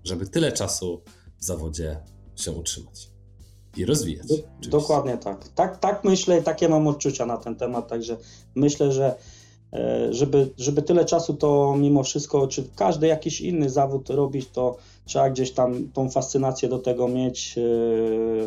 żeby 0.04 0.26
tyle 0.26 0.52
czasu 0.52 1.02
w 1.38 1.44
zawodzie 1.44 1.96
się 2.36 2.52
utrzymać 2.52 3.10
i 3.76 3.84
rozwijać. 3.84 4.26
Do, 4.26 4.68
dokładnie 4.68 5.18
tak. 5.18 5.48
tak. 5.48 5.78
Tak 5.78 6.04
myślę, 6.04 6.42
takie 6.42 6.68
mam 6.68 6.86
odczucia 6.86 7.26
na 7.26 7.36
ten 7.36 7.56
temat, 7.56 7.88
także 7.88 8.16
myślę, 8.54 8.92
że 8.92 9.14
żeby, 10.10 10.50
żeby 10.58 10.82
tyle 10.82 11.04
czasu 11.04 11.34
to 11.34 11.76
mimo 11.78 12.02
wszystko, 12.02 12.46
czy 12.46 12.68
każdy 12.76 13.06
jakiś 13.06 13.40
inny 13.40 13.70
zawód 13.70 14.10
robić, 14.10 14.48
to 14.48 14.76
trzeba 15.04 15.30
gdzieś 15.30 15.52
tam 15.52 15.88
tą 15.92 16.10
fascynację 16.10 16.68
do 16.68 16.78
tego 16.78 17.08
mieć, 17.08 17.58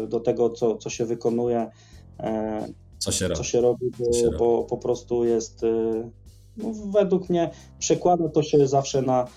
e, 0.04 0.08
do 0.08 0.20
tego, 0.20 0.50
co, 0.50 0.78
co 0.78 0.90
się 0.90 1.06
wykonuje, 1.06 1.72
e, 2.20 2.68
co 2.98 3.12
się 3.12 3.28
robi, 3.28 3.38
co 3.38 3.44
się 3.44 3.62
robi 3.62 3.92
bo, 4.00 4.14
się 4.14 4.30
bo 4.40 4.56
robi. 4.56 4.70
po 4.70 4.78
prostu 4.78 5.26
jest, 5.26 5.62
no, 6.58 6.72
według 6.92 7.30
mnie 7.30 7.50
przekłada 7.80 8.30
to 8.30 8.44
się 8.44 8.68
zawsze 8.68 9.02
na, 9.02 9.28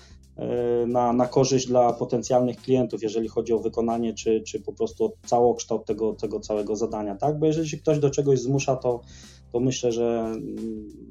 na, 0.87 1.13
na 1.13 1.27
korzyść 1.27 1.67
dla 1.67 1.93
potencjalnych 1.93 2.57
klientów, 2.57 3.03
jeżeli 3.03 3.27
chodzi 3.27 3.53
o 3.53 3.59
wykonanie, 3.59 4.13
czy, 4.13 4.41
czy 4.41 4.59
po 4.59 4.73
prostu 4.73 5.11
całokształt 5.25 5.85
tego, 5.85 6.13
tego 6.13 6.39
całego 6.39 6.75
zadania, 6.75 7.15
tak? 7.15 7.39
Bo 7.39 7.45
jeżeli 7.45 7.69
się 7.69 7.77
ktoś 7.77 7.99
do 7.99 8.09
czegoś 8.09 8.39
zmusza, 8.39 8.75
to 8.75 9.01
to 9.51 9.59
myślę, 9.59 9.91
że 9.91 10.35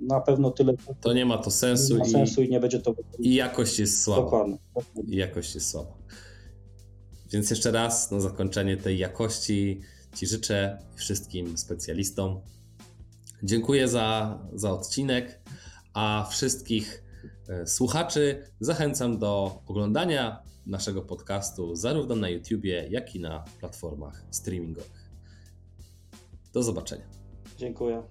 na 0.00 0.20
pewno 0.20 0.50
tyle. 0.50 0.74
To 1.00 1.12
nie 1.12 1.26
ma 1.26 1.38
to 1.38 1.50
sensu, 1.50 1.98
ma 1.98 2.04
sensu 2.04 2.42
i, 2.42 2.46
i, 2.46 2.50
nie 2.50 2.60
będzie 2.60 2.80
to. 2.80 2.94
I 3.18 3.34
jakość 3.34 3.78
jest 3.78 4.02
słaba. 4.02 4.22
Dokładnie. 4.22 4.58
I 5.08 5.16
jakość 5.16 5.54
jest 5.54 5.70
słaba. 5.70 5.92
Więc 7.32 7.50
jeszcze 7.50 7.70
raz 7.70 8.10
na 8.10 8.20
zakończenie 8.20 8.76
tej 8.76 8.98
jakości 8.98 9.80
Ci 10.14 10.26
życzę 10.26 10.78
wszystkim 10.94 11.58
specjalistom. 11.58 12.40
Dziękuję 13.42 13.88
za, 13.88 14.38
za 14.54 14.72
odcinek, 14.72 15.40
a 15.94 16.28
wszystkich 16.30 17.02
e, 17.02 17.03
słuchaczy 17.66 18.42
zachęcam 18.60 19.18
do 19.18 19.62
oglądania 19.66 20.42
naszego 20.66 21.02
podcastu 21.02 21.76
zarówno 21.76 22.16
na 22.16 22.28
YouTubie, 22.28 22.86
jak 22.90 23.14
i 23.14 23.20
na 23.20 23.44
platformach 23.60 24.24
streamingowych. 24.30 25.10
Do 26.52 26.62
zobaczenia. 26.62 27.06
Dziękuję. 27.56 28.02